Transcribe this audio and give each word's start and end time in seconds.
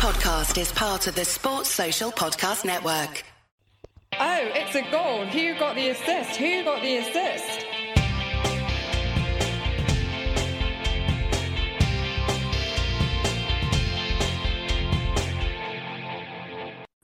podcast 0.00 0.56
is 0.56 0.72
part 0.72 1.06
of 1.08 1.14
the 1.14 1.24
Sports 1.26 1.68
Social 1.68 2.10
Podcast 2.10 2.64
Network. 2.64 3.22
Oh, 4.18 4.48
it's 4.54 4.74
a 4.74 4.80
goal. 4.90 5.26
Who 5.26 5.58
got 5.58 5.74
the 5.74 5.90
assist? 5.90 6.36
Who 6.36 6.64
got 6.64 6.80
the 6.80 6.96
assist? 6.96 7.66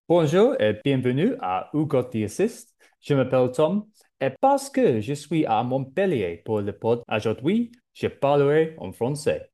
Bonjour 0.08 0.56
et 0.58 0.80
bienvenue 0.82 1.34
à 1.42 1.68
Who 1.74 1.84
Got 1.84 2.12
the 2.12 2.24
Assist. 2.24 2.74
Je 3.02 3.12
m'appelle 3.12 3.52
Tom 3.52 3.84
et 4.22 4.30
parce 4.40 4.70
que 4.70 5.02
je 5.02 5.12
suis 5.12 5.44
à 5.44 5.62
Montpellier 5.62 6.40
pour 6.46 6.62
le 6.62 6.72
pod 6.72 7.02
aujourd'hui, 7.12 7.72
je 7.92 8.06
parlerai 8.06 8.74
en 8.78 8.90
français. 8.92 9.50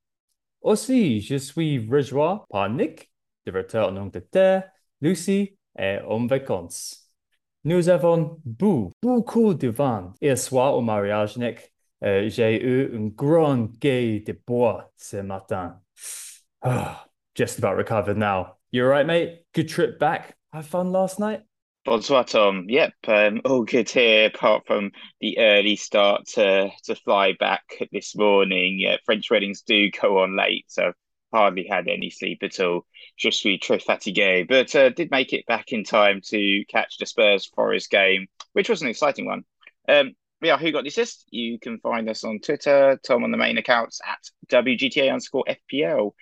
Aussi, 0.60 1.20
je 1.20 1.34
suis 1.34 1.84
rejoint 1.90 2.44
par 2.48 2.70
Nick, 2.70 3.11
de 3.46 3.52
retour 3.52 3.88
en 3.88 3.96
Angleterre, 3.96 4.70
Lucy 5.00 5.56
et 5.78 5.98
en 6.06 6.26
vacances. 6.26 7.10
Nous 7.64 7.88
avons 7.88 8.40
bu 8.44 8.90
beaucoup 9.00 9.54
de 9.54 9.68
vin 9.68 10.14
hier 10.20 10.36
soir 10.36 10.74
au 10.76 10.80
mariage, 10.82 11.36
Nick. 11.36 11.72
Euh, 12.04 12.28
J'ai 12.28 12.60
eu 12.60 12.96
un 12.96 13.08
grand 13.08 13.70
guet 13.78 14.24
de 14.26 14.32
bois 14.32 14.90
ce 14.96 15.22
matin. 15.22 15.80
Ah, 16.60 17.06
just 17.36 17.58
about 17.58 17.76
recovered 17.76 18.16
now. 18.16 18.56
You 18.72 18.84
all 18.84 18.90
right, 18.90 19.06
mate? 19.06 19.44
Good 19.52 19.68
trip 19.68 19.98
back. 20.00 20.36
Have 20.52 20.66
fun 20.66 20.90
last 20.90 21.20
night? 21.20 21.42
Bonsoir, 21.84 22.24
Tom. 22.24 22.66
Yep, 22.68 22.92
um, 23.08 23.40
all 23.44 23.64
good 23.64 23.88
here. 23.88 24.26
Apart 24.26 24.66
from 24.66 24.92
the 25.20 25.38
early 25.38 25.76
start 25.76 26.26
to 26.34 26.70
to 26.84 26.94
fly 26.94 27.34
back 27.38 27.62
this 27.92 28.16
morning, 28.16 28.78
yeah, 28.78 28.96
French 29.04 29.30
weddings 29.30 29.62
do 29.62 29.90
go 29.90 30.18
on 30.22 30.36
late, 30.36 30.64
so 30.68 30.92
hardly 31.32 31.66
had 31.68 31.88
any 31.88 32.10
sleep 32.10 32.42
at 32.42 32.60
all. 32.60 32.86
Just 33.16 33.40
suis 33.40 33.58
très 33.58 33.82
fatigué, 33.82 34.46
but 34.48 34.74
uh, 34.74 34.90
did 34.90 35.10
make 35.10 35.32
it 35.32 35.46
back 35.46 35.72
in 35.72 35.84
time 35.84 36.20
to 36.26 36.64
catch 36.66 36.98
the 36.98 37.06
Spurs 37.06 37.46
Forest 37.46 37.90
game, 37.90 38.26
which 38.52 38.68
was 38.68 38.82
an 38.82 38.88
exciting 38.88 39.26
one. 39.26 39.44
Um, 39.88 40.12
yeah, 40.40 40.58
who 40.58 40.72
got 40.72 40.82
the 40.82 40.88
assist? 40.88 41.26
You 41.30 41.58
can 41.58 41.78
find 41.78 42.08
us 42.08 42.24
on 42.24 42.40
Twitter, 42.40 42.98
Tom 43.06 43.24
on 43.24 43.30
the 43.30 43.36
main 43.36 43.58
accounts 43.58 44.00
at 44.04 44.18
WGTA 44.50 45.08
underscore 45.08 45.44
FPL. 45.48 46.12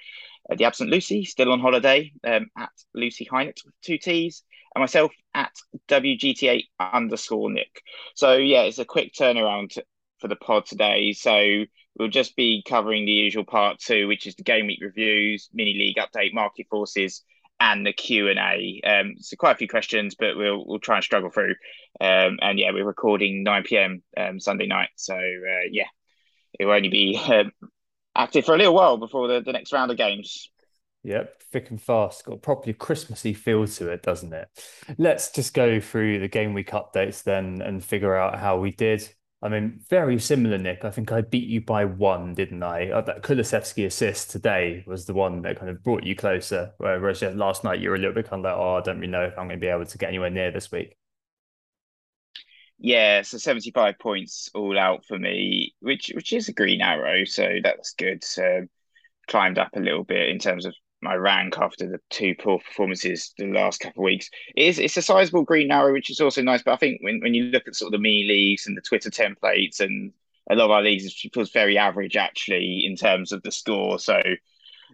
Uh, 0.51 0.57
the 0.57 0.65
absent 0.65 0.91
Lucy, 0.91 1.25
still 1.25 1.53
on 1.53 1.61
holiday, 1.61 2.13
um, 2.25 2.47
at 2.57 2.71
Lucy 2.95 3.27
Hynett 3.31 3.65
with 3.65 3.75
two 3.83 3.99
T's 3.99 4.43
and 4.75 4.83
myself 4.83 5.13
at 5.35 5.53
WGTA 5.89 6.65
underscore 6.79 7.51
Nick. 7.51 7.83
So 8.15 8.37
yeah, 8.37 8.63
it's 8.63 8.79
a 8.79 8.85
quick 8.85 9.13
turnaround 9.13 9.77
for 10.19 10.29
the 10.29 10.37
pod 10.37 10.67
today. 10.67 11.13
So 11.13 11.65
we'll 12.01 12.09
just 12.09 12.35
be 12.35 12.63
covering 12.67 13.05
the 13.05 13.13
usual 13.13 13.45
part 13.45 13.79
two, 13.79 14.09
which 14.09 14.27
is 14.27 14.35
the 14.35 14.43
game 14.43 14.67
week 14.67 14.81
reviews, 14.81 15.51
mini 15.53 15.75
league 15.75 15.99
update, 15.99 16.33
market 16.33 16.67
forces, 16.71 17.23
and 17.61 17.87
the 17.87 17.93
Q 17.93 18.29
and 18.29 18.39
A. 18.39 18.81
Um, 18.87 19.15
so 19.19 19.37
quite 19.37 19.53
a 19.53 19.59
few 19.59 19.69
questions, 19.69 20.17
but 20.19 20.35
we'll 20.35 20.67
we'll 20.67 20.79
try 20.79 20.97
and 20.97 21.05
struggle 21.05 21.29
through. 21.29 21.55
Um, 22.01 22.39
and 22.41 22.59
yeah, 22.59 22.71
we're 22.73 22.87
recording 22.87 23.43
nine 23.43 23.65
pm 23.65 24.03
um, 24.17 24.41
Sunday 24.41 24.67
night, 24.67 24.89
so 24.97 25.15
uh, 25.15 25.69
yeah, 25.71 25.89
it 26.59 26.65
will 26.65 26.73
only 26.73 26.89
be 26.89 27.21
um, 27.29 27.53
active 28.17 28.47
for 28.47 28.55
a 28.55 28.59
little 28.59 28.75
while 28.75 28.97
before 28.97 29.29
the, 29.29 29.43
the 29.43 29.53
next 29.53 29.71
round 29.71 29.91
of 29.91 29.99
games. 29.99 30.51
Yep, 31.03 31.43
thick 31.53 31.71
and 31.71 31.81
fast. 31.81 32.25
Got 32.25 32.35
a 32.35 32.39
properly 32.39 32.73
Christmassy 32.73 33.35
feel 33.35 33.67
to 33.67 33.91
it, 33.91 34.03
doesn't 34.03 34.33
it? 34.33 34.49
Let's 34.97 35.31
just 35.31 35.53
go 35.53 35.81
through 35.81 36.21
the 36.21 36.29
game 36.29 36.55
week 36.55 36.71
updates 36.71 37.23
then 37.23 37.61
and 37.61 37.85
figure 37.85 38.15
out 38.15 38.39
how 38.39 38.59
we 38.59 38.71
did. 38.71 39.07
I 39.43 39.49
mean, 39.49 39.81
very 39.89 40.19
similar, 40.19 40.59
Nick. 40.59 40.85
I 40.85 40.91
think 40.91 41.13
I 41.13 41.23
beat 41.23 41.49
you 41.49 41.63
by 41.63 41.87
one, 41.87 42.35
didn't 42.35 42.63
I? 42.63 42.91
Uh, 42.91 43.01
that 43.03 43.23
Kulusevski 43.23 43.87
assist 43.87 44.31
today 44.31 44.85
was 44.87 45.07
the 45.07 45.15
one 45.15 45.41
that 45.43 45.59
kind 45.59 45.71
of 45.71 45.83
brought 45.83 46.05
you 46.05 46.15
closer. 46.15 46.73
Whereas 46.77 47.23
last 47.23 47.65
night 47.65 47.81
you 47.81 47.89
were 47.89 47.95
a 47.95 47.99
little 47.99 48.15
bit 48.15 48.29
kind 48.29 48.45
of 48.45 48.45
like, 48.45 48.59
oh, 48.59 48.77
I 48.77 48.83
don't 48.83 48.99
really 49.01 49.11
know 49.11 49.25
if 49.25 49.39
I'm 49.39 49.47
going 49.47 49.59
to 49.59 49.65
be 49.65 49.69
able 49.69 49.87
to 49.87 49.99
get 49.99 50.09
anywhere 50.09 50.29
near 50.29 50.51
this 50.51 50.71
week. 50.71 50.95
Yeah, 52.79 53.23
so 53.23 53.39
75 53.39 53.99
points 53.99 54.51
all 54.55 54.79
out 54.79 55.05
for 55.07 55.19
me, 55.19 55.75
which 55.81 56.13
which 56.15 56.33
is 56.33 56.49
a 56.49 56.53
green 56.53 56.81
arrow, 56.81 57.25
so 57.25 57.57
that's 57.63 57.93
good. 57.95 58.25
So 58.25 58.67
climbed 59.29 59.59
up 59.59 59.71
a 59.75 59.81
little 59.81 60.05
bit 60.05 60.29
in 60.31 60.39
terms 60.39 60.67
of 60.67 60.75
my 61.03 61.15
rank 61.15 61.59
after 61.59 61.89
the 61.89 62.01
two 62.11 62.35
poor 62.35 62.59
performances 62.59 63.33
the 63.39 63.47
last 63.47 63.81
couple 63.81 64.03
of 64.03 64.05
weeks. 64.05 64.31
It 64.55 64.67
is 64.67 64.79
it's 64.79 64.97
a 64.97 65.03
sizable 65.03 65.45
green 65.45 65.71
arrow, 65.71 65.93
which 65.93 66.11
is 66.11 66.21
also 66.21 66.43
nice. 66.43 66.63
But 66.63 66.73
I 66.73 66.77
think 66.77 67.03
when, 67.03 67.21
when 67.21 67.35
you 67.35 67.45
look 67.45 67.67
at 67.67 67.75
sort 67.75 67.89
of 67.89 67.93
the 67.93 68.03
mini 68.03 68.25
leagues 68.25 68.67
and 68.67 68.77
the 68.77 68.83
Twitter 68.83 69.11
templates 69.11 69.81
and 69.81 70.13
a 70.51 70.55
lot 70.55 70.67
of 70.67 70.71
our 70.73 70.83
leagues, 70.83 71.07
it 71.07 71.35
feels 71.35 71.51
very 71.51 71.79
average 71.79 72.17
actually 72.17 72.85
in 72.85 72.97
terms 72.97 73.33
of 73.33 73.43
the 73.43 73.53
score. 73.53 73.99
So 73.99 74.21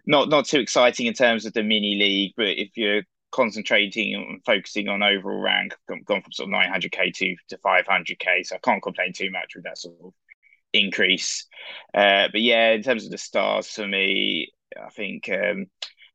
not 0.05 0.29
not 0.29 0.45
too 0.45 0.59
exciting 0.59 1.07
in 1.07 1.13
terms 1.13 1.45
of 1.45 1.53
the 1.53 1.63
mini 1.63 1.95
league, 1.95 2.33
but 2.37 2.47
if 2.47 2.77
you're 2.77 3.03
concentrating 3.31 4.15
and 4.15 4.43
focusing 4.45 4.87
on 4.87 5.03
overall 5.03 5.41
rank, 5.41 5.75
gone, 5.87 6.01
gone 6.05 6.21
from 6.21 6.31
sort 6.31 6.49
of 6.49 6.55
900k 6.55 7.13
to 7.13 7.35
to 7.49 7.57
500k, 7.57 8.45
so 8.45 8.55
I 8.55 8.59
can't 8.59 8.81
complain 8.81 9.13
too 9.13 9.29
much 9.31 9.55
with 9.55 9.65
that 9.65 9.77
sort 9.77 9.95
of 10.03 10.13
increase. 10.73 11.45
Uh, 11.93 12.27
but 12.31 12.41
yeah, 12.41 12.71
in 12.71 12.83
terms 12.83 13.05
of 13.05 13.11
the 13.11 13.17
stars 13.17 13.67
for 13.67 13.87
me, 13.87 14.53
I 14.81 14.89
think 14.89 15.29
um, 15.29 15.67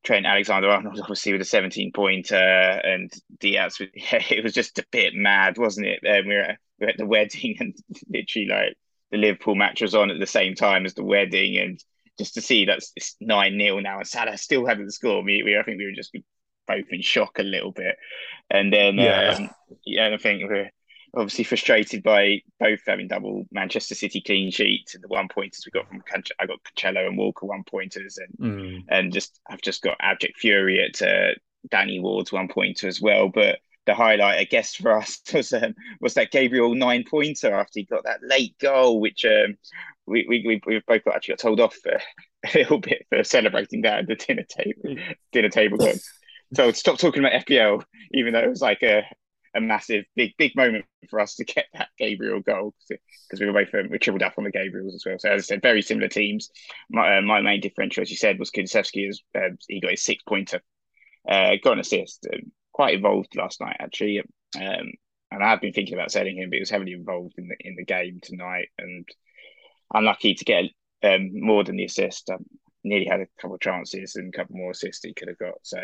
Trent 0.02 0.26
Alexander 0.26 0.68
Arnold 0.68 0.98
obviously 1.00 1.32
with 1.32 1.42
a 1.42 1.46
17 1.46 1.92
pointer 1.92 2.34
and 2.36 3.12
Diaz 3.38 3.78
with, 3.78 3.90
yeah, 3.94 4.22
it 4.30 4.42
was 4.42 4.52
just 4.52 4.78
a 4.78 4.86
bit 4.90 5.14
mad, 5.14 5.58
wasn't 5.58 5.86
it? 5.86 6.00
Um, 6.06 6.26
we, 6.26 6.34
were 6.34 6.40
at, 6.40 6.58
we 6.78 6.86
were 6.86 6.90
at 6.90 6.98
the 6.98 7.06
wedding 7.06 7.56
and 7.60 7.74
literally 8.08 8.48
like 8.48 8.76
the 9.10 9.18
Liverpool 9.18 9.54
match 9.54 9.82
was 9.82 9.94
on 9.94 10.10
at 10.10 10.18
the 10.18 10.26
same 10.26 10.54
time 10.54 10.86
as 10.86 10.94
the 10.94 11.04
wedding 11.04 11.56
and 11.58 11.82
just 12.18 12.34
to 12.34 12.40
see 12.40 12.64
that's 12.64 12.92
it's 12.94 13.16
nine 13.20 13.58
0 13.58 13.80
now 13.80 13.98
and 13.98 14.06
Salah 14.06 14.36
still 14.36 14.66
hadn't 14.66 14.90
scored. 14.92 15.24
We, 15.24 15.42
we 15.42 15.58
I 15.58 15.62
think 15.62 15.78
we 15.78 15.86
were 15.86 15.92
just 15.92 16.14
both 16.66 16.84
in 16.90 17.02
shock 17.02 17.38
a 17.38 17.42
little 17.42 17.72
bit, 17.72 17.96
and 18.50 18.72
then 18.72 18.96
yeah, 18.96 19.34
um, 19.38 19.50
yeah, 19.84 20.10
I 20.12 20.16
think 20.18 20.42
we're 20.48 20.70
obviously 21.14 21.44
frustrated 21.44 22.02
by 22.02 22.40
both 22.58 22.80
having 22.86 23.08
double 23.08 23.46
Manchester 23.52 23.94
City 23.94 24.20
clean 24.20 24.50
sheets 24.50 24.94
and 24.94 25.04
the 25.04 25.08
one 25.08 25.28
pointers 25.28 25.64
we 25.66 25.70
got 25.70 25.88
from 25.88 26.02
I 26.38 26.46
got 26.46 26.58
Cancelo 26.76 27.06
and 27.06 27.18
Walker 27.18 27.46
one 27.46 27.64
pointers 27.64 28.18
and 28.18 28.38
mm. 28.38 28.84
and 28.88 29.12
just 29.12 29.38
I've 29.48 29.60
just 29.60 29.82
got 29.82 29.96
abject 30.00 30.38
fury 30.38 30.82
at 30.82 31.02
uh, 31.02 31.34
Danny 31.70 32.00
Ward's 32.00 32.32
one 32.32 32.48
pointer 32.48 32.88
as 32.88 33.00
well. 33.00 33.28
But 33.28 33.58
the 33.84 33.94
highlight, 33.94 34.38
I 34.38 34.44
guess, 34.44 34.74
for 34.74 34.96
us 34.98 35.20
was 35.34 35.52
um, 35.52 35.74
was 36.00 36.14
that 36.14 36.30
Gabriel 36.30 36.74
nine 36.74 37.04
pointer 37.08 37.54
after 37.54 37.80
he 37.80 37.84
got 37.84 38.04
that 38.04 38.20
late 38.22 38.56
goal, 38.58 39.00
which 39.00 39.24
um, 39.24 39.56
we 40.06 40.24
we 40.28 40.60
we 40.66 40.82
both 40.86 41.04
got, 41.04 41.16
actually 41.16 41.32
got 41.32 41.40
told 41.40 41.60
off 41.60 41.74
for 41.74 41.92
a 42.54 42.58
little 42.58 42.78
bit 42.78 43.06
for 43.10 43.22
celebrating 43.22 43.82
that 43.82 44.00
at 44.00 44.06
the 44.06 44.16
dinner 44.16 44.44
table 44.44 44.96
dinner 45.32 45.50
table. 45.50 45.78
so 46.54 46.72
stop 46.72 46.98
talking 46.98 47.24
about 47.24 47.44
FPL, 47.46 47.84
even 48.14 48.32
though 48.32 48.40
it 48.40 48.48
was 48.50 48.62
like 48.62 48.82
a 48.82 49.02
a 49.54 49.60
massive, 49.60 50.04
big, 50.16 50.32
big 50.38 50.56
moment 50.56 50.84
for 51.10 51.20
us 51.20 51.34
to 51.36 51.44
get 51.44 51.66
that 51.74 51.88
Gabriel 51.98 52.40
goal 52.40 52.74
because 52.88 53.40
we 53.40 53.46
were 53.46 53.52
both 53.52 53.74
um, 53.74 53.90
we 53.90 53.98
tripled 53.98 54.22
up 54.22 54.34
on 54.38 54.44
the 54.44 54.52
Gabriels 54.52 54.94
as 54.94 55.04
well. 55.04 55.18
So 55.18 55.30
as 55.30 55.42
I 55.42 55.44
said, 55.44 55.62
very 55.62 55.82
similar 55.82 56.08
teams. 56.08 56.50
My, 56.90 57.18
uh, 57.18 57.22
my 57.22 57.40
main 57.40 57.60
differential, 57.60 58.02
as 58.02 58.10
you 58.10 58.16
said, 58.16 58.38
was 58.38 58.50
Kulusevski 58.50 59.08
as 59.08 59.20
uh, 59.36 59.54
he 59.68 59.80
got 59.80 59.90
his 59.90 60.04
six 60.04 60.22
pointer, 60.22 60.62
uh, 61.28 61.52
got 61.62 61.74
an 61.74 61.80
assist, 61.80 62.26
um, 62.32 62.52
quite 62.72 62.94
involved 62.94 63.36
last 63.36 63.60
night 63.60 63.76
actually. 63.78 64.20
Um, 64.56 64.92
and 65.30 65.42
I 65.42 65.50
have 65.50 65.60
been 65.60 65.72
thinking 65.72 65.94
about 65.94 66.12
selling 66.12 66.36
him, 66.36 66.50
but 66.50 66.56
he 66.56 66.60
was 66.60 66.70
heavily 66.70 66.92
involved 66.92 67.34
in 67.38 67.48
the 67.48 67.56
in 67.60 67.76
the 67.76 67.84
game 67.84 68.20
tonight, 68.22 68.68
and 68.78 69.08
unlucky 69.94 70.34
to 70.34 70.44
get 70.44 70.64
um, 71.02 71.30
more 71.32 71.64
than 71.64 71.76
the 71.76 71.84
assist. 71.84 72.30
Um, 72.30 72.44
nearly 72.84 73.06
had 73.06 73.20
a 73.20 73.26
couple 73.40 73.54
of 73.54 73.60
chances 73.60 74.16
and 74.16 74.34
a 74.34 74.36
couple 74.36 74.56
more 74.56 74.72
assists 74.72 75.04
he 75.04 75.14
could 75.14 75.28
have 75.28 75.38
got. 75.38 75.54
So, 75.62 75.78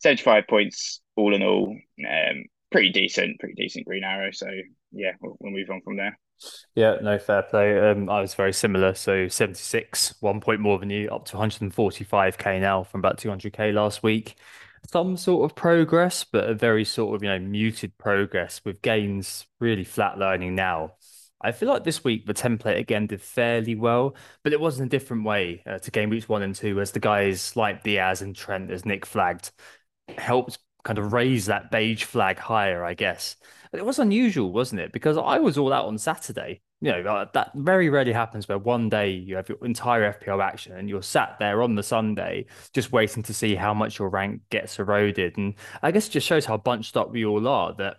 seventy-five 0.00 0.44
points 0.48 1.00
all 1.16 1.34
in 1.34 1.42
all. 1.42 1.76
Um, 2.00 2.44
pretty 2.72 2.90
decent, 2.90 3.38
pretty 3.38 3.54
decent 3.54 3.86
Green 3.86 4.04
Arrow. 4.04 4.30
So 4.32 4.48
yeah, 4.90 5.12
we'll, 5.20 5.36
we'll 5.40 5.52
move 5.52 5.70
on 5.70 5.80
from 5.82 5.96
there. 5.96 6.18
Yeah, 6.74 6.96
no 7.00 7.18
fair 7.18 7.42
play. 7.42 7.78
Um, 7.78 8.08
I 8.08 8.20
was 8.20 8.34
very 8.34 8.52
similar. 8.52 8.94
So 8.94 9.28
76, 9.28 10.14
one 10.20 10.40
point 10.40 10.60
more 10.60 10.78
than 10.78 10.90
you, 10.90 11.08
up 11.10 11.26
to 11.26 11.36
145k 11.36 12.60
now 12.60 12.82
from 12.82 13.00
about 13.00 13.18
200k 13.18 13.72
last 13.72 14.02
week. 14.02 14.36
Some 14.90 15.16
sort 15.16 15.48
of 15.48 15.54
progress, 15.54 16.24
but 16.24 16.48
a 16.48 16.54
very 16.54 16.84
sort 16.84 17.14
of 17.14 17.22
you 17.22 17.28
know 17.28 17.38
muted 17.38 17.96
progress 17.98 18.60
with 18.64 18.82
gains 18.82 19.46
really 19.60 19.84
flatlining 19.84 20.52
now. 20.52 20.94
I 21.40 21.52
feel 21.52 21.68
like 21.68 21.84
this 21.84 22.04
week 22.04 22.26
the 22.26 22.34
template 22.34 22.78
again 22.78 23.06
did 23.06 23.20
fairly 23.20 23.74
well, 23.74 24.16
but 24.42 24.52
it 24.52 24.60
was 24.60 24.80
in 24.80 24.86
a 24.86 24.88
different 24.88 25.24
way 25.24 25.62
uh, 25.66 25.78
to 25.78 25.90
game 25.90 26.10
weeks 26.10 26.28
one 26.28 26.42
and 26.42 26.54
two, 26.54 26.80
as 26.80 26.90
the 26.92 27.00
guys 27.00 27.54
like 27.56 27.84
Diaz 27.84 28.22
and 28.22 28.34
Trent, 28.34 28.70
as 28.70 28.84
Nick 28.84 29.06
flagged, 29.06 29.52
helped 30.18 30.58
kind 30.84 30.98
of 30.98 31.12
raise 31.12 31.46
that 31.46 31.70
beige 31.70 32.04
flag 32.04 32.38
higher, 32.38 32.84
I 32.84 32.94
guess. 32.94 33.36
It 33.72 33.84
was 33.84 33.98
unusual, 33.98 34.52
wasn't 34.52 34.80
it? 34.80 34.92
Because 34.92 35.16
I 35.16 35.38
was 35.38 35.56
all 35.56 35.72
out 35.72 35.86
on 35.86 35.96
Saturday. 35.96 36.60
You 36.80 36.90
know, 36.90 37.02
uh, 37.02 37.26
that 37.32 37.52
very 37.54 37.88
rarely 37.88 38.12
happens 38.12 38.48
where 38.48 38.58
one 38.58 38.88
day 38.88 39.10
you 39.10 39.36
have 39.36 39.48
your 39.48 39.64
entire 39.64 40.12
FPL 40.12 40.42
action 40.42 40.76
and 40.76 40.88
you're 40.88 41.02
sat 41.02 41.36
there 41.38 41.62
on 41.62 41.76
the 41.76 41.82
Sunday 41.82 42.46
just 42.74 42.90
waiting 42.92 43.22
to 43.22 43.32
see 43.32 43.54
how 43.54 43.72
much 43.72 43.98
your 43.98 44.08
rank 44.08 44.42
gets 44.50 44.78
eroded. 44.78 45.38
And 45.38 45.54
I 45.80 45.92
guess 45.92 46.08
it 46.08 46.10
just 46.10 46.26
shows 46.26 46.44
how 46.44 46.56
bunched 46.56 46.96
up 46.96 47.12
we 47.12 47.24
all 47.24 47.46
are 47.46 47.72
that 47.74 47.98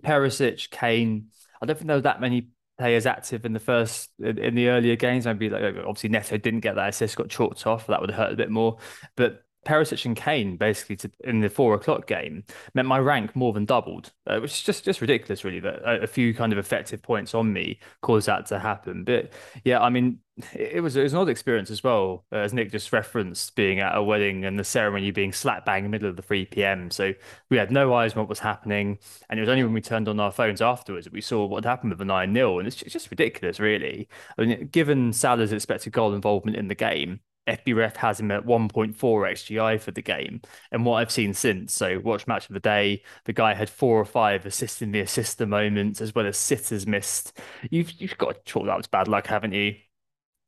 Perisic, 0.00 0.70
Kane, 0.70 1.28
I 1.60 1.66
don't 1.66 1.76
think 1.76 1.86
there 1.86 1.96
were 1.96 2.02
that 2.02 2.20
many 2.20 2.48
players 2.78 3.06
active 3.06 3.44
in 3.44 3.52
the 3.52 3.60
first 3.60 4.10
in 4.18 4.54
the 4.54 4.68
earlier 4.68 4.96
games. 4.96 5.24
Maybe 5.24 5.48
like 5.48 5.62
obviously 5.78 6.10
Neto 6.10 6.36
didn't 6.36 6.60
get 6.60 6.74
that 6.76 6.90
assist, 6.90 7.16
got 7.16 7.28
chalked 7.28 7.66
off. 7.66 7.86
That 7.86 8.00
would 8.00 8.10
have 8.10 8.18
hurt 8.18 8.32
a 8.32 8.36
bit 8.36 8.50
more. 8.50 8.78
But 9.16 9.42
Perisic 9.64 10.04
and 10.04 10.16
Kane 10.16 10.56
basically 10.56 10.96
to, 10.96 11.10
in 11.24 11.40
the 11.40 11.48
four 11.48 11.74
o'clock 11.74 12.06
game 12.06 12.44
meant 12.74 12.88
my 12.88 12.98
rank 12.98 13.36
more 13.36 13.52
than 13.52 13.64
doubled, 13.64 14.12
uh, 14.26 14.40
which 14.40 14.52
is 14.52 14.62
just 14.62 14.84
just 14.84 15.00
ridiculous, 15.00 15.44
really. 15.44 15.60
That 15.60 15.82
a, 15.82 16.02
a, 16.02 16.06
few 16.06 16.34
kind 16.34 16.52
of 16.52 16.58
effective 16.58 17.00
points 17.00 17.34
on 17.34 17.52
me 17.52 17.78
caused 18.00 18.26
that 18.26 18.46
to 18.46 18.58
happen. 18.58 19.04
But 19.04 19.32
yeah, 19.64 19.80
I 19.80 19.88
mean, 19.88 20.18
it, 20.52 20.72
it 20.74 20.80
was 20.80 20.96
it 20.96 21.02
was 21.02 21.12
an 21.12 21.20
odd 21.20 21.28
experience 21.28 21.70
as 21.70 21.84
well, 21.84 22.24
uh, 22.32 22.36
as 22.36 22.52
Nick 22.52 22.72
just 22.72 22.92
referenced 22.92 23.54
being 23.54 23.78
at 23.78 23.96
a 23.96 24.02
wedding 24.02 24.44
and 24.44 24.58
the 24.58 24.64
ceremony 24.64 25.12
being 25.12 25.32
slap 25.32 25.64
bang 25.64 25.78
in 25.78 25.84
the 25.84 25.90
middle 25.90 26.08
of 26.08 26.16
the 26.16 26.22
three 26.22 26.44
p.m. 26.44 26.90
So 26.90 27.14
we 27.48 27.56
had 27.56 27.70
no 27.70 27.94
eyes 27.94 28.14
on 28.14 28.18
what 28.20 28.28
was 28.28 28.40
happening, 28.40 28.98
and 29.30 29.38
it 29.38 29.42
was 29.42 29.48
only 29.48 29.62
when 29.62 29.74
we 29.74 29.80
turned 29.80 30.08
on 30.08 30.18
our 30.18 30.32
phones 30.32 30.60
afterwards 30.60 31.04
that 31.04 31.12
we 31.12 31.20
saw 31.20 31.46
what 31.46 31.64
had 31.64 31.70
happened 31.70 31.92
with 31.92 31.98
the 31.98 32.04
nine 32.04 32.34
0 32.34 32.58
and 32.58 32.66
it's 32.66 32.76
just, 32.76 32.86
it's 32.86 32.92
just 32.94 33.10
ridiculous, 33.10 33.60
really. 33.60 34.08
I 34.36 34.44
mean, 34.44 34.68
given 34.72 35.12
Salah's 35.12 35.52
expected 35.52 35.92
goal 35.92 36.14
involvement 36.14 36.56
in 36.56 36.66
the 36.66 36.74
game 36.74 37.20
FBref 37.46 37.96
has 37.96 38.20
him 38.20 38.30
at 38.30 38.44
1.4 38.44 38.94
XGI 38.94 39.80
for 39.80 39.90
the 39.90 40.02
game. 40.02 40.40
And 40.70 40.84
what 40.84 40.96
I've 40.96 41.10
seen 41.10 41.34
since, 41.34 41.74
so 41.74 41.98
watch 42.00 42.26
match 42.26 42.48
of 42.48 42.54
the 42.54 42.60
day, 42.60 43.02
the 43.24 43.32
guy 43.32 43.54
had 43.54 43.68
four 43.68 43.98
or 43.98 44.04
five 44.04 44.46
assists 44.46 44.82
in 44.82 44.92
the 44.92 45.00
assist 45.00 45.38
the 45.38 45.46
moment, 45.46 46.00
as 46.00 46.14
well 46.14 46.26
as 46.26 46.36
sitters 46.36 46.86
missed. 46.86 47.38
You've 47.70 47.92
you've 48.00 48.18
got 48.18 48.34
to 48.34 48.40
chalk 48.44 48.66
that 48.66 48.76
was 48.76 48.86
bad 48.86 49.08
luck, 49.08 49.26
haven't 49.26 49.52
you? 49.52 49.76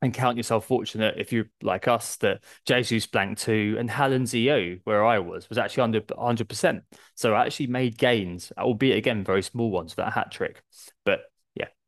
And 0.02 0.12
count 0.12 0.37
yourself 0.37 0.67
fortunate 0.67 1.14
if 1.17 1.32
you're 1.32 1.49
like 1.62 1.88
us 1.88 2.17
that 2.17 2.44
Jesus 2.67 3.06
blanked 3.06 3.41
two 3.41 3.76
and 3.79 3.88
Haaland's 3.88 4.35
EO, 4.35 4.79
where 4.85 5.05
I 5.05 5.19
was, 5.19 5.49
was 5.49 5.56
actually 5.56 5.85
under 5.85 6.00
100%. 6.02 6.82
So 7.14 7.32
I 7.32 7.46
actually 7.46 7.69
made 7.69 7.96
gains, 7.96 8.52
albeit 8.58 8.99
again 8.99 9.25
very 9.25 9.43
small 9.43 9.70
ones 9.70 9.94
for 9.94 10.02
that 10.02 10.12
hat 10.12 10.31
trick. 10.31 10.62
But 11.06 11.23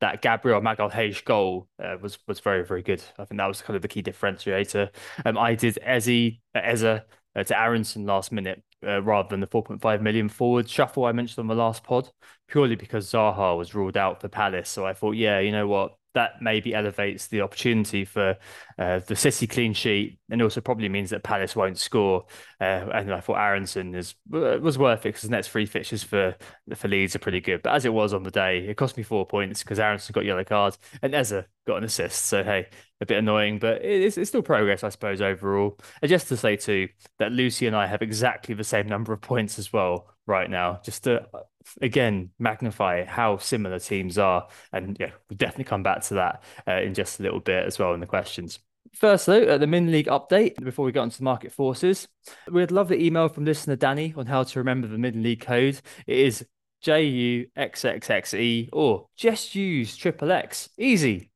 that 0.01 0.23
Gabriel 0.23 0.61
Magalhaes 0.61 1.25
goal 1.25 1.69
uh, 1.83 1.97
was 2.01 2.19
was 2.27 2.41
very 2.41 2.65
very 2.65 2.83
good. 2.83 3.03
I 3.19 3.25
think 3.25 3.39
that 3.39 3.47
was 3.47 3.63
kind 3.63 3.77
of 3.77 3.83
the 3.83 3.89
key 3.89 4.03
differentiator. 4.03 4.91
Um, 5.25 5.39
I 5.39 5.55
did 5.55 5.79
Ezzy 5.87 6.41
uh, 6.55 6.61
Eze 6.63 6.85
uh, 6.85 7.01
to 7.35 7.59
Aaronson 7.59 8.07
last 8.07 8.33
minute 8.33 8.63
uh, 8.87 9.03
rather 9.03 9.29
than 9.29 9.41
the 9.41 9.47
4.5 9.47 10.01
million 10.01 10.29
forward 10.29 10.69
shuffle 10.69 11.05
I 11.05 11.13
mentioned 11.13 11.39
on 11.39 11.49
the 11.49 11.55
last 11.55 11.83
pod, 11.85 12.11
purely 12.49 12.77
because 12.77 13.11
Zaha 13.11 13.57
was 13.57 13.75
ruled 13.75 13.97
out 13.97 14.21
for 14.21 14.29
Palace. 14.29 14.69
So 14.69 14.87
I 14.87 14.93
thought, 14.95 15.13
yeah, 15.13 15.39
you 15.41 15.53
know 15.53 15.67
what, 15.67 15.97
that 16.17 16.41
maybe 16.41 16.75
elevates 16.75 17.27
the 17.27 17.43
opportunity 17.43 18.07
for 18.07 18.39
uh, 18.79 19.01
the 19.01 19.15
City 19.15 19.47
clean 19.47 19.75
sheet, 19.75 20.19
and 20.31 20.41
also 20.41 20.63
probably 20.63 20.89
means 20.89 21.11
that 21.11 21.23
Palace 21.23 21.55
won't 21.55 21.77
score. 21.77 22.25
Uh, 22.59 22.89
and 22.95 23.13
I 23.13 23.21
thought 23.21 23.37
Aaronson 23.37 23.95
is 23.95 24.15
was 24.31 24.79
worth 24.79 25.01
it 25.01 25.11
because 25.11 25.23
the 25.23 25.29
next 25.29 25.49
three 25.49 25.67
fixtures 25.67 26.03
for 26.03 26.35
for 26.75 26.89
Leeds 26.89 27.15
are 27.15 27.19
pretty 27.19 27.43
good. 27.43 27.61
But 27.63 27.75
as 27.75 27.85
it 27.85 27.93
was 27.93 28.15
on 28.15 28.23
the 28.23 28.31
day, 28.31 28.67
it 28.67 28.79
cost 28.79 28.97
me 28.97 29.03
four 29.03 29.27
points 29.27 29.63
because 29.63 29.79
Aaronson 29.79 30.15
got 30.15 30.25
yellow 30.25 30.43
cards 30.43 30.79
and 31.03 31.15
Eze 31.15 31.45
got 31.67 31.77
an 31.77 31.85
assist. 31.85 32.25
So 32.25 32.43
hey, 32.43 32.69
a 33.03 33.07
bit 33.07 33.19
annoying, 33.19 33.59
but 33.59 33.85
it's, 33.85 34.17
it's 34.17 34.31
still 34.31 34.41
progress, 34.43 34.85
I 34.85 34.89
suppose, 34.89 35.21
overall. 35.21 35.79
And 36.01 36.09
just 36.09 36.29
to 36.29 36.37
say 36.39 36.57
too 36.57 36.89
that 37.19 37.31
Lucy 37.31 37.67
and 37.67 37.77
I 37.77 37.87
have 37.87 38.01
exactly 38.01 38.55
the 38.55 38.65
same 38.65 38.87
number 38.87 39.13
of 39.13 39.21
points 39.21 39.59
as 39.59 39.71
well 39.71 40.09
right 40.27 40.49
now. 40.49 40.81
Just 40.83 41.05
to 41.05 41.27
again 41.81 42.31
magnify 42.39 43.05
how 43.05 43.39
similar 43.39 43.79
teams 43.79 44.19
are, 44.19 44.49
and 44.73 44.97
yeah, 44.99 45.11
we'll 45.29 45.37
definitely 45.37 45.65
come 45.65 45.83
back 45.83 46.03
to 46.05 46.15
that 46.15 46.43
uh, 46.67 46.81
in 46.81 46.95
just 46.95 47.21
a 47.21 47.23
little 47.23 47.41
bit 47.41 47.65
as 47.65 47.79
well 47.79 47.95
in 47.95 48.01
the 48.01 48.07
questions. 48.07 48.59
First, 48.95 49.27
though, 49.27 49.43
at 49.43 49.61
the 49.61 49.67
Min 49.67 49.91
League 49.91 50.07
update, 50.07 50.63
before 50.63 50.87
we 50.87 50.93
get 50.93 51.01
onto 51.01 51.19
the 51.19 51.25
market 51.25 51.53
forces, 51.53 52.09
we'd 52.51 52.71
love 52.71 52.89
the 52.89 53.03
email 53.03 53.29
from 53.29 53.45
listener 53.45 53.77
Danny 53.77 54.15
on 54.17 54.27
how 54.27 54.43
to 54.43 54.59
remember 54.59 54.87
the 54.87 54.97
Min 54.97 55.23
League 55.23 55.41
code. 55.41 55.81
It 56.07 56.19
is 56.19 56.47
JUXXXE 56.83 58.71
or 58.73 59.07
just 59.17 59.55
use 59.55 59.97
triple 59.97 60.33
X. 60.33 60.71
Easy. 60.79 61.31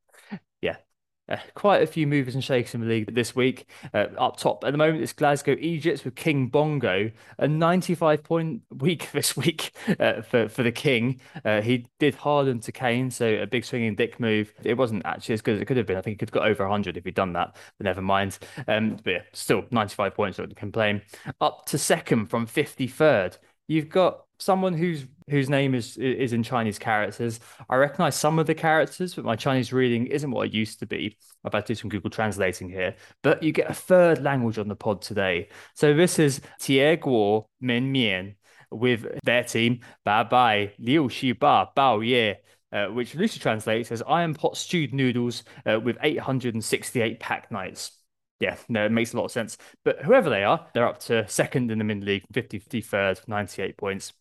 Uh, 1.31 1.37
quite 1.55 1.83
a 1.83 1.87
few 1.87 2.07
movers 2.07 2.35
and 2.35 2.43
shakers 2.43 2.75
in 2.75 2.81
the 2.81 2.87
league 2.87 3.15
this 3.15 3.37
week. 3.37 3.69
Uh, 3.95 4.07
up 4.19 4.37
top 4.37 4.65
at 4.65 4.73
the 4.73 4.79
moment, 4.79 5.03
it's 5.03 5.13
Glasgow 5.13 5.57
Egypt 5.61 6.05
with 6.05 6.17
King 6.17 6.49
Bongo, 6.49 7.11
a 7.39 7.47
95 7.47 8.25
point 8.25 8.63
week 8.71 9.11
this 9.13 9.37
week 9.37 9.73
uh, 10.01 10.23
for, 10.23 10.49
for 10.49 10.63
the 10.63 10.73
King. 10.73 11.21
Uh, 11.45 11.61
he 11.61 11.87
did 11.99 12.17
Haaland 12.17 12.63
to 12.65 12.73
Kane, 12.73 13.11
so 13.11 13.27
a 13.27 13.47
big 13.47 13.65
swinging 13.65 13.95
dick 13.95 14.19
move. 14.19 14.53
It 14.65 14.75
wasn't 14.75 15.07
actually 15.07 15.35
as 15.35 15.41
good 15.41 15.55
as 15.57 15.61
it 15.61 15.67
could 15.67 15.77
have 15.77 15.87
been. 15.87 15.97
I 15.97 16.01
think 16.01 16.15
he 16.15 16.19
could 16.19 16.31
have 16.31 16.43
got 16.43 16.49
over 16.49 16.65
100 16.65 16.97
if 16.97 17.05
he'd 17.05 17.15
done 17.15 17.33
that, 17.35 17.55
but 17.79 17.85
never 17.85 18.03
mind. 18.03 18.39
Um, 18.67 18.97
but 19.03 19.11
yeah, 19.11 19.23
still 19.33 19.65
95 19.71 20.15
points, 20.15 20.37
so 20.39 20.47
to 20.47 20.55
complain. 20.55 21.03
Up 21.41 21.65
to 21.67 21.79
second 21.79 22.27
from 22.27 22.47
53rd. 22.47 23.39
You've 23.69 23.89
got 23.89 24.25
someone 24.39 24.75
whose 24.75 25.07
whose 25.31 25.49
name 25.49 25.75
is 25.75 25.97
is 25.97 26.33
in 26.33 26.43
Chinese 26.43 26.79
characters. 26.79 27.41
I 27.69 27.77
recognize 27.77 28.17
some 28.17 28.39
of 28.39 28.47
the 28.47 28.55
characters, 28.55 29.15
but 29.15 29.25
my 29.25 29.37
Chinese 29.37 29.73
reading 29.73 30.07
isn't 30.07 30.31
what 30.31 30.49
it 30.49 30.55
used 30.55 30.79
to 30.81 30.87
be. 30.87 31.17
I've 31.45 31.53
had 31.53 31.67
to 31.67 31.75
do 31.75 31.81
some 31.81 31.91
Google 31.91 32.11
translating 32.11 32.69
here. 32.69 32.97
But 33.23 33.43
you 33.43 33.53
get 33.53 33.71
a 33.71 33.75
third 33.75 34.23
language 34.23 34.59
on 34.59 34.69
the 34.69 34.77
pod 34.77 35.03
today. 35.03 35.49
So 35.75 35.95
this 35.95 36.19
is 36.19 36.41
Tie 36.61 36.97
Guo 36.97 37.47
Min 37.61 37.91
Mian 37.91 38.37
with 38.71 39.07
their 39.25 39.45
team, 39.45 39.81
Ba 40.05 40.27
Bai 40.31 40.73
Liu 40.79 41.09
Shi 41.09 41.33
Ba 41.33 41.69
Bao 41.77 42.07
Ye. 42.07 42.37
Uh, 42.73 42.87
which 42.87 43.17
loosely 43.17 43.41
translates 43.41 43.91
as 43.91 44.01
iron 44.07 44.33
pot 44.33 44.57
stewed 44.57 44.95
noodles 44.95 45.43
uh, 45.67 45.81
with 45.81 45.97
868 46.01 47.19
pack 47.19 47.51
nights 47.51 48.01
yeah, 48.41 48.57
no, 48.71 48.87
it 48.87 48.93
makes 48.93 49.13
a 49.13 49.19
lot 49.19 49.27
of 49.27 49.31
sense. 49.31 49.59
But 49.85 50.03
whoever 50.03 50.31
they 50.31 50.45
are, 50.45 50.67
they're 50.73 50.89
up 50.89 50.99
to 51.01 51.29
second 51.29 51.71
in 51.71 51.79
the 51.79 51.85
mid 51.85 52.03
league, 52.03 52.25
50 52.33 52.59
53rd, 52.59 53.29
98 53.29 53.77
points. 53.77 54.15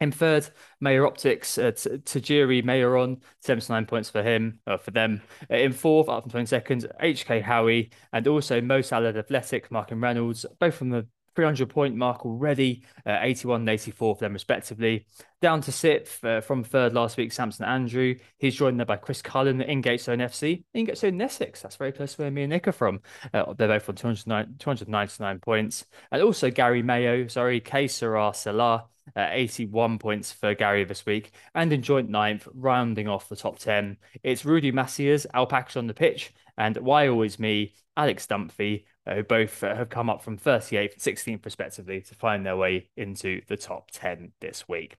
In 0.00 0.10
third, 0.10 0.48
Mayor 0.80 1.06
Optics, 1.06 1.56
uh, 1.56 1.70
Tajiri 1.70 2.64
Mayoron, 2.64 3.22
79 3.40 3.86
points 3.86 4.10
for 4.10 4.22
him, 4.22 4.58
uh, 4.66 4.76
for 4.76 4.90
them. 4.90 5.22
Uh, 5.50 5.56
in 5.56 5.72
fourth, 5.72 6.08
up 6.08 6.24
from 6.24 6.32
22nd, 6.32 6.90
HK 7.00 7.42
Howie, 7.42 7.90
and 8.12 8.26
also 8.26 8.60
Mo 8.60 8.82
Salah 8.82 9.14
Athletic, 9.14 9.70
Mark 9.70 9.92
and 9.92 10.02
Reynolds, 10.02 10.44
both 10.58 10.74
from 10.74 10.90
the 10.90 11.06
300 11.34 11.68
point 11.68 11.96
mark 11.96 12.24
already, 12.24 12.84
uh, 13.06 13.18
81 13.20 13.62
and 13.62 13.68
84 13.68 14.14
for 14.14 14.20
them 14.20 14.32
respectively. 14.32 15.06
Down 15.40 15.60
to 15.62 15.72
sixth 15.72 16.24
uh, 16.24 16.40
from 16.40 16.64
third 16.64 16.94
last 16.94 17.16
week, 17.16 17.32
Samson 17.32 17.66
Andrew. 17.66 18.14
He's 18.38 18.54
joined 18.54 18.78
there 18.78 18.86
by 18.86 18.96
Chris 18.96 19.20
Cullen 19.20 19.60
in 19.60 19.80
Gatestone 19.80 20.18
FC. 20.18 20.64
In 20.74 20.86
Gatestone 20.86 21.20
Essex, 21.20 21.60
that's 21.62 21.76
very 21.76 21.92
close 21.92 22.14
to 22.14 22.22
where 22.22 22.30
me 22.30 22.42
and 22.42 22.50
Nick 22.50 22.68
are 22.68 22.72
from. 22.72 23.00
Uh, 23.32 23.52
they're 23.54 23.68
both 23.68 23.88
on 23.88 23.96
209, 23.96 24.56
299 24.58 25.40
points. 25.40 25.84
And 26.10 26.22
also 26.22 26.50
Gary 26.50 26.82
Mayo, 26.82 27.26
sorry, 27.26 27.60
K. 27.60 27.88
Sarah 27.88 28.32
Salah. 28.34 28.86
Uh, 29.14 29.28
81 29.30 29.98
points 29.98 30.32
for 30.32 30.54
Gary 30.54 30.84
this 30.84 31.04
week. 31.04 31.32
And 31.54 31.70
in 31.70 31.82
joint 31.82 32.08
ninth, 32.08 32.48
rounding 32.54 33.06
off 33.06 33.28
the 33.28 33.36
top 33.36 33.58
10, 33.58 33.98
it's 34.22 34.46
Rudy 34.46 34.72
Massias, 34.72 35.26
Alpacas 35.34 35.76
on 35.76 35.86
the 35.86 35.92
pitch, 35.92 36.32
and 36.56 36.74
Why 36.78 37.08
Always 37.08 37.38
Me, 37.38 37.74
Alex 37.98 38.26
Dunphy, 38.26 38.84
uh, 39.06 39.14
who 39.14 39.22
both 39.22 39.62
uh, 39.62 39.74
have 39.74 39.88
come 39.88 40.08
up 40.08 40.22
from 40.22 40.38
38th 40.38 40.92
and 40.92 41.16
16th 41.16 41.44
respectively 41.44 42.00
to 42.00 42.14
find 42.14 42.44
their 42.44 42.56
way 42.56 42.88
into 42.96 43.40
the 43.48 43.56
top 43.56 43.90
10 43.90 44.32
this 44.40 44.68
week. 44.68 44.96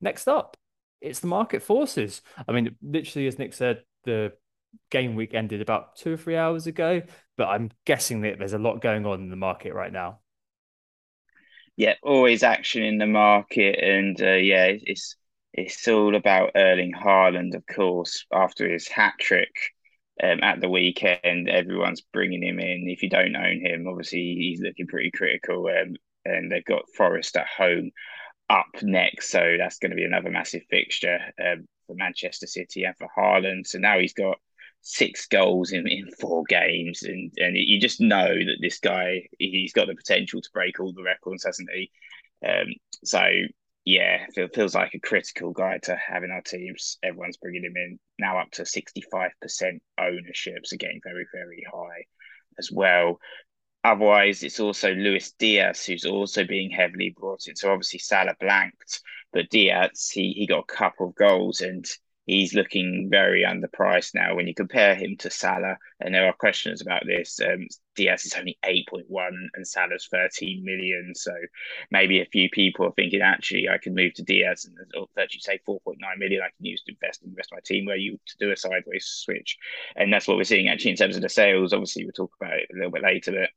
Next 0.00 0.28
up, 0.28 0.56
it's 1.00 1.20
the 1.20 1.26
market 1.26 1.62
forces. 1.62 2.22
I 2.48 2.52
mean, 2.52 2.76
literally, 2.82 3.26
as 3.26 3.38
Nick 3.38 3.52
said, 3.52 3.84
the 4.04 4.32
game 4.90 5.14
week 5.14 5.34
ended 5.34 5.60
about 5.60 5.96
two 5.96 6.14
or 6.14 6.16
three 6.16 6.36
hours 6.36 6.66
ago, 6.66 7.02
but 7.36 7.48
I'm 7.48 7.70
guessing 7.84 8.22
that 8.22 8.38
there's 8.38 8.52
a 8.52 8.58
lot 8.58 8.80
going 8.80 9.06
on 9.06 9.20
in 9.20 9.30
the 9.30 9.36
market 9.36 9.74
right 9.74 9.92
now. 9.92 10.20
Yeah, 11.76 11.94
always 12.02 12.42
action 12.42 12.82
in 12.82 12.98
the 12.98 13.06
market, 13.06 13.80
and 13.82 14.20
uh, 14.20 14.34
yeah, 14.34 14.66
it's 14.66 15.16
it's 15.52 15.86
all 15.88 16.14
about 16.14 16.52
Erling 16.54 16.92
Haaland, 16.92 17.54
of 17.54 17.64
course, 17.66 18.26
after 18.32 18.68
his 18.68 18.88
hat 18.88 19.14
trick 19.20 19.50
um, 20.22 20.40
at 20.42 20.60
the 20.60 20.68
weekend. 20.68 21.48
Everyone's 21.48 22.00
bringing 22.00 22.42
him 22.42 22.58
in. 22.58 22.88
If 22.88 23.02
you 23.02 23.08
don't 23.08 23.36
own 23.36 23.60
him, 23.60 23.86
obviously 23.88 24.36
he's 24.38 24.60
looking 24.60 24.86
pretty 24.86 25.10
critical. 25.10 25.66
Um, 25.66 25.96
and 26.24 26.50
they've 26.50 26.64
got 26.64 26.88
Forest 26.96 27.36
at 27.36 27.46
home 27.46 27.90
up 28.48 28.66
next, 28.82 29.30
so 29.30 29.56
that's 29.58 29.78
going 29.78 29.90
to 29.90 29.96
be 29.96 30.04
another 30.04 30.30
massive 30.30 30.62
fixture 30.70 31.18
um, 31.40 31.66
for 31.86 31.94
Manchester 31.96 32.46
City 32.46 32.84
and 32.84 32.96
for 32.96 33.08
Haaland. 33.16 33.66
So 33.66 33.78
now 33.78 33.98
he's 33.98 34.14
got 34.14 34.38
six 34.82 35.26
goals 35.26 35.72
in, 35.72 35.88
in 35.88 36.10
four 36.20 36.44
games, 36.48 37.02
and 37.02 37.32
and 37.38 37.56
you 37.56 37.80
just 37.80 38.00
know 38.00 38.28
that 38.28 38.58
this 38.60 38.78
guy 38.78 39.28
he's 39.38 39.72
got 39.72 39.88
the 39.88 39.94
potential 39.94 40.40
to 40.40 40.50
break 40.52 40.78
all 40.78 40.92
the 40.92 41.02
records, 41.02 41.44
hasn't 41.44 41.70
he? 41.74 41.90
Um, 42.46 42.68
so 43.02 43.22
yeah, 43.84 44.26
feel, 44.34 44.48
feels 44.48 44.74
like 44.74 44.94
a 44.94 45.00
critical 45.00 45.52
guy 45.52 45.78
to 45.82 45.96
have 45.96 46.24
in 46.24 46.30
our 46.30 46.40
teams. 46.40 46.98
Everyone's 47.02 47.36
bringing 47.36 47.64
him 47.64 47.76
in 47.76 47.98
now 48.18 48.38
up 48.38 48.50
to 48.52 48.62
65% 48.62 49.30
ownership, 50.00 50.66
so 50.66 50.76
getting 50.76 51.00
very, 51.04 51.26
very 51.32 51.64
high 51.70 52.04
as 52.58 52.70
well. 52.72 53.18
Otherwise, 53.82 54.42
it's 54.42 54.60
also 54.60 54.94
Luis 54.94 55.32
Diaz 55.32 55.84
who's 55.84 56.06
also 56.06 56.44
being 56.44 56.70
heavily 56.70 57.14
brought 57.18 57.46
in. 57.46 57.56
So 57.56 57.70
obviously 57.70 57.98
Salah 57.98 58.34
blanked, 58.40 59.02
but 59.32 59.50
Diaz 59.50 60.08
he 60.10 60.32
he 60.32 60.46
got 60.46 60.64
a 60.68 60.74
couple 60.74 61.08
of 61.08 61.14
goals 61.14 61.60
and 61.60 61.84
he's 62.26 62.54
looking 62.54 63.08
very 63.10 63.42
underpriced 63.42 64.14
now 64.14 64.34
when 64.34 64.46
you 64.46 64.54
compare 64.54 64.94
him 64.94 65.16
to 65.18 65.30
Salah. 65.30 65.76
And 66.00 66.14
there 66.14 66.26
are 66.26 66.32
questions 66.32 66.80
about 66.80 67.02
this. 67.06 67.38
Um, 67.40 67.66
Diaz 67.96 68.24
is 68.24 68.34
only 68.34 68.58
8.1 68.64 69.04
and 69.54 69.66
Salah's 69.66 70.08
13 70.10 70.64
million. 70.64 71.12
So 71.14 71.32
maybe 71.90 72.20
a 72.20 72.26
few 72.26 72.48
people 72.50 72.86
are 72.86 72.92
thinking, 72.92 73.20
actually, 73.20 73.68
I 73.68 73.78
can 73.78 73.94
move 73.94 74.14
to 74.14 74.22
Diaz 74.22 74.64
and 74.64 74.76
virtually 75.14 75.40
say 75.40 75.60
4.9 75.68 75.96
million 76.18 76.42
I 76.42 76.50
can 76.56 76.66
use 76.66 76.82
to 76.84 76.92
invest 76.92 77.22
in 77.22 77.30
the 77.30 77.36
rest 77.36 77.52
of 77.52 77.56
my 77.56 77.60
team 77.64 77.86
where 77.86 77.96
you 77.96 78.18
to 78.26 78.36
do 78.38 78.50
a 78.50 78.56
sideways 78.56 79.06
switch. 79.06 79.58
And 79.96 80.12
that's 80.12 80.26
what 80.26 80.36
we're 80.36 80.44
seeing 80.44 80.68
actually 80.68 80.92
in 80.92 80.96
terms 80.96 81.16
of 81.16 81.22
the 81.22 81.28
sales. 81.28 81.72
Obviously, 81.72 82.04
we'll 82.04 82.12
talk 82.12 82.32
about 82.40 82.58
it 82.58 82.68
a 82.72 82.76
little 82.76 82.92
bit 82.92 83.02
later, 83.02 83.32
but 83.32 83.50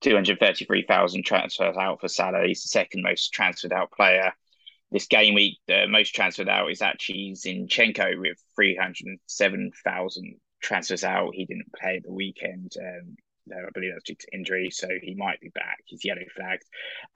233,000 0.00 1.24
transfers 1.24 1.76
out 1.76 2.00
for 2.00 2.08
Salah. 2.08 2.46
He's 2.46 2.62
the 2.62 2.68
second 2.68 3.02
most 3.02 3.32
transferred 3.32 3.72
out 3.72 3.90
player. 3.92 4.32
This 4.94 5.08
game 5.08 5.34
week, 5.34 5.58
the 5.66 5.88
most 5.88 6.14
transferred 6.14 6.48
out 6.48 6.70
is 6.70 6.80
actually 6.80 7.32
Zinchenko 7.32 8.16
with 8.20 8.38
307,000 8.54 10.40
transfers 10.62 11.02
out. 11.02 11.34
He 11.34 11.46
didn't 11.46 11.72
play 11.76 12.00
the 12.02 12.12
weekend. 12.12 12.74
Um, 12.80 13.16
I 13.52 13.70
believe 13.74 13.90
that's 13.92 14.04
due 14.04 14.14
to 14.14 14.26
injury, 14.32 14.70
so 14.70 14.86
he 15.02 15.16
might 15.16 15.40
be 15.40 15.48
back. 15.48 15.78
He's 15.86 16.04
yellow 16.04 16.22
flagged 16.36 16.62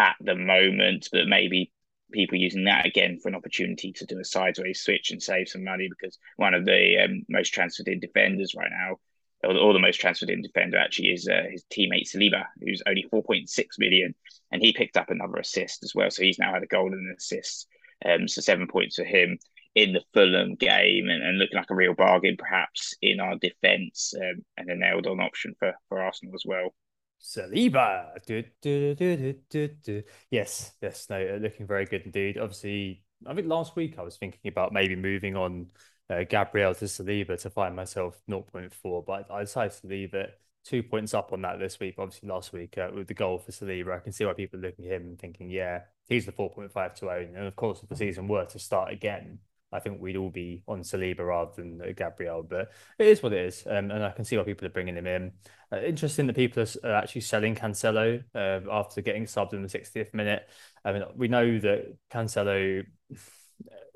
at 0.01 0.17
the 0.21 0.35
moment, 0.35 1.09
but 1.13 1.29
maybe 1.29 1.71
people 2.11 2.37
using 2.37 2.65
that 2.65 2.85
again 2.85 3.21
for 3.23 3.29
an 3.29 3.37
opportunity 3.37 3.93
to 3.93 4.07
do 4.07 4.19
a 4.19 4.25
sideways 4.25 4.81
switch 4.81 5.13
and 5.13 5.23
save 5.23 5.49
some 5.49 5.63
money 5.63 5.89
because 5.89 6.19
one 6.37 6.55
of 6.55 6.65
the 6.65 6.99
um, 7.05 7.23
most 7.29 7.51
transferred 7.51 7.87
in 7.87 8.01
defenders 8.01 8.57
right 8.57 8.73
now, 8.73 8.97
or, 9.45 9.57
or, 9.57 9.73
the 9.73 9.79
most 9.79 10.01
transferred 10.01 10.31
in 10.31 10.43
defender 10.43 10.79
actually, 10.79 11.09
is 11.09 11.29
uh, 11.29 11.45
his 11.51 11.65
teammate 11.65 12.09
Saliba, 12.13 12.45
who's 12.61 12.83
only 12.87 13.07
4.6 13.13 13.49
million, 13.79 14.15
and 14.51 14.63
he 14.63 14.73
picked 14.73 14.97
up 14.97 15.11
another 15.11 15.37
assist 15.37 15.85
as 15.85 15.95
well. 15.95 16.11
So 16.11 16.23
he's 16.23 16.39
now 16.39 16.53
had 16.53 16.63
a 16.63 16.67
goal 16.67 16.87
and 16.87 17.09
an 17.09 17.15
assist. 17.17 17.67
Um, 18.05 18.29
so 18.29 18.41
seven 18.41 18.67
points 18.67 18.97
for 18.97 19.05
him 19.05 19.39
in 19.75 19.93
the 19.93 20.03
Fulham 20.13 20.55
game 20.55 21.09
and, 21.09 21.23
and 21.23 21.39
looking 21.39 21.57
like 21.57 21.71
a 21.71 21.75
real 21.75 21.95
bargain 21.95 22.37
perhaps 22.37 22.95
in 23.03 23.21
our 23.21 23.37
defence 23.37 24.13
um, 24.17 24.45
and 24.57 24.71
a 24.71 24.77
nailed 24.77 25.07
on 25.07 25.21
option 25.21 25.55
for, 25.59 25.75
for 25.89 26.01
Arsenal 26.01 26.35
as 26.35 26.43
well. 26.45 26.75
Saliba. 27.21 28.11
Do, 28.27 28.45
do, 28.63 29.35
do, 29.51 30.03
Yes, 30.31 30.73
yes, 30.81 31.07
no, 31.11 31.39
looking 31.41 31.67
very 31.67 31.85
good 31.85 32.03
indeed. 32.03 32.39
Obviously, 32.39 33.03
I 33.27 33.35
think 33.35 33.49
last 33.49 33.77
week 33.77 33.97
I 33.99 34.03
was 34.03 34.17
thinking 34.17 34.49
about 34.49 34.73
maybe 34.73 34.97
moving 34.97 35.37
on 35.37 35.67
uh, 36.11 36.25
Gabriel 36.29 36.75
to 36.75 36.85
Saliba 36.87 37.41
to 37.43 37.51
find 37.51 37.77
myself 37.77 38.21
0.4, 38.29 39.05
but 39.07 39.31
I 39.31 39.41
decided 39.41 39.77
to 39.81 39.87
leave 39.87 40.15
it 40.15 40.39
two 40.65 40.83
points 40.83 41.15
up 41.15 41.33
on 41.33 41.43
that 41.43 41.59
this 41.59 41.81
week. 41.81 41.95
Obviously, 41.99 42.29
last 42.29 42.53
week 42.53 42.77
uh, 42.79 42.89
with 42.95 43.09
the 43.09 43.15
goal 43.15 43.39
for 43.39 43.53
Saliba, 43.53 43.97
I 43.97 44.01
can 44.01 44.13
see 44.13 44.25
why 44.25 44.35
people 44.35 44.59
are 44.59 44.63
looking 44.63 44.87
at 44.87 44.93
him 44.93 45.03
and 45.03 45.19
thinking, 45.19 45.51
yeah, 45.51 45.83
he's 46.09 46.27
the 46.27 46.33
4.5 46.33 46.95
to 46.97 47.11
own. 47.11 47.37
And 47.37 47.47
of 47.47 47.57
course, 47.57 47.83
if 47.83 47.89
the 47.89 47.97
season 47.97 48.29
were 48.29 48.45
to 48.47 48.59
start 48.59 48.93
again, 48.93 49.39
I 49.73 49.81
think 49.81 50.01
we'd 50.01 50.17
all 50.17 50.31
be 50.31 50.63
on 50.67 50.81
Saliba 50.81 51.27
rather 51.27 51.51
than 51.57 51.81
uh, 51.83 51.93
Gabriel, 51.95 52.43
but 52.43 52.71
it 52.99 53.07
is 53.07 53.23
what 53.23 53.35
it 53.35 53.45
is, 53.47 53.65
um, 53.67 53.91
and 53.91 54.03
I 54.03 54.11
can 54.11 54.25
see 54.25 54.37
why 54.37 54.45
people 54.45 54.67
are 54.67 54.71
bringing 54.71 54.97
him 54.97 55.07
in. 55.07 55.33
Uh, 55.71 55.81
interesting 55.81 56.27
that 56.27 56.37
people 56.37 56.65
are, 56.85 56.95
actually 56.95 57.21
selling 57.21 57.55
Cancelo 57.55 58.23
uh, 58.35 58.61
after 58.71 59.03
getting 59.03 59.27
subbed 59.27 59.53
in 59.53 59.63
the 59.63 59.69
60th 59.69 60.15
minute. 60.15 60.49
I 60.85 60.93
mean, 60.93 61.05
we 61.15 61.29
know 61.29 61.59
that 61.59 61.97
Cancelo, 62.11 62.85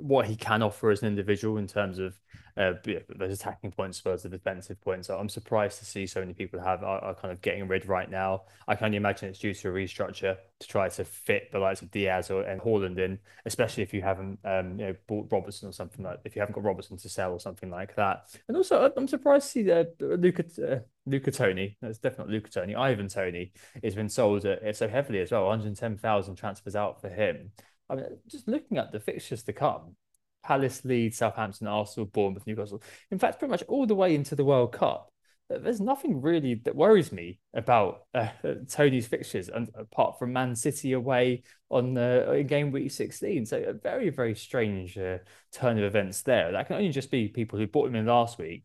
what 0.02 0.26
he 0.26 0.34
can 0.34 0.62
offer 0.62 0.90
as 0.90 1.02
an 1.02 1.08
individual 1.08 1.58
in 1.58 1.66
terms 1.66 1.98
of 1.98 2.18
uh, 2.56 2.72
those 3.16 3.32
attacking 3.32 3.70
points 3.70 4.00
versus 4.00 4.24
the 4.24 4.28
defensive 4.28 4.80
points. 4.80 5.06
So 5.06 5.16
I'm 5.16 5.28
surprised 5.28 5.78
to 5.78 5.84
see 5.84 6.06
so 6.06 6.20
many 6.20 6.34
people 6.34 6.60
have 6.60 6.82
are, 6.82 7.02
are, 7.02 7.14
kind 7.14 7.32
of 7.32 7.40
getting 7.40 7.66
rid 7.66 7.86
right 7.86 8.10
now. 8.10 8.42
I 8.68 8.74
can 8.74 8.86
only 8.86 8.96
imagine 8.98 9.28
it's 9.28 9.38
due 9.38 9.54
to 9.54 9.68
a 9.70 9.72
restructure 9.72 10.36
to 10.58 10.68
try 10.68 10.88
to 10.90 11.04
fit 11.04 11.50
the 11.50 11.58
likes 11.58 11.82
of 11.82 11.90
Diaz 11.90 12.30
or 12.30 12.42
and 12.42 12.60
Haaland 12.60 12.98
in, 12.98 13.18
especially 13.46 13.84
if 13.84 13.94
you 13.94 14.02
haven't 14.02 14.38
um, 14.44 14.78
you 14.78 14.86
know 14.86 14.94
bought 15.06 15.28
Robertson 15.30 15.68
or 15.68 15.72
something 15.72 16.04
like 16.04 16.18
if 16.24 16.36
you 16.36 16.40
haven't 16.40 16.54
got 16.54 16.64
Robertson 16.64 16.96
to 16.98 17.08
sell 17.08 17.32
or 17.32 17.40
something 17.40 17.70
like 17.70 17.94
that. 17.96 18.26
And 18.48 18.56
also 18.56 18.92
I'm 18.96 19.08
surprised 19.08 19.46
to 19.46 19.50
see 19.50 19.62
that 19.64 19.94
Luca 20.00 20.44
uh, 20.62 20.80
Luca 21.06 21.30
Toney. 21.30 21.78
That's 21.80 21.98
definitely 21.98 22.34
Luca 22.34 22.50
Toney. 22.50 22.74
Ivan 22.74 23.08
Toney 23.08 23.52
has 23.82 23.94
been 23.94 24.08
sold 24.08 24.44
at, 24.44 24.76
so 24.76 24.88
heavily 24.88 25.20
as 25.20 25.30
well. 25.30 25.44
110,000 25.44 26.34
transfers 26.34 26.76
out 26.76 27.00
for 27.00 27.08
him. 27.08 27.52
I 27.92 27.96
mean, 27.96 28.06
just 28.26 28.48
looking 28.48 28.78
at 28.78 28.90
the 28.90 29.00
fixtures 29.00 29.42
to 29.44 29.52
come, 29.52 29.96
Palace, 30.42 30.84
Leeds, 30.84 31.18
Southampton, 31.18 31.66
Arsenal, 31.66 32.06
Bournemouth, 32.06 32.46
Newcastle. 32.46 32.82
In 33.10 33.18
fact, 33.18 33.38
pretty 33.38 33.50
much 33.50 33.62
all 33.68 33.86
the 33.86 33.94
way 33.94 34.14
into 34.14 34.34
the 34.34 34.44
World 34.44 34.72
Cup. 34.72 35.10
There's 35.50 35.82
nothing 35.82 36.22
really 36.22 36.54
that 36.64 36.74
worries 36.74 37.12
me 37.12 37.38
about 37.52 38.04
uh, 38.14 38.28
Toney's 38.70 39.06
fixtures, 39.06 39.50
and 39.50 39.68
apart 39.74 40.18
from 40.18 40.32
Man 40.32 40.56
City 40.56 40.92
away 40.92 41.42
on 41.70 41.98
uh, 41.98 42.32
in 42.34 42.46
game 42.46 42.72
week 42.72 42.90
16. 42.90 43.44
So 43.44 43.58
a 43.58 43.74
very, 43.74 44.08
very 44.08 44.34
strange 44.34 44.96
uh, 44.96 45.18
turn 45.52 45.76
of 45.76 45.84
events 45.84 46.22
there. 46.22 46.52
That 46.52 46.68
can 46.68 46.76
only 46.76 46.88
just 46.88 47.10
be 47.10 47.28
people 47.28 47.58
who 47.58 47.66
bought 47.66 47.88
him 47.88 47.96
in 47.96 48.06
last 48.06 48.38
week. 48.38 48.64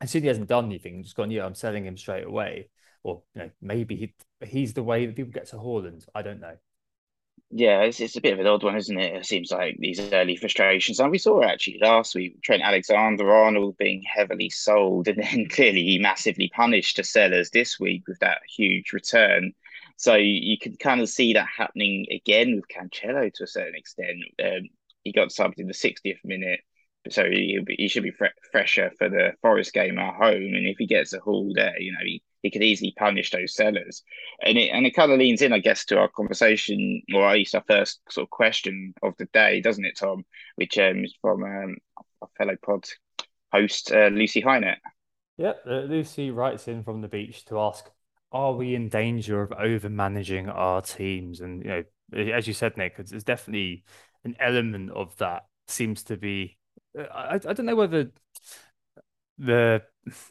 And 0.00 0.08
soon 0.08 0.22
he 0.22 0.28
hasn't 0.28 0.48
done 0.48 0.66
anything, 0.66 1.02
just 1.02 1.16
gone, 1.16 1.32
yeah, 1.32 1.44
I'm 1.44 1.56
selling 1.56 1.84
him 1.84 1.96
straight 1.96 2.24
away. 2.24 2.70
Or 3.02 3.22
you 3.34 3.42
know, 3.42 3.50
maybe 3.60 3.96
he, 3.96 4.14
he's 4.46 4.74
the 4.74 4.82
way 4.84 5.06
that 5.06 5.16
people 5.16 5.32
get 5.32 5.48
to 5.48 5.56
Haaland. 5.56 6.06
I 6.14 6.22
don't 6.22 6.40
know. 6.40 6.56
Yeah, 7.54 7.82
it's, 7.82 8.00
it's 8.00 8.16
a 8.16 8.20
bit 8.22 8.32
of 8.32 8.40
an 8.40 8.46
odd 8.46 8.62
one, 8.64 8.76
isn't 8.76 8.98
it? 8.98 9.14
It 9.14 9.26
seems 9.26 9.50
like 9.50 9.76
these 9.78 10.00
early 10.12 10.36
frustrations. 10.36 10.98
And 11.00 11.10
we 11.10 11.18
saw 11.18 11.42
actually 11.42 11.78
last 11.82 12.14
week 12.14 12.40
Trent 12.42 12.62
Alexander 12.62 13.30
Arnold 13.30 13.76
being 13.76 14.02
heavily 14.02 14.48
sold, 14.48 15.06
and 15.08 15.22
then 15.22 15.46
clearly 15.50 15.82
he 15.82 15.98
massively 15.98 16.48
punished 16.54 16.96
the 16.96 17.04
sellers 17.04 17.50
this 17.50 17.78
week 17.78 18.04
with 18.08 18.18
that 18.20 18.38
huge 18.56 18.92
return. 18.94 19.52
So 19.98 20.14
you 20.14 20.56
can 20.58 20.76
kind 20.76 21.02
of 21.02 21.10
see 21.10 21.34
that 21.34 21.46
happening 21.54 22.06
again 22.10 22.56
with 22.56 22.68
Cancelo 22.68 23.30
to 23.34 23.44
a 23.44 23.46
certain 23.46 23.74
extent. 23.74 24.18
Um, 24.42 24.68
he 25.04 25.12
got 25.12 25.28
subbed 25.28 25.58
in 25.58 25.66
the 25.66 25.74
60th 25.74 26.24
minute, 26.24 26.60
so 27.10 27.24
he, 27.28 27.60
he 27.76 27.88
should 27.88 28.02
be 28.02 28.12
fre- 28.12 28.26
fresher 28.50 28.92
for 28.96 29.10
the 29.10 29.32
Forest 29.42 29.74
game 29.74 29.98
at 29.98 30.14
home. 30.14 30.54
And 30.54 30.66
if 30.66 30.78
he 30.78 30.86
gets 30.86 31.12
a 31.12 31.20
haul 31.20 31.52
there, 31.54 31.78
you 31.78 31.92
know, 31.92 31.98
he, 32.02 32.22
he 32.42 32.50
could 32.50 32.62
easily 32.62 32.92
punish 32.96 33.30
those 33.30 33.54
sellers. 33.54 34.02
And 34.44 34.58
it 34.58 34.68
and 34.68 34.86
it 34.86 34.94
kind 34.94 35.12
of 35.12 35.18
leans 35.18 35.42
in, 35.42 35.52
I 35.52 35.58
guess, 35.58 35.84
to 35.86 35.98
our 35.98 36.08
conversation, 36.08 37.02
or 37.14 37.28
at 37.28 37.34
least 37.34 37.54
our 37.54 37.64
first 37.66 38.00
sort 38.10 38.26
of 38.26 38.30
question 38.30 38.94
of 39.02 39.14
the 39.18 39.26
day, 39.32 39.60
doesn't 39.60 39.84
it, 39.84 39.96
Tom? 39.98 40.24
Which 40.56 40.76
um, 40.78 41.04
is 41.04 41.14
from 41.20 41.44
um, 41.44 41.76
our 42.20 42.28
fellow 42.36 42.56
pod 42.64 42.84
host 43.52 43.92
uh, 43.92 44.08
Lucy 44.08 44.42
Hynett. 44.42 44.76
Yep, 45.38 45.62
uh, 45.66 45.80
Lucy 45.80 46.30
writes 46.30 46.68
in 46.68 46.82
from 46.82 47.00
the 47.00 47.08
beach 47.08 47.44
to 47.46 47.58
ask, 47.60 47.90
"Are 48.32 48.52
we 48.52 48.74
in 48.74 48.88
danger 48.88 49.42
of 49.42 49.52
over 49.52 49.88
managing 49.88 50.48
our 50.48 50.82
teams?" 50.82 51.40
And 51.40 51.64
you 51.64 51.70
know, 51.70 52.34
as 52.34 52.46
you 52.46 52.54
said, 52.54 52.76
Nick, 52.76 52.96
there's 52.96 53.24
definitely 53.24 53.84
an 54.24 54.36
element 54.40 54.90
of 54.90 55.16
that 55.18 55.46
seems 55.68 56.02
to 56.04 56.16
be. 56.16 56.58
Uh, 56.98 57.04
I, 57.04 57.34
I 57.34 57.52
don't 57.52 57.66
know 57.66 57.76
whether 57.76 58.10
the 59.38 59.82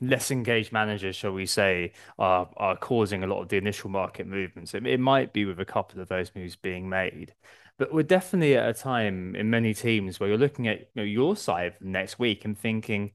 less 0.02 0.32
engaged 0.32 0.72
managers, 0.72 1.16
shall 1.16 1.32
we 1.32 1.46
say, 1.46 1.94
are 2.20 2.50
are 2.58 2.78
causing 2.78 3.24
a 3.24 3.28
lot 3.28 3.42
of 3.42 3.50
the 3.50 3.58
initial 3.58 3.90
market 3.90 4.28
movements. 4.28 4.74
It, 4.74 4.86
it 4.86 5.00
might 5.00 5.34
be 5.34 5.46
with 5.46 5.60
a 5.60 5.66
couple 5.66 6.02
of 6.02 6.10
those 6.10 6.32
moves 6.36 6.56
being 6.56 6.90
made, 6.90 7.34
but 7.78 7.94
we're 7.94 8.04
definitely 8.04 8.58
at 8.58 8.70
a 8.70 8.74
time 8.74 9.36
in 9.36 9.50
many 9.50 9.74
teams 9.74 10.20
where 10.20 10.30
you're 10.30 10.38
looking 10.38 10.68
at 10.68 10.80
you 10.80 10.86
know, 10.96 11.04
your 11.04 11.36
side 11.36 11.76
next 11.82 12.20
week 12.20 12.46
and 12.46 12.58
thinking, 12.58 13.12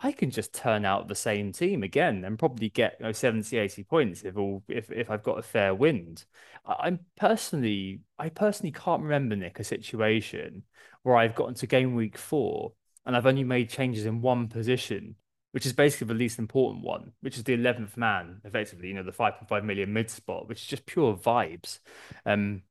I 0.00 0.12
can 0.12 0.30
just 0.30 0.52
turn 0.54 0.84
out 0.84 1.08
the 1.08 1.14
same 1.14 1.52
team 1.52 1.82
again 1.82 2.24
and 2.24 2.38
probably 2.38 2.68
get 2.68 2.96
you 3.00 3.06
know, 3.06 3.12
70, 3.12 3.56
80 3.56 3.84
points 3.84 4.22
if 4.22 4.36
all 4.36 4.62
if, 4.68 4.90
if 4.90 5.10
I've 5.10 5.22
got 5.22 5.38
a 5.38 5.42
fair 5.42 5.74
wind. 5.74 6.24
I'm 6.66 7.00
personally 7.16 8.00
I 8.18 8.28
personally 8.28 8.72
can't 8.72 9.02
remember 9.02 9.36
Nick 9.36 9.58
a 9.60 9.64
situation 9.64 10.64
where 11.02 11.16
I've 11.16 11.34
gotten 11.34 11.54
to 11.54 11.66
game 11.66 11.94
week 11.94 12.18
four 12.18 12.72
and 13.06 13.16
I've 13.16 13.26
only 13.26 13.44
made 13.44 13.70
changes 13.70 14.06
in 14.06 14.20
one 14.20 14.48
position 14.48 15.16
which 15.54 15.66
is 15.66 15.72
basically 15.72 16.08
the 16.08 16.14
least 16.14 16.40
important 16.40 16.84
one, 16.84 17.12
which 17.20 17.36
is 17.36 17.44
the 17.44 17.56
11th 17.56 17.96
man, 17.96 18.40
effectively, 18.42 18.88
you 18.88 18.94
know, 18.94 19.04
the 19.04 19.12
5.5 19.12 19.62
million 19.62 19.92
mid 19.92 20.10
spot, 20.10 20.48
which 20.48 20.60
is 20.60 20.66
just 20.66 20.84
pure 20.84 21.14
vibes. 21.14 21.78
Um, 22.26 22.62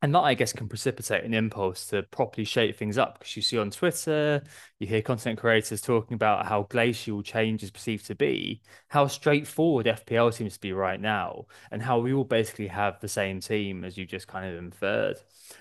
and 0.00 0.14
that, 0.14 0.20
I 0.20 0.32
guess, 0.32 0.54
can 0.54 0.66
precipitate 0.66 1.24
an 1.24 1.34
impulse 1.34 1.84
to 1.88 2.02
properly 2.04 2.46
shape 2.46 2.78
things 2.78 2.96
up 2.96 3.18
because 3.18 3.36
you 3.36 3.42
see 3.42 3.58
on 3.58 3.70
Twitter, 3.70 4.42
you 4.78 4.86
hear 4.86 5.02
content 5.02 5.38
creators 5.38 5.82
talking 5.82 6.14
about 6.14 6.46
how 6.46 6.62
glacial 6.62 7.22
change 7.22 7.62
is 7.62 7.70
perceived 7.70 8.06
to 8.06 8.14
be, 8.14 8.62
how 8.88 9.06
straightforward 9.06 9.84
FPL 9.84 10.32
seems 10.32 10.54
to 10.54 10.60
be 10.60 10.72
right 10.72 11.00
now, 11.02 11.44
and 11.70 11.82
how 11.82 11.98
we 11.98 12.14
all 12.14 12.24
basically 12.24 12.68
have 12.68 13.00
the 13.00 13.08
same 13.08 13.40
team 13.40 13.84
as 13.84 13.98
you 13.98 14.06
just 14.06 14.28
kind 14.28 14.50
of 14.50 14.56
inferred. 14.56 15.16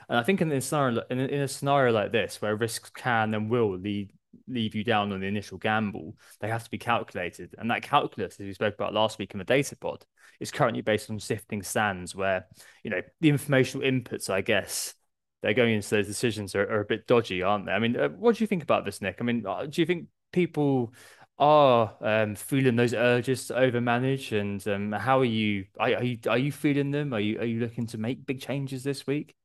And 0.07 0.17
I 0.17 0.23
think 0.23 0.39
in 0.39 0.61
scenario, 0.61 1.01
in 1.09 1.19
a, 1.19 1.25
in 1.25 1.41
a 1.41 1.47
scenario 1.49 1.91
like 1.91 2.13
this, 2.13 2.41
where 2.41 2.55
risks 2.55 2.89
can 2.89 3.33
and 3.33 3.49
will 3.49 3.77
lead 3.77 4.13
leave 4.47 4.75
you 4.75 4.83
down 4.83 5.11
on 5.11 5.19
the 5.19 5.27
initial 5.27 5.57
gamble. 5.57 6.15
They 6.39 6.49
have 6.49 6.63
to 6.63 6.69
be 6.69 6.77
calculated. 6.77 7.55
And 7.57 7.69
that 7.71 7.83
calculus, 7.83 8.39
as 8.39 8.45
we 8.45 8.53
spoke 8.53 8.73
about 8.73 8.93
last 8.93 9.19
week 9.19 9.33
in 9.33 9.37
the 9.39 9.43
data 9.43 9.75
pod, 9.75 10.05
is 10.39 10.51
currently 10.51 10.81
based 10.81 11.09
on 11.09 11.19
sifting 11.19 11.61
sands 11.61 12.15
where, 12.15 12.47
you 12.83 12.91
know, 12.91 13.01
the 13.21 13.29
informational 13.29 13.87
inputs, 13.87 14.29
I 14.29 14.41
guess, 14.41 14.93
they're 15.41 15.53
going 15.53 15.75
into 15.75 15.89
those 15.89 16.07
decisions 16.07 16.55
are, 16.55 16.63
are 16.63 16.81
a 16.81 16.85
bit 16.85 17.05
dodgy, 17.05 17.43
aren't 17.43 17.65
they? 17.65 17.73
I 17.73 17.79
mean, 17.79 17.97
uh, 17.97 18.09
what 18.09 18.35
do 18.35 18.43
you 18.43 18.47
think 18.47 18.63
about 18.63 18.85
this, 18.85 19.01
Nick? 19.01 19.17
I 19.19 19.23
mean, 19.23 19.45
uh, 19.45 19.65
do 19.65 19.81
you 19.81 19.85
think 19.85 20.07
people 20.31 20.93
are 21.37 21.95
um, 22.01 22.35
feeling 22.35 22.75
those 22.75 22.93
urges 22.93 23.47
to 23.47 23.53
overmanage, 23.53 24.37
and 24.39 24.65
um, 24.67 24.91
how 24.91 25.19
are 25.19 25.25
you? 25.25 25.65
Are, 25.79 25.95
are 25.95 26.03
you 26.03 26.17
are 26.29 26.37
you 26.37 26.51
feeling 26.51 26.91
them? 26.91 27.13
Are 27.13 27.19
you 27.19 27.39
are 27.39 27.45
you 27.45 27.59
looking 27.59 27.87
to 27.87 27.97
make 27.97 28.25
big 28.25 28.39
changes 28.39 28.83
this 28.83 29.05
week? 29.07 29.35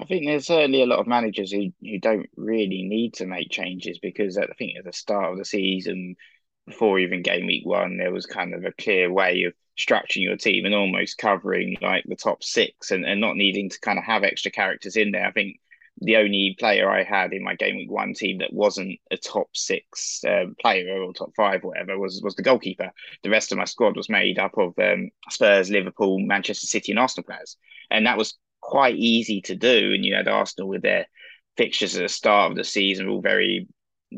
I 0.00 0.06
think 0.06 0.24
there's 0.24 0.46
certainly 0.46 0.82
a 0.82 0.86
lot 0.86 0.98
of 0.98 1.06
managers 1.06 1.52
who, 1.52 1.72
who 1.80 1.98
don't 1.98 2.28
really 2.36 2.82
need 2.82 3.14
to 3.14 3.26
make 3.26 3.50
changes 3.50 3.98
because 3.98 4.38
I 4.38 4.46
think 4.46 4.78
at 4.78 4.84
the 4.84 4.92
start 4.92 5.32
of 5.32 5.38
the 5.38 5.44
season, 5.44 6.16
before 6.66 6.98
even 6.98 7.22
game 7.22 7.46
week 7.46 7.66
one, 7.66 7.98
there 7.98 8.12
was 8.12 8.24
kind 8.24 8.54
of 8.54 8.64
a 8.64 8.72
clear 8.72 9.12
way 9.12 9.42
of 9.44 9.52
structuring 9.78 10.22
your 10.22 10.36
team 10.36 10.64
and 10.64 10.74
almost 10.74 11.18
covering 11.18 11.76
like 11.82 12.04
the 12.06 12.16
top 12.16 12.42
six 12.42 12.90
and, 12.90 13.04
and 13.04 13.20
not 13.20 13.36
needing 13.36 13.68
to 13.68 13.80
kind 13.80 13.98
of 13.98 14.04
have 14.04 14.24
extra 14.24 14.50
characters 14.50 14.96
in 14.96 15.10
there. 15.10 15.26
I 15.26 15.32
think 15.32 15.60
the 16.00 16.16
only 16.16 16.56
player 16.58 16.90
I 16.90 17.02
had 17.02 17.34
in 17.34 17.44
my 17.44 17.54
game 17.54 17.76
week 17.76 17.90
one 17.90 18.14
team 18.14 18.38
that 18.38 18.54
wasn't 18.54 18.98
a 19.10 19.18
top 19.18 19.48
six 19.54 20.22
um, 20.26 20.56
player 20.58 21.02
or 21.02 21.12
top 21.12 21.34
five, 21.36 21.62
whatever, 21.62 21.98
was 21.98 22.22
was 22.22 22.36
the 22.36 22.42
goalkeeper. 22.42 22.90
The 23.22 23.30
rest 23.30 23.52
of 23.52 23.58
my 23.58 23.64
squad 23.64 23.96
was 23.96 24.08
made 24.08 24.38
up 24.38 24.56
of 24.56 24.78
um, 24.78 25.10
Spurs, 25.28 25.68
Liverpool, 25.68 26.18
Manchester 26.18 26.66
City, 26.66 26.92
and 26.92 26.98
Arsenal 26.98 27.26
players, 27.26 27.58
and 27.90 28.06
that 28.06 28.16
was 28.16 28.38
quite 28.70 28.96
easy 28.96 29.40
to 29.42 29.56
do. 29.56 29.92
And 29.92 30.04
you 30.04 30.14
had 30.14 30.28
Arsenal 30.28 30.68
with 30.68 30.82
their 30.82 31.06
fixtures 31.56 31.96
at 31.96 32.02
the 32.02 32.08
start 32.08 32.52
of 32.52 32.56
the 32.56 32.64
season, 32.64 33.08
all 33.08 33.20
very 33.20 33.68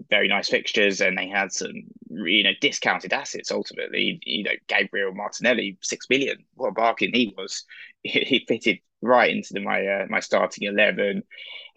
very 0.08 0.28
nice 0.28 0.48
fixtures, 0.48 1.00
and 1.00 1.18
they 1.18 1.28
had 1.28 1.52
some 1.52 1.72
you 2.10 2.44
know 2.44 2.52
discounted 2.60 3.12
assets. 3.12 3.50
Ultimately, 3.50 4.20
you 4.24 4.44
know 4.44 4.52
Gabriel 4.68 5.14
Martinelli, 5.14 5.78
six 5.82 6.06
million. 6.08 6.38
What 6.54 6.68
a 6.68 6.72
bargain 6.72 7.10
he 7.12 7.34
was. 7.36 7.64
He, 8.04 8.44
fitted 8.48 8.78
right 9.00 9.30
into 9.30 9.52
the, 9.52 9.60
my 9.60 9.86
uh, 9.86 10.06
my 10.08 10.18
starting 10.18 10.66
eleven. 10.66 11.22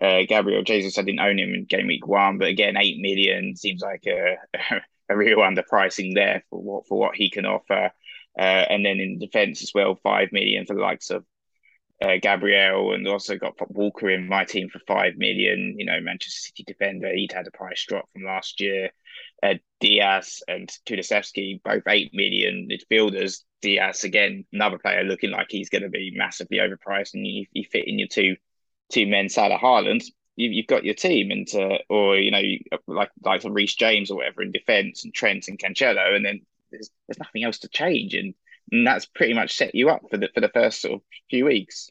Uh, 0.01 0.21
Gabriel 0.27 0.63
Jesus, 0.63 0.97
I 0.97 1.03
didn't 1.03 1.19
own 1.19 1.37
him 1.37 1.53
in 1.53 1.65
game 1.65 1.85
week 1.85 2.07
one, 2.07 2.39
but 2.39 2.47
again, 2.47 2.77
eight 2.77 2.99
million 2.99 3.55
seems 3.55 3.81
like 3.81 4.05
a 4.07 4.37
a 5.09 5.15
real 5.15 5.37
underpricing 5.39 6.15
there 6.15 6.43
for 6.49 6.59
what 6.61 6.87
for 6.87 6.97
what 6.97 7.15
he 7.15 7.29
can 7.29 7.45
offer. 7.45 7.91
Uh, 8.37 8.65
and 8.69 8.83
then 8.83 8.99
in 8.99 9.19
defence 9.19 9.61
as 9.61 9.71
well, 9.73 9.99
five 10.01 10.29
million 10.31 10.65
for 10.65 10.73
the 10.73 10.81
likes 10.81 11.11
of 11.11 11.23
uh, 12.01 12.17
Gabriel, 12.21 12.93
and 12.93 13.07
also 13.07 13.37
got 13.37 13.55
Walker 13.69 14.09
in 14.09 14.27
my 14.27 14.43
team 14.43 14.69
for 14.69 14.79
five 14.87 15.13
million. 15.17 15.75
You 15.77 15.85
know, 15.85 15.99
Manchester 16.01 16.47
City 16.47 16.63
defender. 16.65 17.13
He'd 17.13 17.31
had 17.31 17.47
a 17.47 17.51
price 17.51 17.85
drop 17.87 18.09
from 18.11 18.23
last 18.23 18.59
year. 18.59 18.89
Uh, 19.41 19.55
Diaz 19.79 20.41
and 20.47 20.69
Kulusevski, 20.87 21.61
both 21.63 21.83
eight 21.87 22.11
million 22.13 22.67
midfielders. 22.69 23.43
Diaz 23.61 24.03
again, 24.03 24.45
another 24.51 24.77
player 24.77 25.03
looking 25.03 25.31
like 25.31 25.47
he's 25.49 25.69
going 25.69 25.83
to 25.83 25.89
be 25.89 26.13
massively 26.15 26.57
overpriced, 26.57 27.13
and 27.13 27.25
you, 27.25 27.45
you 27.51 27.63
fit 27.71 27.87
in 27.87 27.97
your 27.99 28.07
two 28.07 28.35
two 28.91 29.07
men, 29.07 29.29
Salah 29.29 29.57
Haaland. 29.57 30.03
You, 30.37 30.61
have 30.61 30.67
got 30.67 30.83
your 30.83 30.95
team, 30.95 31.31
and 31.31 31.47
uh, 31.55 31.77
or 31.89 32.17
you 32.17 32.31
know, 32.31 32.41
like 32.87 33.11
like 33.23 33.41
Reece 33.45 33.75
James 33.75 34.11
or 34.11 34.17
whatever 34.17 34.41
in 34.41 34.51
defence, 34.51 35.05
and 35.05 35.13
Trent 35.13 35.47
and 35.47 35.57
Cancelo, 35.57 36.13
and 36.13 36.25
then 36.25 36.41
there's 36.71 36.89
there's 37.07 37.19
nothing 37.19 37.45
else 37.45 37.59
to 37.59 37.69
change, 37.69 38.13
and 38.13 38.33
and 38.71 38.85
that's 38.85 39.05
pretty 39.05 39.33
much 39.33 39.55
set 39.55 39.75
you 39.75 39.89
up 39.89 40.01
for 40.09 40.17
the 40.17 40.29
for 40.33 40.41
the 40.41 40.49
first 40.49 40.81
sort 40.81 40.95
of 40.95 41.01
few 41.29 41.45
weeks. 41.45 41.89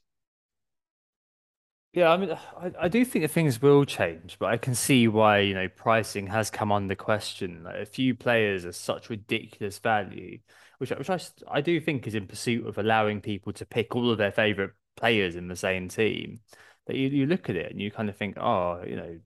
Yeah, 1.93 2.11
I 2.11 2.16
mean, 2.16 2.33
I, 2.33 2.73
I 2.81 2.88
do 2.88 3.04
think 3.04 3.23
that 3.23 3.31
things 3.31 3.62
will 3.62 3.85
change, 3.85 4.37
but 4.40 4.47
I 4.47 4.57
can 4.57 4.75
see 4.75 5.07
why, 5.07 5.38
you 5.38 5.54
know, 5.54 5.69
pricing 5.69 6.26
has 6.26 6.50
come 6.50 6.73
under 6.73 6.97
question. 6.97 7.62
Like 7.62 7.76
a 7.76 7.87
few 7.87 8.16
players 8.16 8.64
are 8.64 8.73
such 8.73 9.11
ridiculous 9.11 9.78
value, 9.78 10.40
which 10.78 10.90
which 10.90 11.09
I 11.09 11.21
I 11.49 11.61
do 11.61 11.81
think 11.81 12.07
is 12.09 12.16
in 12.16 12.26
pursuit 12.26 12.66
of 12.66 12.78
allowing 12.78 13.21
people 13.21 13.52
to 13.54 13.64
pick 13.64 13.95
all 13.95 14.11
of 14.11 14.19
their 14.19 14.33
favorite 14.33 14.73
players 14.97 15.37
in 15.37 15.47
the 15.47 15.54
same 15.57 15.88
team. 15.88 16.40
That 16.87 16.97
you, 16.97 17.09
you 17.09 17.26
look 17.26 17.49
at 17.49 17.57
it 17.57 17.71
and 17.71 17.81
you 17.81 17.90
kind 17.93 18.09
of 18.09 18.16
think, 18.16 18.38
oh, 18.38 18.83
you 18.85 18.97
know, 18.97 19.21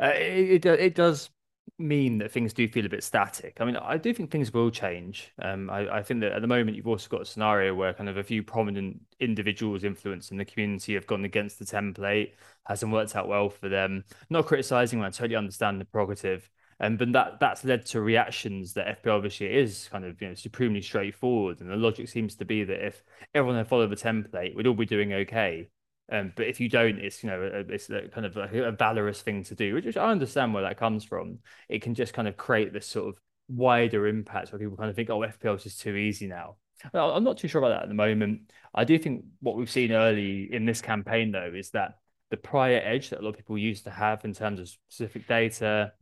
uh, 0.00 0.12
it, 0.14 0.64
it 0.64 0.80
it 0.80 0.94
does 0.94 1.30
mean 1.78 2.18
that 2.18 2.32
things 2.32 2.52
do 2.52 2.66
feel 2.68 2.86
a 2.86 2.88
bit 2.88 3.04
static. 3.04 3.58
I 3.60 3.64
mean, 3.64 3.76
I 3.76 3.98
do 3.98 4.12
think 4.14 4.30
things 4.30 4.52
will 4.52 4.70
change. 4.70 5.32
Um, 5.42 5.68
I, 5.68 5.98
I 5.98 6.02
think 6.02 6.20
that 6.20 6.32
at 6.32 6.40
the 6.40 6.48
moment 6.48 6.76
you've 6.76 6.86
also 6.86 7.08
got 7.08 7.22
a 7.22 7.26
scenario 7.26 7.74
where 7.74 7.92
kind 7.92 8.08
of 8.08 8.16
a 8.16 8.22
few 8.24 8.42
prominent 8.42 9.00
individuals 9.20 9.84
influence 9.84 10.30
in 10.30 10.38
the 10.38 10.44
community 10.44 10.94
have 10.94 11.06
gone 11.06 11.24
against 11.24 11.58
the 11.58 11.64
template, 11.66 12.32
hasn't 12.64 12.92
worked 12.92 13.14
out 13.14 13.28
well 13.28 13.50
for 13.50 13.68
them. 13.68 14.04
Not 14.30 14.46
criticizing, 14.46 15.02
I 15.02 15.10
totally 15.10 15.36
understand 15.36 15.80
the 15.80 15.84
prerogative. 15.84 16.48
Um, 16.78 16.96
but 16.98 17.12
that 17.12 17.40
that's 17.40 17.64
led 17.64 17.86
to 17.86 18.00
reactions 18.02 18.74
that 18.74 18.86
FPL 18.88 19.16
obviously 19.16 19.46
is 19.46 19.88
kind 19.90 20.04
of 20.04 20.20
you 20.20 20.28
know 20.28 20.34
supremely 20.34 20.82
straightforward, 20.82 21.60
and 21.60 21.70
the 21.70 21.76
logic 21.76 22.06
seems 22.08 22.34
to 22.36 22.44
be 22.44 22.64
that 22.64 22.86
if 22.86 23.02
everyone 23.34 23.56
had 23.56 23.68
followed 23.68 23.90
the 23.90 23.96
template, 23.96 24.54
we'd 24.54 24.66
all 24.66 24.74
be 24.74 24.84
doing 24.84 25.12
okay. 25.14 25.68
Um, 26.10 26.32
but 26.36 26.46
if 26.46 26.60
you 26.60 26.68
don't, 26.68 26.98
it's 26.98 27.22
you 27.24 27.30
know 27.30 27.64
it's 27.68 27.90
a, 27.90 28.08
kind 28.08 28.26
of 28.26 28.36
a, 28.36 28.64
a 28.64 28.72
valorous 28.72 29.22
thing 29.22 29.42
to 29.44 29.54
do, 29.54 29.74
which, 29.74 29.84
which 29.84 29.96
I 29.96 30.10
understand 30.10 30.54
where 30.54 30.62
that 30.62 30.78
comes 30.78 31.04
from. 31.04 31.38
It 31.68 31.82
can 31.82 31.94
just 31.94 32.12
kind 32.12 32.28
of 32.28 32.36
create 32.36 32.72
this 32.72 32.86
sort 32.86 33.08
of 33.08 33.20
wider 33.48 34.06
impact 34.06 34.52
where 34.52 34.58
people 34.58 34.76
kind 34.76 34.90
of 34.90 34.96
think, 34.96 35.10
oh, 35.10 35.20
FPL 35.20 35.56
is 35.56 35.64
just 35.64 35.80
too 35.80 35.96
easy 35.96 36.26
now. 36.26 36.56
I'm 36.92 37.24
not 37.24 37.38
too 37.38 37.48
sure 37.48 37.60
about 37.60 37.70
that 37.70 37.82
at 37.84 37.88
the 37.88 37.94
moment. 37.94 38.52
I 38.74 38.84
do 38.84 38.98
think 38.98 39.24
what 39.40 39.56
we've 39.56 39.70
seen 39.70 39.92
early 39.92 40.52
in 40.52 40.66
this 40.66 40.80
campaign, 40.80 41.32
though, 41.32 41.52
is 41.54 41.70
that 41.70 41.98
the 42.30 42.36
prior 42.36 42.80
edge 42.84 43.10
that 43.10 43.20
a 43.20 43.22
lot 43.22 43.30
of 43.30 43.36
people 43.36 43.56
used 43.56 43.84
to 43.84 43.90
have 43.90 44.24
in 44.24 44.34
terms 44.34 44.60
of 44.60 44.68
specific 44.68 45.26
data, 45.26 45.92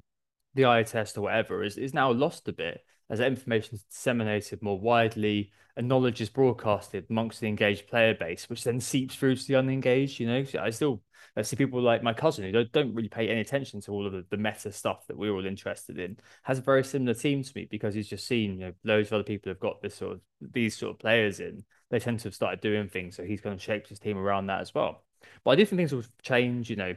the 0.54 0.66
eye 0.66 0.82
test 0.82 1.16
or 1.16 1.22
whatever, 1.22 1.62
is, 1.62 1.76
is 1.76 1.94
now 1.94 2.10
lost 2.10 2.48
a 2.48 2.52
bit 2.52 2.80
as 3.10 3.20
information 3.20 3.74
is 3.74 3.82
disseminated 3.82 4.62
more 4.62 4.78
widely 4.78 5.52
and 5.76 5.88
knowledge 5.88 6.20
is 6.20 6.28
broadcasted 6.28 7.06
amongst 7.10 7.40
the 7.40 7.48
engaged 7.48 7.88
player 7.88 8.14
base, 8.14 8.48
which 8.48 8.64
then 8.64 8.80
seeps 8.80 9.14
through 9.14 9.36
to 9.36 9.46
the 9.46 9.56
unengaged. 9.56 10.20
You 10.20 10.28
know, 10.28 10.44
I 10.60 10.70
still 10.70 11.02
I 11.36 11.42
see 11.42 11.56
people 11.56 11.80
like 11.80 12.02
my 12.02 12.12
cousin 12.12 12.44
who 12.44 12.52
don't, 12.52 12.72
don't 12.72 12.94
really 12.94 13.08
pay 13.08 13.28
any 13.28 13.40
attention 13.40 13.80
to 13.82 13.92
all 13.92 14.06
of 14.06 14.12
the, 14.12 14.24
the 14.30 14.36
meta 14.36 14.70
stuff 14.70 15.06
that 15.08 15.16
we're 15.16 15.32
all 15.32 15.46
interested 15.46 15.98
in, 15.98 16.16
has 16.44 16.58
a 16.58 16.62
very 16.62 16.84
similar 16.84 17.14
team 17.14 17.42
to 17.42 17.52
me 17.56 17.66
because 17.68 17.94
he's 17.94 18.08
just 18.08 18.26
seen, 18.26 18.58
you 18.58 18.66
know, 18.66 18.72
loads 18.84 19.08
of 19.08 19.14
other 19.14 19.24
people 19.24 19.50
have 19.50 19.60
got 19.60 19.82
this 19.82 19.96
sort 19.96 20.12
of 20.12 20.20
these 20.40 20.76
sort 20.76 20.92
of 20.92 20.98
players 20.98 21.40
in. 21.40 21.64
They 21.90 21.98
tend 21.98 22.20
to 22.20 22.28
have 22.28 22.34
started 22.34 22.60
doing 22.60 22.88
things, 22.88 23.16
so 23.16 23.24
he's 23.24 23.40
kind 23.40 23.54
of 23.54 23.62
shaped 23.62 23.88
his 23.88 23.98
team 23.98 24.16
around 24.16 24.46
that 24.46 24.60
as 24.60 24.74
well. 24.74 25.02
But 25.44 25.52
I 25.52 25.54
do 25.56 25.66
think 25.66 25.78
things 25.78 25.92
will 25.92 26.04
change. 26.22 26.70
You 26.70 26.76
know, 26.76 26.94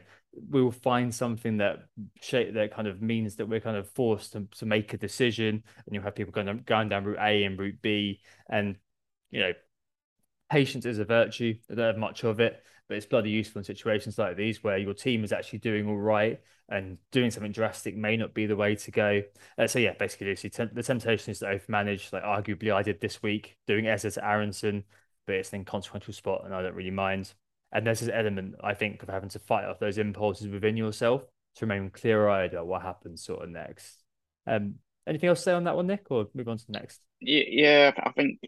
we 0.49 0.61
will 0.61 0.71
find 0.71 1.13
something 1.13 1.57
that 1.57 1.85
shape 2.21 2.53
that 2.53 2.73
kind 2.73 2.87
of 2.87 3.01
means 3.01 3.35
that 3.37 3.47
we're 3.47 3.59
kind 3.59 3.77
of 3.77 3.89
forced 3.89 4.33
to, 4.33 4.47
to 4.57 4.65
make 4.65 4.93
a 4.93 4.97
decision, 4.97 5.63
and 5.85 5.93
you'll 5.95 6.03
have 6.03 6.15
people 6.15 6.31
going 6.31 6.63
going 6.65 6.89
down 6.89 7.03
route 7.05 7.19
A 7.19 7.43
and 7.43 7.57
route 7.59 7.81
B, 7.81 8.21
and 8.49 8.75
you 9.31 9.41
know, 9.41 9.51
patience 10.51 10.85
is 10.85 10.99
a 10.99 11.05
virtue. 11.05 11.55
I 11.69 11.75
don't 11.75 11.85
have 11.85 11.97
much 11.97 12.23
of 12.23 12.39
it, 12.39 12.63
but 12.87 12.97
it's 12.97 13.05
bloody 13.05 13.29
useful 13.29 13.59
in 13.59 13.65
situations 13.65 14.17
like 14.17 14.37
these 14.37 14.63
where 14.63 14.77
your 14.77 14.93
team 14.93 15.23
is 15.23 15.31
actually 15.31 15.59
doing 15.59 15.87
all 15.87 15.97
right 15.97 16.39
and 16.69 16.97
doing 17.11 17.31
something 17.31 17.51
drastic 17.51 17.95
may 17.95 18.17
not 18.17 18.33
be 18.33 18.45
the 18.45 18.55
way 18.55 18.75
to 18.75 18.91
go. 18.91 19.23
Uh, 19.57 19.67
so 19.67 19.79
yeah, 19.79 19.93
basically, 19.97 20.27
Lucy, 20.27 20.49
the 20.49 20.83
temptation 20.83 21.31
is 21.31 21.39
to 21.39 21.45
overmanage. 21.45 22.11
Like 22.11 22.23
arguably, 22.23 22.73
I 22.73 22.83
did 22.83 22.99
this 22.99 23.21
week 23.23 23.57
doing 23.67 23.87
Eze 23.87 24.13
to 24.13 24.25
Aaronson, 24.25 24.83
but 25.25 25.35
it's 25.35 25.51
an 25.53 25.59
inconsequential 25.59 26.13
spot, 26.13 26.41
and 26.45 26.53
I 26.53 26.61
don't 26.61 26.75
really 26.75 26.91
mind. 26.91 27.33
And 27.71 27.85
there's 27.85 27.99
this 27.99 28.09
element, 28.13 28.55
I 28.63 28.73
think, 28.73 29.03
of 29.03 29.09
having 29.09 29.29
to 29.29 29.39
fight 29.39 29.65
off 29.65 29.79
those 29.79 29.97
impulses 29.97 30.47
within 30.47 30.77
yourself 30.77 31.23
to 31.55 31.65
remain 31.65 31.89
clear 31.89 32.29
eyed 32.29 32.53
about 32.53 32.67
what 32.67 32.81
happens 32.81 33.23
sort 33.23 33.43
of 33.43 33.49
next. 33.49 34.03
Um, 34.45 34.75
anything 35.05 35.29
else 35.29 35.39
to 35.39 35.43
say 35.43 35.51
on 35.53 35.65
that 35.65 35.75
one, 35.75 35.87
Nick, 35.87 36.05
or 36.09 36.27
move 36.33 36.47
on 36.47 36.57
to 36.57 36.65
the 36.65 36.73
next? 36.73 37.01
Yeah, 37.19 37.91
I 37.97 38.11
think 38.11 38.39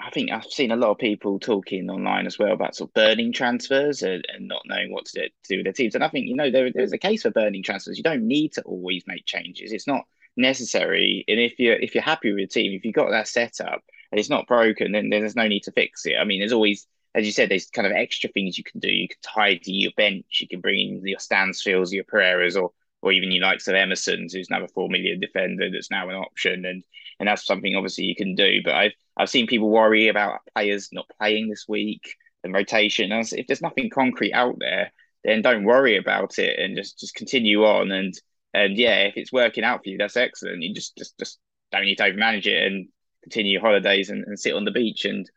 I 0.00 0.10
think 0.10 0.30
I've 0.30 0.44
seen 0.44 0.70
a 0.70 0.76
lot 0.76 0.90
of 0.90 0.98
people 0.98 1.38
talking 1.38 1.90
online 1.90 2.26
as 2.26 2.38
well 2.38 2.52
about 2.52 2.76
sort 2.76 2.90
of 2.90 2.94
burning 2.94 3.32
transfers 3.32 4.02
and, 4.02 4.24
and 4.32 4.46
not 4.46 4.62
knowing 4.64 4.92
what 4.92 5.06
to 5.06 5.28
do 5.48 5.56
with 5.56 5.64
their 5.64 5.72
teams. 5.72 5.94
And 5.94 6.04
I 6.04 6.08
think, 6.08 6.28
you 6.28 6.36
know, 6.36 6.50
there, 6.50 6.70
there's 6.72 6.92
a 6.92 6.98
case 6.98 7.22
for 7.22 7.30
burning 7.30 7.64
transfers. 7.64 7.96
You 7.96 8.04
don't 8.04 8.26
need 8.26 8.52
to 8.54 8.62
always 8.62 9.02
make 9.06 9.26
changes. 9.26 9.72
It's 9.72 9.88
not 9.88 10.04
necessary. 10.36 11.24
And 11.26 11.40
if 11.40 11.58
you're 11.58 11.76
if 11.76 11.94
you're 11.94 12.02
happy 12.02 12.30
with 12.30 12.38
your 12.38 12.48
team, 12.48 12.72
if 12.72 12.84
you've 12.84 12.94
got 12.94 13.10
that 13.10 13.28
set 13.28 13.60
up 13.60 13.82
and 14.10 14.18
it's 14.18 14.30
not 14.30 14.46
broken, 14.46 14.92
then, 14.92 15.10
then 15.10 15.20
there's 15.20 15.36
no 15.36 15.48
need 15.48 15.64
to 15.64 15.72
fix 15.72 16.06
it. 16.06 16.14
I 16.18 16.24
mean, 16.24 16.40
there's 16.40 16.52
always 16.52 16.86
as 17.18 17.26
you 17.26 17.32
said, 17.32 17.50
there's 17.50 17.66
kind 17.66 17.86
of 17.86 17.92
extra 17.92 18.30
things 18.30 18.56
you 18.56 18.64
can 18.64 18.80
do. 18.80 18.88
You 18.88 19.08
can 19.08 19.18
tidy 19.22 19.72
your 19.72 19.92
bench, 19.96 20.38
you 20.40 20.48
can 20.48 20.60
bring 20.60 20.78
in 20.78 21.06
your 21.06 21.18
Stansfields, 21.18 21.92
your 21.92 22.04
Pereiras, 22.04 22.60
or 22.60 22.72
or 23.00 23.12
even 23.12 23.30
your 23.30 23.44
likes 23.44 23.68
of 23.68 23.74
Emerson's, 23.76 24.34
who's 24.34 24.50
now 24.50 24.62
a 24.62 24.68
four 24.68 24.88
million 24.88 25.20
defender 25.20 25.70
that's 25.70 25.90
now 25.90 26.08
an 26.08 26.16
option, 26.16 26.64
and 26.64 26.84
and 27.18 27.28
that's 27.28 27.44
something 27.44 27.74
obviously 27.74 28.04
you 28.04 28.14
can 28.14 28.34
do. 28.34 28.60
But 28.64 28.74
I've 28.74 28.92
I've 29.16 29.30
seen 29.30 29.48
people 29.48 29.68
worry 29.68 30.08
about 30.08 30.40
players 30.54 30.90
not 30.92 31.10
playing 31.18 31.48
this 31.48 31.66
week 31.68 32.14
and 32.44 32.54
rotation. 32.54 33.10
And 33.12 33.28
if 33.32 33.46
there's 33.46 33.62
nothing 33.62 33.90
concrete 33.90 34.32
out 34.32 34.56
there, 34.60 34.92
then 35.24 35.42
don't 35.42 35.64
worry 35.64 35.96
about 35.96 36.38
it 36.38 36.58
and 36.58 36.76
just 36.76 37.00
just 37.00 37.14
continue 37.14 37.64
on. 37.64 37.90
And 37.90 38.14
and 38.54 38.76
yeah, 38.76 39.00
if 39.00 39.16
it's 39.16 39.32
working 39.32 39.64
out 39.64 39.82
for 39.82 39.90
you, 39.90 39.98
that's 39.98 40.16
excellent. 40.16 40.62
You 40.62 40.72
just 40.74 40.96
just 40.96 41.18
just 41.18 41.38
don't 41.72 41.84
need 41.84 41.96
to 41.96 42.04
overmanage 42.04 42.46
it 42.46 42.66
and 42.66 42.88
continue 43.22 43.52
your 43.52 43.60
holidays 43.60 44.10
and, 44.10 44.24
and 44.24 44.38
sit 44.38 44.54
on 44.54 44.64
the 44.64 44.70
beach 44.70 45.04
and 45.04 45.28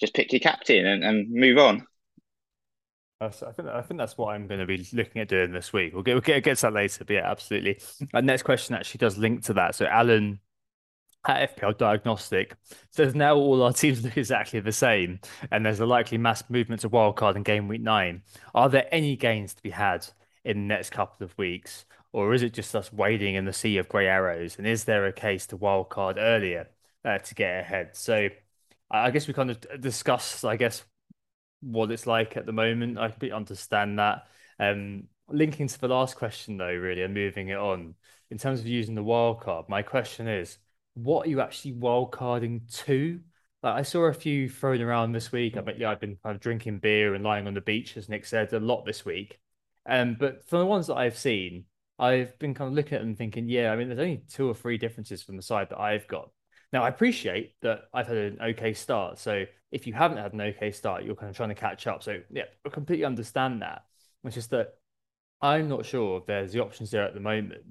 just 0.00 0.14
pick 0.14 0.32
your 0.32 0.40
captain 0.40 0.86
and, 0.86 1.04
and 1.04 1.30
move 1.30 1.58
on. 1.58 1.86
I 3.22 3.28
think 3.28 3.68
I 3.68 3.82
think 3.82 3.98
that's 3.98 4.16
what 4.16 4.34
I'm 4.34 4.46
going 4.46 4.60
to 4.60 4.66
be 4.66 4.86
looking 4.94 5.20
at 5.20 5.28
doing 5.28 5.52
this 5.52 5.74
week. 5.74 5.92
We'll 5.92 6.02
get 6.02 6.14
we'll 6.14 6.22
get, 6.22 6.42
get 6.42 6.56
to 6.58 6.62
that 6.62 6.72
later, 6.72 7.04
but 7.04 7.12
yeah, 7.12 7.30
absolutely. 7.30 7.78
And 8.14 8.26
next 8.26 8.44
question 8.44 8.74
actually 8.74 8.98
does 8.98 9.18
link 9.18 9.44
to 9.44 9.52
that. 9.54 9.74
So 9.74 9.84
Alan 9.84 10.40
at 11.26 11.56
FPL 11.56 11.76
Diagnostic 11.76 12.56
says 12.90 13.14
now 13.14 13.36
all 13.36 13.62
our 13.62 13.74
teams 13.74 14.02
look 14.02 14.16
exactly 14.16 14.60
the 14.60 14.72
same, 14.72 15.20
and 15.50 15.66
there's 15.66 15.80
a 15.80 15.86
likely 15.86 16.16
mass 16.16 16.42
movement 16.48 16.80
to 16.80 16.88
wildcard 16.88 17.36
in 17.36 17.42
game 17.42 17.68
week 17.68 17.82
nine. 17.82 18.22
Are 18.54 18.70
there 18.70 18.88
any 18.90 19.16
gains 19.16 19.52
to 19.54 19.62
be 19.62 19.70
had 19.70 20.06
in 20.44 20.56
the 20.56 20.74
next 20.74 20.90
couple 20.90 21.22
of 21.22 21.36
weeks, 21.36 21.84
or 22.12 22.32
is 22.32 22.42
it 22.42 22.54
just 22.54 22.74
us 22.74 22.90
wading 22.90 23.34
in 23.34 23.44
the 23.44 23.52
sea 23.52 23.76
of 23.76 23.88
grey 23.88 24.06
arrows? 24.06 24.56
And 24.56 24.66
is 24.66 24.84
there 24.84 25.04
a 25.04 25.12
case 25.12 25.46
to 25.48 25.58
wildcard 25.58 26.14
earlier 26.18 26.68
uh, 27.04 27.18
to 27.18 27.34
get 27.34 27.60
ahead? 27.60 27.90
So 27.92 28.30
I 28.90 29.10
guess 29.10 29.28
we 29.28 29.34
kind 29.34 29.50
of 29.50 29.80
discussed, 29.80 30.44
I 30.44 30.56
guess, 30.56 30.84
what 31.60 31.90
it's 31.90 32.06
like 32.06 32.36
at 32.36 32.46
the 32.46 32.52
moment. 32.52 32.98
I 32.98 33.08
completely 33.08 33.36
understand 33.36 33.98
that. 33.98 34.26
Um, 34.58 35.04
linking 35.28 35.68
to 35.68 35.80
the 35.80 35.88
last 35.88 36.16
question 36.16 36.56
though, 36.56 36.74
really, 36.74 37.02
and 37.02 37.14
moving 37.14 37.48
it 37.48 37.56
on 37.58 37.94
in 38.30 38.38
terms 38.38 38.60
of 38.60 38.66
using 38.66 38.94
the 38.94 39.02
wild 39.02 39.40
card. 39.40 39.68
My 39.68 39.82
question 39.82 40.28
is, 40.28 40.58
what 40.94 41.26
are 41.26 41.30
you 41.30 41.40
actually 41.40 41.72
wild 41.72 42.12
carding 42.12 42.62
to? 42.84 43.20
Like 43.62 43.74
I 43.74 43.82
saw 43.82 44.04
a 44.04 44.14
few 44.14 44.48
thrown 44.48 44.80
around 44.80 45.12
this 45.12 45.32
week. 45.32 45.56
I 45.56 45.60
bet 45.60 45.78
yeah, 45.78 45.90
I've 45.90 46.00
been 46.00 46.16
kind 46.22 46.34
of 46.34 46.40
drinking 46.42 46.78
beer 46.78 47.14
and 47.14 47.24
lying 47.24 47.46
on 47.46 47.54
the 47.54 47.60
beach, 47.60 47.96
as 47.96 48.08
Nick 48.08 48.24
said, 48.26 48.52
a 48.52 48.60
lot 48.60 48.84
this 48.84 49.04
week. 49.04 49.38
Um, 49.86 50.16
but 50.18 50.48
from 50.48 50.60
the 50.60 50.66
ones 50.66 50.86
that 50.88 50.96
I've 50.96 51.18
seen, 51.18 51.64
I've 51.98 52.38
been 52.38 52.54
kind 52.54 52.68
of 52.68 52.74
looking 52.74 52.94
at 52.96 53.02
them 53.02 53.14
thinking, 53.14 53.48
yeah, 53.48 53.70
I 53.72 53.76
mean, 53.76 53.88
there's 53.88 54.00
only 54.00 54.22
two 54.28 54.48
or 54.48 54.54
three 54.54 54.78
differences 54.78 55.22
from 55.22 55.36
the 55.36 55.42
side 55.42 55.68
that 55.70 55.80
I've 55.80 56.06
got. 56.06 56.30
Now, 56.72 56.84
I 56.84 56.88
appreciate 56.88 57.54
that 57.62 57.82
I've 57.92 58.06
had 58.06 58.16
an 58.16 58.38
okay 58.40 58.74
start. 58.74 59.18
So 59.18 59.44
if 59.72 59.86
you 59.86 59.92
haven't 59.92 60.18
had 60.18 60.32
an 60.32 60.40
okay 60.40 60.70
start, 60.70 61.04
you're 61.04 61.16
kind 61.16 61.30
of 61.30 61.36
trying 61.36 61.48
to 61.48 61.54
catch 61.54 61.86
up. 61.86 62.02
So 62.02 62.20
yeah, 62.30 62.44
I 62.64 62.68
completely 62.68 63.04
understand 63.04 63.62
that. 63.62 63.84
It's 64.24 64.34
just 64.34 64.50
that 64.50 64.74
I'm 65.40 65.68
not 65.68 65.86
sure 65.86 66.18
if 66.18 66.26
there's 66.26 66.52
the 66.52 66.60
options 66.60 66.90
there 66.90 67.04
at 67.04 67.14
the 67.14 67.20
moment 67.20 67.62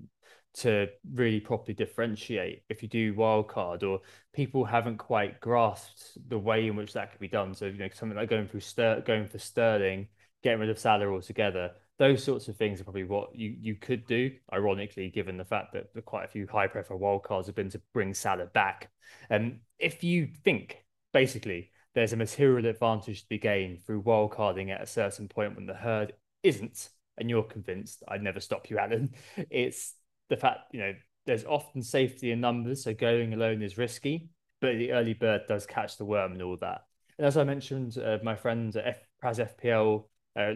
to 0.51 0.87
really 1.13 1.39
properly 1.39 1.73
differentiate 1.73 2.63
if 2.69 2.81
you 2.81 2.89
do 2.89 3.13
wildcard 3.13 3.83
or 3.83 4.01
people 4.33 4.65
haven't 4.65 4.97
quite 4.97 5.39
grasped 5.39 6.17
the 6.27 6.39
way 6.39 6.67
in 6.67 6.75
which 6.75 6.93
that 6.93 7.11
could 7.11 7.19
be 7.19 7.27
done. 7.27 7.53
So, 7.53 7.65
you 7.65 7.77
know, 7.77 7.87
something 7.93 8.17
like 8.17 8.29
going 8.29 8.47
through 8.47 8.61
Ster- 8.61 9.03
going 9.05 9.27
for 9.27 9.37
Sterling, 9.37 10.07
getting 10.43 10.59
rid 10.59 10.69
of 10.69 10.79
Salah 10.79 11.07
altogether, 11.07 11.71
those 11.99 12.23
sorts 12.23 12.47
of 12.47 12.55
things 12.55 12.79
are 12.79 12.85
probably 12.85 13.03
what 13.03 13.35
you, 13.35 13.53
you 13.59 13.75
could 13.75 14.07
do, 14.07 14.31
ironically, 14.53 15.09
given 15.09 15.35
the 15.35 15.43
fact 15.43 15.73
that 15.73 16.05
quite 16.05 16.23
a 16.23 16.29
few 16.29 16.47
high 16.47 16.65
profile 16.65 16.97
wildcards 16.97 17.45
have 17.45 17.55
been 17.55 17.69
to 17.69 17.81
bring 17.93 18.13
Salah 18.13 18.45
back. 18.45 18.89
And 19.29 19.51
um, 19.51 19.59
if 19.77 20.01
you 20.01 20.29
think 20.43 20.85
basically 21.11 21.71
there's 21.93 22.13
a 22.13 22.17
material 22.17 22.65
advantage 22.67 23.23
to 23.23 23.29
be 23.29 23.37
gained 23.37 23.83
through 23.83 24.03
wildcarding 24.03 24.69
at 24.73 24.81
a 24.81 24.87
certain 24.87 25.27
point 25.27 25.57
when 25.57 25.65
the 25.65 25.73
herd 25.73 26.13
isn't, 26.41 26.89
and 27.17 27.29
you're 27.29 27.43
convinced, 27.43 28.01
I'd 28.07 28.23
never 28.23 28.39
stop 28.39 28.69
you, 28.69 28.79
Alan. 28.79 29.13
It's 29.49 29.93
the 30.29 30.37
fact, 30.37 30.73
you 30.73 30.79
know, 30.79 30.93
there's 31.25 31.43
often 31.43 31.83
safety 31.83 32.31
in 32.31 32.39
numbers, 32.39 32.81
so 32.81 32.93
going 32.93 33.33
alone 33.33 33.61
is 33.61 33.77
risky, 33.77 34.29
but 34.61 34.77
the 34.77 34.93
early 34.93 35.13
bird 35.15 35.41
does 35.49 35.65
catch 35.65 35.97
the 35.97 36.05
worm 36.05 36.31
and 36.31 36.41
all 36.41 36.55
that. 36.61 36.85
And 37.17 37.27
as 37.27 37.35
I 37.35 37.43
mentioned, 37.43 37.97
uh, 37.97 38.19
my 38.23 38.37
friend 38.37 38.73
at 38.77 38.87
F- 38.87 39.07
Praz 39.21 39.39
FPL 39.39 40.05
uh, 40.37 40.53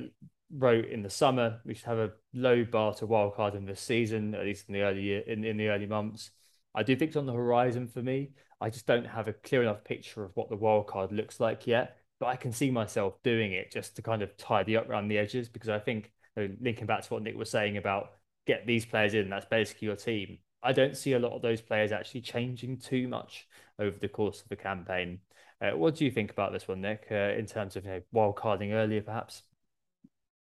wrote 0.56 0.86
in 0.86 1.02
the 1.02 1.10
summer, 1.10 1.60
we 1.66 1.74
should 1.74 1.86
have 1.86 1.98
a 1.98 2.12
low 2.34 2.64
bar 2.64 2.94
to 2.96 3.08
wildcard 3.08 3.56
in 3.56 3.66
this 3.66 3.82
season, 3.82 4.36
at 4.36 4.46
least 4.46 4.68
in 4.68 4.74
the 4.74 4.82
early 4.82 5.02
year, 5.02 5.24
in, 5.26 5.44
in 5.44 5.58
the 5.58 5.70
early 5.70 5.86
months. 5.86 6.32
I 6.76 6.84
do 6.84 6.96
think 6.96 7.10
it's 7.10 7.18
on 7.18 7.26
the 7.26 7.34
horizon 7.34 7.88
for 7.88 8.02
me. 8.02 8.32
I 8.62 8.70
just 8.70 8.86
don't 8.86 9.06
have 9.06 9.28
a 9.28 9.34
clear 9.34 9.62
enough 9.62 9.84
picture 9.84 10.24
of 10.24 10.32
what 10.36 10.50
the 10.50 10.58
wildcard 10.58 11.12
looks 11.12 11.40
like 11.40 11.68
yet, 11.68 11.98
but 12.20 12.28
I 12.28 12.36
can 12.36 12.52
see 12.52 12.72
myself 12.72 13.22
doing 13.24 13.54
it 13.54 13.72
just 13.72 13.96
to 13.96 14.02
kind 14.02 14.22
of 14.22 14.36
tidy 14.38 14.78
up 14.78 14.90
around 14.90 15.08
the 15.08 15.18
edges 15.18 15.50
because 15.50 15.70
I 15.70 15.80
think, 15.80 16.12
you 16.36 16.48
know, 16.48 16.56
linking 16.62 16.86
back 16.86 17.04
to 17.04 17.14
what 17.14 17.24
Nick 17.24 17.38
was 17.38 17.50
saying 17.50 17.78
about 17.78 18.12
get 18.46 18.66
these 18.66 18.86
players 18.86 19.14
in, 19.14 19.30
that's 19.30 19.46
basically 19.46 19.88
your 19.88 19.96
team. 19.96 20.38
I 20.62 20.72
don't 20.72 20.96
see 20.96 21.14
a 21.14 21.20
lot 21.20 21.34
of 21.34 21.42
those 21.42 21.62
players 21.62 21.92
actually 21.92 22.22
changing 22.22 22.78
too 22.78 23.08
much 23.08 23.48
over 23.80 23.98
the 23.98 24.08
course 24.08 24.42
of 24.42 24.50
the 24.50 24.56
campaign. 24.56 25.20
Uh, 25.62 25.72
what 25.72 25.96
do 25.96 26.06
you 26.06 26.12
think 26.12 26.32
about 26.32 26.52
this 26.52 26.68
one, 26.68 26.82
Nick, 26.82 27.08
uh, 27.12 27.34
in 27.38 27.46
terms 27.46 27.76
of 27.76 27.86
you 27.86 27.92
know, 27.92 28.02
wild 28.12 28.36
carding 28.36 28.74
earlier, 28.74 29.02
perhaps? 29.02 29.44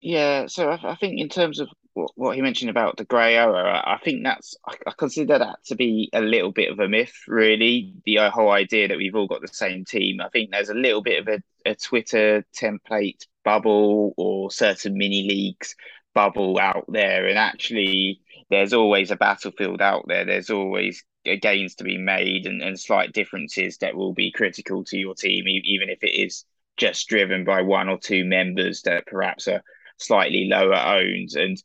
Yeah, 0.02 0.48
so 0.48 0.70
I, 0.70 0.94
I 0.94 0.96
think 0.96 1.20
in 1.20 1.30
terms 1.30 1.60
of 1.60 1.70
what, 1.94 2.12
what 2.16 2.36
he 2.36 2.42
mentioned 2.42 2.72
about 2.72 2.98
the 2.98 3.06
grey 3.06 3.36
area, 3.36 3.82
I 3.86 4.00
think 4.04 4.24
that's 4.24 4.56
I, 4.66 4.76
I, 4.88 4.94
consider 4.98 5.38
that 5.38 5.64
to 5.66 5.76
be 5.76 6.10
a 6.12 6.22
little 6.22 6.52
bit 6.52 6.72
of 6.72 6.80
a 6.80 6.90
myth, 6.90 7.14
really. 7.28 7.94
The 8.06 8.18
uh, 8.18 8.32
whole 8.32 8.52
idea 8.52 8.88
that 8.88 8.98
we've 8.98 9.16
all 9.16 9.28
got 9.28 9.42
the 9.42 9.48
same 9.48 9.86
team. 9.86 10.20
I 10.20 10.30
think 10.30 10.50
there's 10.50 10.70
a 10.70 10.74
little 10.74 11.04
bit 11.04 11.22
of 11.22 11.28
a, 11.28 11.70
a 11.70 11.76
Twitter 11.76 12.44
template 12.56 13.28
bubble 13.46 14.14
or 14.18 14.50
certain 14.50 14.98
mini 14.98 15.28
leagues 15.28 15.76
bubble 16.16 16.58
out 16.60 16.86
there, 16.90 17.28
and 17.28 17.38
actually, 17.38 18.22
there's 18.50 18.74
always 18.74 19.12
a 19.12 19.16
battlefield 19.16 19.82
out 19.82 20.06
there. 20.08 20.26
There's 20.26 20.50
always 20.50 21.04
gains 21.42 21.76
to 21.76 21.84
be 21.84 22.00
made 22.00 22.48
and, 22.48 22.64
and 22.64 22.80
slight 22.80 23.14
differences 23.14 23.78
that 23.78 23.96
will 23.96 24.14
be 24.14 24.32
critical 24.32 24.84
to 24.86 24.98
your 24.98 25.14
team, 25.14 25.48
even 25.48 25.90
if 25.90 26.04
it 26.04 26.20
is 26.20 26.46
just 26.78 27.08
driven 27.08 27.44
by 27.44 27.62
one 27.62 27.90
or 27.90 28.00
two 28.00 28.26
members 28.26 28.82
that 28.82 29.06
perhaps 29.06 29.48
are 29.48 29.62
slightly 30.02 30.48
lower 30.50 30.76
owned. 30.76 31.36
And 31.36 31.62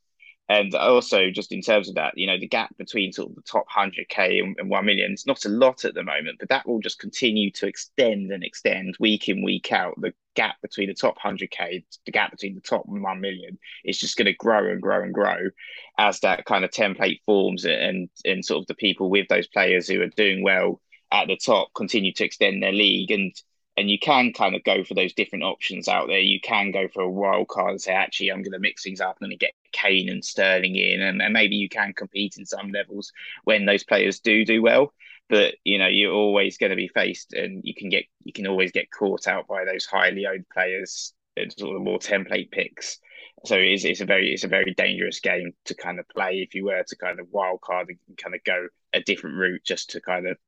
and 0.48 0.72
also, 0.76 1.30
just 1.30 1.50
in 1.50 1.60
terms 1.60 1.88
of 1.88 1.96
that, 1.96 2.16
you 2.16 2.28
know, 2.28 2.38
the 2.38 2.46
gap 2.46 2.76
between 2.78 3.12
sort 3.12 3.30
of 3.30 3.34
the 3.34 3.42
top 3.42 3.66
100K 3.68 4.40
and, 4.40 4.54
and 4.60 4.70
1 4.70 4.84
million 4.84 5.12
is 5.12 5.26
not 5.26 5.44
a 5.44 5.48
lot 5.48 5.84
at 5.84 5.94
the 5.94 6.04
moment, 6.04 6.36
but 6.38 6.48
that 6.50 6.68
will 6.68 6.78
just 6.78 7.00
continue 7.00 7.50
to 7.52 7.66
extend 7.66 8.30
and 8.30 8.44
extend 8.44 8.96
week 9.00 9.28
in, 9.28 9.42
week 9.42 9.72
out. 9.72 10.00
The 10.00 10.14
gap 10.36 10.54
between 10.62 10.86
the 10.86 10.94
top 10.94 11.18
100K, 11.18 11.84
the 12.04 12.12
gap 12.12 12.30
between 12.30 12.54
the 12.54 12.60
top 12.60 12.84
1 12.86 13.20
million 13.20 13.58
is 13.84 13.98
just 13.98 14.16
going 14.16 14.26
to 14.26 14.34
grow 14.34 14.70
and 14.70 14.80
grow 14.80 15.02
and 15.02 15.12
grow 15.12 15.50
as 15.98 16.20
that 16.20 16.44
kind 16.44 16.64
of 16.64 16.70
template 16.70 17.22
forms 17.26 17.64
and, 17.64 18.08
and 18.24 18.44
sort 18.44 18.60
of 18.60 18.68
the 18.68 18.74
people 18.74 19.10
with 19.10 19.26
those 19.26 19.48
players 19.48 19.88
who 19.88 20.00
are 20.00 20.08
doing 20.16 20.44
well 20.44 20.80
at 21.10 21.26
the 21.26 21.36
top 21.36 21.70
continue 21.74 22.12
to 22.12 22.24
extend 22.24 22.62
their 22.62 22.72
league. 22.72 23.10
And 23.10 23.34
and 23.76 23.90
you 23.90 23.98
can 23.98 24.32
kind 24.32 24.54
of 24.54 24.64
go 24.64 24.84
for 24.84 24.94
those 24.94 25.12
different 25.12 25.44
options 25.44 25.86
out 25.86 26.08
there. 26.08 26.18
You 26.18 26.40
can 26.40 26.70
go 26.70 26.88
for 26.88 27.02
a 27.02 27.10
wild 27.10 27.48
card 27.48 27.72
and 27.72 27.80
say, 27.80 27.92
actually, 27.92 28.30
I'm 28.30 28.42
going 28.42 28.52
to 28.52 28.58
mix 28.58 28.82
things 28.82 29.00
up. 29.00 29.18
To 29.18 29.36
get 29.36 29.52
Kane 29.72 30.08
and 30.08 30.24
Sterling 30.24 30.76
in, 30.76 31.02
and, 31.02 31.20
and 31.20 31.32
maybe 31.32 31.56
you 31.56 31.68
can 31.68 31.92
compete 31.92 32.36
in 32.38 32.46
some 32.46 32.70
levels 32.72 33.12
when 33.44 33.66
those 33.66 33.84
players 33.84 34.20
do 34.20 34.44
do 34.44 34.62
well. 34.62 34.92
But 35.28 35.56
you 35.64 35.78
know, 35.78 35.88
you're 35.88 36.14
always 36.14 36.56
going 36.56 36.70
to 36.70 36.76
be 36.76 36.88
faced, 36.88 37.34
and 37.34 37.62
you 37.64 37.74
can 37.74 37.90
get 37.90 38.04
you 38.24 38.32
can 38.32 38.46
always 38.46 38.72
get 38.72 38.90
caught 38.90 39.26
out 39.26 39.46
by 39.46 39.64
those 39.64 39.84
highly 39.84 40.26
owned 40.26 40.46
players 40.52 41.12
and 41.36 41.52
sort 41.52 41.76
of 41.76 41.82
more 41.82 41.98
template 41.98 42.50
picks. 42.50 42.98
So 43.44 43.56
it's, 43.56 43.84
it's 43.84 44.00
a 44.00 44.06
very 44.06 44.32
it's 44.32 44.44
a 44.44 44.48
very 44.48 44.72
dangerous 44.74 45.20
game 45.20 45.52
to 45.66 45.74
kind 45.74 45.98
of 45.98 46.08
play 46.08 46.38
if 46.38 46.54
you 46.54 46.64
were 46.64 46.82
to 46.82 46.96
kind 46.96 47.20
of 47.20 47.28
wild 47.30 47.60
card 47.60 47.88
and 47.88 47.98
kind 48.16 48.34
of 48.34 48.42
go 48.44 48.68
a 48.94 49.00
different 49.00 49.36
route 49.36 49.62
just 49.64 49.90
to 49.90 50.00
kind 50.00 50.26
of 50.26 50.38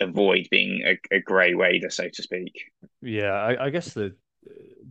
avoid 0.00 0.48
being 0.50 0.82
a, 0.84 1.16
a 1.16 1.20
grey 1.20 1.54
wader, 1.54 1.90
so 1.90 2.08
to 2.08 2.22
speak. 2.22 2.70
Yeah, 3.00 3.32
I, 3.32 3.66
I, 3.66 3.70
guess 3.70 3.92
the 3.92 4.14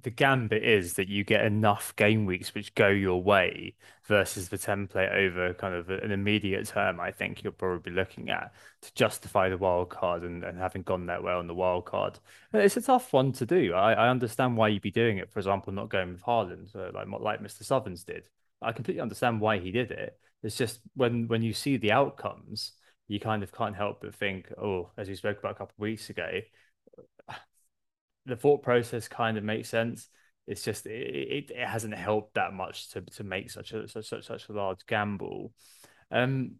the 0.03 0.09
gambit 0.09 0.63
is 0.63 0.93
that 0.93 1.09
you 1.09 1.23
get 1.23 1.45
enough 1.45 1.95
game 1.95 2.25
weeks 2.25 2.53
which 2.53 2.73
go 2.73 2.87
your 2.87 3.21
way 3.21 3.75
versus 4.05 4.49
the 4.49 4.57
template 4.57 5.13
over 5.13 5.53
kind 5.53 5.75
of 5.75 5.89
an 5.89 6.11
immediate 6.11 6.65
term. 6.67 6.99
I 6.99 7.11
think 7.11 7.43
you're 7.43 7.51
probably 7.51 7.91
be 7.91 7.95
looking 7.95 8.29
at 8.29 8.53
to 8.81 8.93
justify 8.93 9.49
the 9.49 9.57
wild 9.57 9.89
card 9.89 10.23
and, 10.23 10.43
and 10.43 10.57
having 10.57 10.83
gone 10.83 11.05
that 11.07 11.23
way 11.23 11.33
on 11.33 11.47
the 11.47 11.53
wild 11.53 11.85
card. 11.85 12.19
It's 12.53 12.77
a 12.77 12.81
tough 12.81 13.13
one 13.13 13.31
to 13.33 13.45
do. 13.45 13.73
I, 13.73 13.93
I 13.93 14.09
understand 14.09 14.57
why 14.57 14.69
you'd 14.69 14.81
be 14.81 14.91
doing 14.91 15.17
it. 15.17 15.29
For 15.31 15.39
example, 15.39 15.73
not 15.73 15.89
going 15.89 16.13
with 16.13 16.23
Haaland, 16.23 16.71
so 16.71 16.91
like 16.93 17.07
like 17.19 17.41
Mr. 17.41 17.63
Southerns 17.63 18.03
did. 18.03 18.29
I 18.61 18.71
completely 18.71 19.01
understand 19.01 19.41
why 19.41 19.59
he 19.59 19.71
did 19.71 19.91
it. 19.91 20.17
It's 20.43 20.57
just 20.57 20.79
when 20.95 21.27
when 21.27 21.43
you 21.43 21.53
see 21.53 21.77
the 21.77 21.91
outcomes 21.91 22.73
you 23.12 23.19
kind 23.19 23.43
of 23.43 23.52
can't 23.52 23.76
help 23.76 24.00
but 24.00 24.15
think, 24.15 24.54
oh, 24.58 24.89
as 24.97 25.10
we 25.10 25.15
spoke 25.15 25.38
about 25.38 25.52
a 25.52 25.56
couple 25.56 25.76
of 25.78 25.82
weeks 25.82 26.10
ago, 26.10 26.39
the 28.26 28.38
thought 28.38 28.63
process 28.63 29.10
kind 29.10 29.38
of 29.38 29.43
makes 29.43 29.67
sense. 29.67 30.08
It's 30.47 30.63
just 30.63 30.86
it, 30.86 31.52
it, 31.52 31.67
hasn't 31.67 31.93
helped 31.93 32.36
that 32.36 32.54
much 32.54 32.89
to 32.91 33.02
to 33.02 33.26
make 33.26 33.52
such 33.52 33.74
a 33.74 33.86
such 33.89 34.08
such, 34.08 34.28
such 34.28 34.47
a 34.47 34.54
large 34.54 34.86
gamble. 34.86 35.52
Um, 36.10 36.54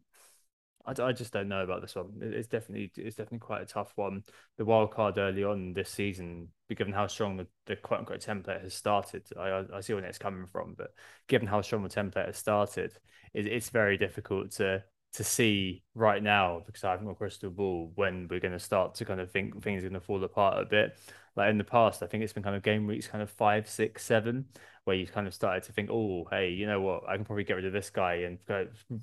I, 0.86 0.92
I 1.02 1.14
just 1.14 1.32
don't 1.32 1.48
know 1.48 1.64
about 1.64 1.80
this 1.80 1.96
one. 1.96 2.20
It's 2.20 2.50
definitely 2.50 2.92
it's 2.98 3.16
definitely 3.16 3.40
quite 3.40 3.62
a 3.62 3.66
tough 3.66 3.94
one. 3.96 4.26
The 4.58 4.66
wild 4.66 4.92
card 4.94 5.18
early 5.18 5.46
on 5.46 5.72
this 5.72 5.90
season, 5.90 6.50
given 6.68 6.92
how 6.92 7.08
strong 7.08 7.38
the, 7.38 7.48
the 7.66 7.78
quote 7.78 8.02
unquote 8.02 8.20
template 8.20 8.62
has 8.62 8.74
started, 8.74 9.24
I 9.40 9.64
I 9.74 9.80
see 9.80 9.94
where 9.94 10.04
it's 10.04 10.18
coming 10.18 10.48
from, 10.48 10.76
but 10.78 10.90
given 11.30 11.48
how 11.48 11.62
strong 11.62 11.84
the 11.84 11.90
template 11.90 12.26
has 12.26 12.38
started, 12.38 12.92
it, 13.34 13.48
it's 13.48 13.70
very 13.70 13.98
difficult 13.98 14.52
to 14.58 14.84
to 15.14 15.24
see 15.24 15.84
right 15.94 16.24
now 16.24 16.62
because 16.66 16.84
I 16.84 16.92
haven't 16.92 17.08
got 17.08 17.18
crystal 17.18 17.50
ball 17.50 17.92
when 17.96 18.28
we're 18.30 18.40
going 18.40 18.54
to 18.54 18.60
start 18.60 18.96
to 18.96 19.06
kind 19.06 19.20
of 19.20 19.30
think 19.32 19.62
things 19.62 19.84
are 19.84 19.90
going 19.90 20.00
to 20.00 20.06
fall 20.06 20.24
apart 20.24 20.62
a 20.62 20.66
bit. 20.66 20.98
Like 21.36 21.50
in 21.50 21.58
the 21.58 21.64
past, 21.64 22.04
I 22.04 22.08
think 22.08 22.24
it's 22.24 22.34
been 22.34 22.44
kind 22.44 22.56
of 22.56 22.64
game 22.64 22.88
weeks, 22.88 23.08
kind 23.08 23.22
of 23.22 23.30
five, 23.30 23.68
six, 23.68 24.06
seven, 24.06 24.46
where 24.86 24.96
you 24.96 25.08
kind 25.08 25.28
of 25.28 25.34
started 25.34 25.64
to 25.64 25.74
think, 25.74 25.90
oh, 25.92 26.28
hey, 26.30 26.50
you 26.50 26.66
know 26.66 26.82
what, 26.82 27.04
I 27.08 27.16
can 27.16 27.26
probably 27.26 27.44
get 27.44 27.56
rid 27.56 27.66
of 27.66 27.74
this 27.74 27.90
guy 27.90 28.26
and 28.26 28.38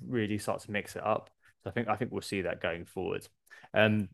really 0.07 0.37
start 0.37 0.61
to 0.61 0.71
mix 0.71 0.95
it 0.95 1.03
up. 1.05 1.29
So 1.63 1.69
I 1.69 1.73
think 1.73 1.87
I 1.87 1.95
think 1.95 2.11
we'll 2.11 2.21
see 2.21 2.41
that 2.41 2.61
going 2.61 2.85
forward. 2.85 3.27
Um, 3.73 4.09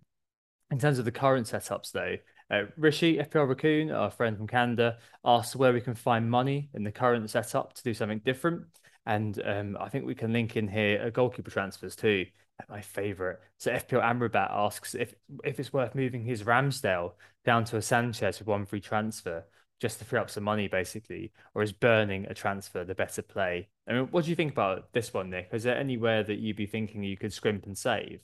in 0.71 0.79
terms 0.79 0.97
of 0.99 1.05
the 1.05 1.12
current 1.12 1.47
setups, 1.47 1.91
though, 1.91 2.17
uh, 2.49 2.63
Rishi 2.77 3.17
FPL 3.17 3.47
Raccoon, 3.47 3.91
our 3.91 4.12
friend 4.12 4.38
from 4.38 4.47
Canada, 4.47 4.97
asks 5.23 5.55
where 5.55 5.73
we 5.73 5.81
can 5.81 5.95
find 5.95 6.29
money 6.29 6.69
in 6.73 6.84
the 6.84 6.91
current 6.91 7.29
setup 7.29 7.73
to 7.73 7.84
do 7.84 7.93
something 7.93 8.21
different. 8.25 8.65
And 9.06 9.41
um, 9.46 9.78
I 9.80 9.89
think 9.89 10.06
we 10.06 10.15
can 10.15 10.34
link 10.34 10.56
in 10.56 10.68
here 10.68 11.02
a 11.02 11.12
goalkeeper 11.12 11.52
transfers 11.52 11.96
too. 11.96 12.26
My 12.70 12.82
favorite. 12.82 13.41
So 13.58 13.72
FPL 13.72 14.02
Amrabat 14.02 14.50
asks 14.50 14.96
if 14.96 15.13
if 15.44 15.60
it's 15.60 15.74
worth 15.74 15.94
moving 15.94 16.24
his 16.24 16.44
Ramsdale 16.44 17.13
down 17.44 17.65
to 17.65 17.78
a 17.78 17.82
Sanchez 17.82 18.39
with 18.39 18.48
one 18.48 18.65
free 18.65 18.80
transfer 18.80 19.46
just 19.80 20.00
to 20.00 20.06
free 20.06 20.20
up 20.20 20.30
some 20.30 20.44
money, 20.46 20.68
basically, 20.70 21.34
or 21.54 21.62
is 21.63 21.74
burning 21.74 22.26
a 22.28 22.34
transfer 22.34 22.84
the 22.86 22.96
better 22.96 23.22
play? 23.22 23.68
I 23.88 23.94
mean, 23.94 24.08
what 24.12 24.24
do 24.24 24.30
you 24.30 24.36
think 24.36 24.54
about 24.54 24.94
this 24.94 25.13
one, 25.13 25.30
Nick? 25.30 25.50
Is 25.52 25.63
there 25.63 25.78
anywhere 25.78 26.24
that 26.24 26.39
you'd 26.39 26.56
be 26.56 26.65
thinking 26.65 27.04
you 27.04 27.18
could 27.18 27.34
scrimp 27.34 27.65
and 27.65 27.78
save? 27.78 28.22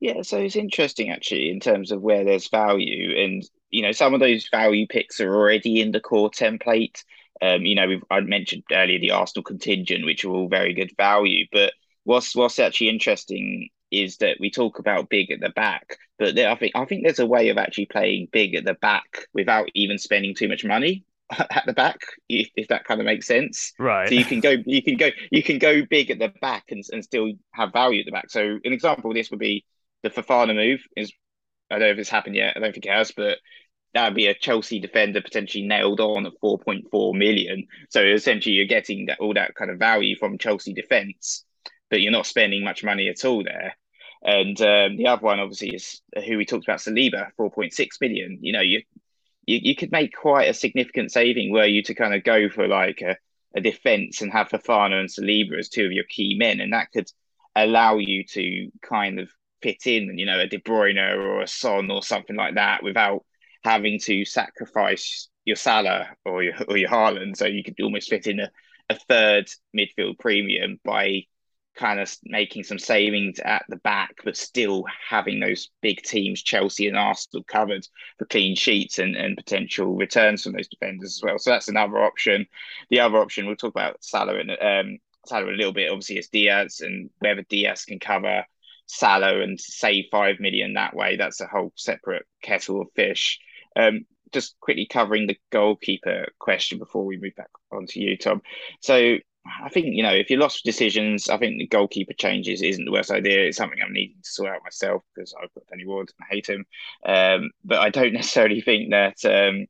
Yeah, 0.00 0.22
so 0.22 0.38
it's 0.38 0.56
interesting 0.56 1.10
actually 1.10 1.50
in 1.50 1.60
terms 1.60 1.92
of 1.92 2.02
where 2.02 2.24
there's 2.24 2.48
value, 2.48 3.16
and 3.22 3.48
you 3.70 3.82
know 3.82 3.92
some 3.92 4.14
of 4.14 4.20
those 4.20 4.48
value 4.48 4.86
picks 4.86 5.20
are 5.20 5.34
already 5.34 5.80
in 5.80 5.92
the 5.92 6.00
core 6.00 6.30
template. 6.30 7.04
Um, 7.42 7.66
you 7.66 7.74
know, 7.74 7.88
we've, 7.88 8.04
I 8.10 8.20
mentioned 8.20 8.62
earlier 8.70 9.00
the 9.00 9.10
Arsenal 9.10 9.42
contingent, 9.42 10.04
which 10.04 10.24
are 10.24 10.30
all 10.30 10.48
very 10.48 10.72
good 10.72 10.92
value. 10.96 11.46
But 11.50 11.72
what's 12.04 12.36
what's 12.36 12.58
actually 12.58 12.88
interesting 12.88 13.68
is 13.90 14.18
that 14.18 14.38
we 14.40 14.50
talk 14.50 14.78
about 14.78 15.10
big 15.10 15.30
at 15.30 15.40
the 15.40 15.50
back, 15.50 15.98
but 16.18 16.34
there, 16.34 16.48
I 16.48 16.54
think 16.54 16.72
I 16.74 16.84
think 16.84 17.02
there's 17.02 17.18
a 17.18 17.26
way 17.26 17.48
of 17.48 17.58
actually 17.58 17.86
playing 17.86 18.28
big 18.32 18.54
at 18.54 18.64
the 18.64 18.74
back 18.74 19.26
without 19.34 19.68
even 19.74 19.98
spending 19.98 20.34
too 20.34 20.48
much 20.48 20.64
money. 20.64 21.04
at 21.50 21.64
the 21.66 21.72
back, 21.72 22.00
if, 22.28 22.50
if 22.56 22.68
that 22.68 22.84
kind 22.84 23.00
of 23.00 23.06
makes 23.06 23.26
sense. 23.26 23.72
Right. 23.78 24.08
So 24.08 24.14
you 24.14 24.24
can 24.24 24.40
go, 24.40 24.56
you 24.66 24.82
can 24.82 24.96
go, 24.96 25.08
you 25.30 25.42
can 25.42 25.58
go 25.58 25.82
big 25.88 26.10
at 26.10 26.18
the 26.18 26.28
back 26.42 26.64
and, 26.68 26.84
and 26.92 27.02
still 27.02 27.32
have 27.52 27.72
value 27.72 28.00
at 28.00 28.06
the 28.06 28.12
back. 28.12 28.30
So 28.30 28.40
an 28.40 28.72
example 28.72 29.10
of 29.10 29.14
this 29.14 29.30
would 29.30 29.38
be 29.38 29.64
the 30.02 30.10
Fofana 30.10 30.54
move. 30.54 30.82
Is 30.96 31.12
I 31.70 31.78
don't 31.78 31.88
know 31.88 31.92
if 31.92 31.98
it's 31.98 32.10
happened 32.10 32.36
yet. 32.36 32.54
I 32.56 32.60
don't 32.60 32.72
think 32.72 32.86
it 32.86 32.92
has, 32.92 33.12
but 33.12 33.38
that 33.94 34.04
would 34.04 34.16
be 34.16 34.26
a 34.26 34.34
Chelsea 34.34 34.80
defender 34.80 35.20
potentially 35.20 35.66
nailed 35.66 36.00
on 36.00 36.26
at 36.26 36.32
4.4 36.42 37.14
million. 37.14 37.66
So 37.90 38.02
essentially, 38.02 38.54
you're 38.54 38.66
getting 38.66 39.06
that 39.06 39.20
all 39.20 39.34
that 39.34 39.54
kind 39.54 39.70
of 39.70 39.78
value 39.78 40.16
from 40.16 40.38
Chelsea 40.38 40.72
defence, 40.72 41.44
but 41.90 42.00
you're 42.00 42.12
not 42.12 42.26
spending 42.26 42.64
much 42.64 42.82
money 42.82 43.08
at 43.08 43.24
all 43.24 43.44
there. 43.44 43.76
And 44.22 44.60
um, 44.60 44.96
the 44.96 45.08
other 45.08 45.22
one, 45.22 45.40
obviously, 45.40 45.70
is 45.74 46.00
who 46.26 46.38
we 46.38 46.46
talked 46.46 46.64
about, 46.64 46.78
Saliba, 46.78 47.30
4.6 47.38 47.88
million. 48.00 48.38
You 48.40 48.52
know, 48.52 48.60
you, 48.60 48.82
you 49.46 49.58
you 49.62 49.76
could 49.76 49.92
make 49.92 50.14
quite 50.14 50.48
a 50.48 50.54
significant 50.54 51.12
saving 51.12 51.52
were 51.52 51.66
you 51.66 51.82
to 51.82 51.94
kind 51.94 52.14
of 52.14 52.24
go 52.24 52.48
for 52.48 52.68
like 52.68 53.02
a, 53.02 53.16
a 53.56 53.60
defence 53.60 54.22
and 54.22 54.32
have 54.32 54.48
Fofana 54.48 55.00
and 55.00 55.08
Saliba 55.08 55.58
as 55.58 55.68
two 55.68 55.84
of 55.84 55.92
your 55.92 56.04
key 56.04 56.36
men, 56.38 56.60
and 56.60 56.72
that 56.72 56.92
could 56.92 57.10
allow 57.54 57.96
you 57.96 58.24
to 58.24 58.70
kind 58.80 59.20
of 59.20 59.28
fit 59.60 59.86
in, 59.86 60.16
you 60.18 60.24
know, 60.24 60.40
a 60.40 60.46
De 60.46 60.58
Bruyne 60.58 60.98
or 60.98 61.42
a 61.42 61.46
Son 61.46 61.90
or 61.90 62.02
something 62.02 62.36
like 62.36 62.54
that 62.54 62.82
without 62.82 63.24
having 63.64 63.98
to 64.00 64.24
sacrifice 64.24 65.28
your 65.44 65.56
Salah 65.56 66.08
or 66.24 66.42
your 66.42 66.54
or 66.68 66.76
your 66.76 66.90
Haaland. 66.90 67.36
So 67.36 67.46
you 67.46 67.64
could 67.64 67.80
almost 67.82 68.10
fit 68.10 68.26
in 68.26 68.40
a, 68.40 68.50
a 68.90 68.98
third 69.08 69.50
midfield 69.76 70.18
premium 70.18 70.78
by 70.84 71.24
kind 71.74 72.00
of 72.00 72.14
making 72.24 72.62
some 72.64 72.78
savings 72.78 73.38
at 73.40 73.64
the 73.68 73.76
back, 73.76 74.16
but 74.24 74.36
still 74.36 74.84
having 75.08 75.40
those 75.40 75.70
big 75.80 76.02
teams, 76.02 76.42
Chelsea 76.42 76.86
and 76.86 76.98
Arsenal, 76.98 77.44
covered 77.44 77.86
for 78.18 78.26
clean 78.26 78.54
sheets 78.54 78.98
and, 78.98 79.16
and 79.16 79.36
potential 79.36 79.94
returns 79.94 80.42
from 80.42 80.52
those 80.52 80.68
defenders 80.68 81.16
as 81.16 81.22
well. 81.22 81.38
So 81.38 81.50
that's 81.50 81.68
another 81.68 81.98
option. 81.98 82.46
The 82.90 83.00
other 83.00 83.18
option, 83.18 83.46
we'll 83.46 83.56
talk 83.56 83.74
about 83.74 84.04
Salah 84.04 84.38
and 84.38 84.50
um, 84.50 84.98
Salah 85.26 85.50
a 85.50 85.56
little 85.56 85.72
bit, 85.72 85.90
obviously, 85.90 86.18
is 86.18 86.28
Diaz 86.28 86.80
and 86.80 87.08
whether 87.20 87.42
Diaz 87.48 87.84
can 87.86 87.98
cover 87.98 88.44
Salah 88.86 89.40
and 89.40 89.58
save 89.58 90.06
five 90.10 90.40
million 90.40 90.74
that 90.74 90.94
way. 90.94 91.16
That's 91.16 91.40
a 91.40 91.46
whole 91.46 91.72
separate 91.76 92.26
kettle 92.42 92.82
of 92.82 92.88
fish. 92.94 93.38
Um, 93.76 94.06
just 94.32 94.58
quickly 94.60 94.86
covering 94.86 95.26
the 95.26 95.38
goalkeeper 95.50 96.26
question 96.38 96.78
before 96.78 97.04
we 97.04 97.18
move 97.18 97.34
back 97.36 97.50
on 97.70 97.86
to 97.86 98.00
you, 98.00 98.16
Tom. 98.16 98.40
So 98.80 99.16
I 99.44 99.68
think 99.68 99.86
you 99.90 100.02
know 100.02 100.12
if 100.12 100.30
you 100.30 100.36
lost 100.36 100.64
decisions, 100.64 101.28
I 101.28 101.36
think 101.36 101.58
the 101.58 101.66
goalkeeper 101.66 102.14
changes 102.14 102.62
isn't 102.62 102.84
the 102.84 102.92
worst 102.92 103.10
idea. 103.10 103.46
It's 103.46 103.56
something 103.56 103.78
I'm 103.82 103.92
needing 103.92 104.16
to 104.22 104.28
sort 104.28 104.50
out 104.50 104.62
myself 104.64 105.02
because 105.14 105.34
I've 105.34 105.52
got 105.54 105.66
Danny 105.70 105.86
Ward 105.86 106.10
and 106.18 106.26
I 106.26 106.34
hate 106.34 106.48
him. 106.48 106.64
Um, 107.04 107.50
but 107.64 107.78
I 107.78 107.90
don't 107.90 108.12
necessarily 108.14 108.60
think 108.60 108.90
that 108.90 109.24
um, 109.24 109.66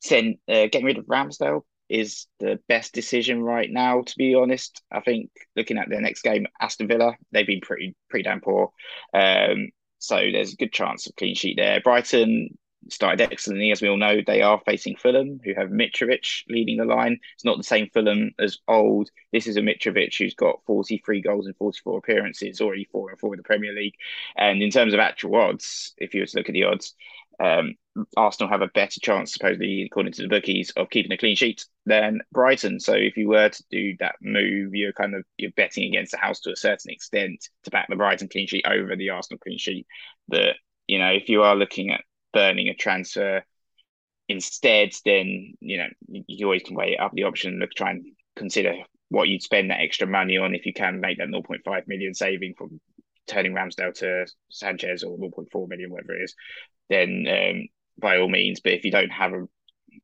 send 0.00 0.36
uh, 0.48 0.66
getting 0.66 0.84
rid 0.84 0.98
of 0.98 1.06
Ramsdale 1.06 1.62
is 1.88 2.26
the 2.40 2.58
best 2.68 2.94
decision 2.94 3.42
right 3.42 3.70
now. 3.70 4.02
To 4.02 4.14
be 4.16 4.34
honest, 4.34 4.82
I 4.90 5.00
think 5.00 5.30
looking 5.56 5.78
at 5.78 5.88
their 5.88 6.00
next 6.00 6.22
game, 6.22 6.46
Aston 6.60 6.88
Villa, 6.88 7.16
they've 7.32 7.46
been 7.46 7.60
pretty 7.60 7.94
pretty 8.10 8.24
damn 8.24 8.40
poor. 8.40 8.72
Um, 9.14 9.70
so 9.98 10.16
there's 10.16 10.52
a 10.52 10.56
good 10.56 10.72
chance 10.72 11.06
of 11.06 11.16
clean 11.16 11.34
sheet 11.34 11.56
there. 11.56 11.80
Brighton, 11.80 12.58
started 12.90 13.20
excellently. 13.20 13.70
As 13.70 13.82
we 13.82 13.88
all 13.88 13.96
know, 13.96 14.20
they 14.26 14.42
are 14.42 14.60
facing 14.64 14.96
Fulham, 14.96 15.40
who 15.44 15.54
have 15.54 15.70
Mitrovic 15.70 16.42
leading 16.48 16.76
the 16.76 16.84
line. 16.84 17.18
It's 17.34 17.44
not 17.44 17.56
the 17.56 17.64
same 17.64 17.88
Fulham 17.90 18.32
as 18.38 18.58
old. 18.68 19.10
This 19.32 19.46
is 19.46 19.56
a 19.56 19.60
Mitrovic 19.60 20.16
who's 20.16 20.34
got 20.34 20.60
43 20.66 21.20
goals 21.22 21.46
and 21.46 21.56
44 21.56 21.98
appearances, 21.98 22.60
already 22.60 22.88
four 22.90 23.10
and 23.10 23.18
four 23.18 23.34
in 23.34 23.38
the 23.38 23.44
Premier 23.44 23.72
League. 23.72 23.94
And 24.36 24.62
in 24.62 24.70
terms 24.70 24.94
of 24.94 25.00
actual 25.00 25.36
odds, 25.36 25.94
if 25.98 26.14
you 26.14 26.20
were 26.20 26.26
to 26.26 26.38
look 26.38 26.48
at 26.48 26.52
the 26.52 26.64
odds, 26.64 26.94
um, 27.40 27.74
Arsenal 28.16 28.50
have 28.50 28.62
a 28.62 28.68
better 28.68 29.00
chance, 29.00 29.32
supposedly, 29.32 29.82
according 29.82 30.12
to 30.14 30.22
the 30.22 30.28
bookies, 30.28 30.70
of 30.76 30.90
keeping 30.90 31.12
a 31.12 31.16
clean 31.16 31.36
sheet 31.36 31.64
than 31.86 32.20
Brighton. 32.32 32.80
So 32.80 32.94
if 32.94 33.16
you 33.16 33.28
were 33.28 33.48
to 33.48 33.64
do 33.70 33.96
that 34.00 34.16
move, 34.20 34.74
you're 34.74 34.92
kind 34.92 35.14
of 35.14 35.24
you're 35.36 35.52
betting 35.52 35.84
against 35.84 36.12
the 36.12 36.18
house 36.18 36.40
to 36.40 36.52
a 36.52 36.56
certain 36.56 36.90
extent 36.90 37.48
to 37.64 37.70
back 37.70 37.86
the 37.88 37.96
Brighton 37.96 38.28
clean 38.28 38.46
sheet 38.46 38.66
over 38.66 38.96
the 38.96 39.10
Arsenal 39.10 39.38
clean 39.38 39.58
sheet. 39.58 39.86
But 40.28 40.56
you 40.86 40.98
know, 40.98 41.10
if 41.10 41.28
you 41.28 41.42
are 41.42 41.56
looking 41.56 41.90
at 41.90 42.04
burning 42.34 42.68
a 42.68 42.74
transfer 42.74 43.42
instead, 44.28 44.90
then 45.04 45.54
you 45.60 45.78
know 45.78 45.88
you 46.10 46.46
always 46.46 46.62
can 46.62 46.76
weigh 46.76 46.96
up 46.98 47.12
the 47.14 47.24
option. 47.24 47.58
Look, 47.58 47.70
try 47.70 47.90
and 47.92 48.04
consider 48.36 48.74
what 49.08 49.28
you'd 49.28 49.42
spend 49.42 49.70
that 49.70 49.80
extra 49.80 50.06
money 50.06 50.36
on 50.36 50.54
if 50.54 50.66
you 50.66 50.72
can 50.72 51.00
make 51.00 51.18
that 51.18 51.28
0.5 51.28 51.88
million 51.88 52.14
saving 52.14 52.54
from 52.58 52.80
turning 53.26 53.52
Ramsdale 53.52 53.94
to 53.94 54.26
Sanchez 54.50 55.02
or 55.02 55.16
1.4 55.16 55.68
million, 55.68 55.90
whatever 55.90 56.14
it 56.14 56.24
is. 56.24 56.34
Then 56.90 57.26
um, 57.30 57.68
by 57.98 58.18
all 58.18 58.28
means, 58.28 58.60
but 58.60 58.72
if 58.72 58.84
you 58.84 58.90
don't 58.90 59.10
have 59.10 59.32
a, 59.32 59.44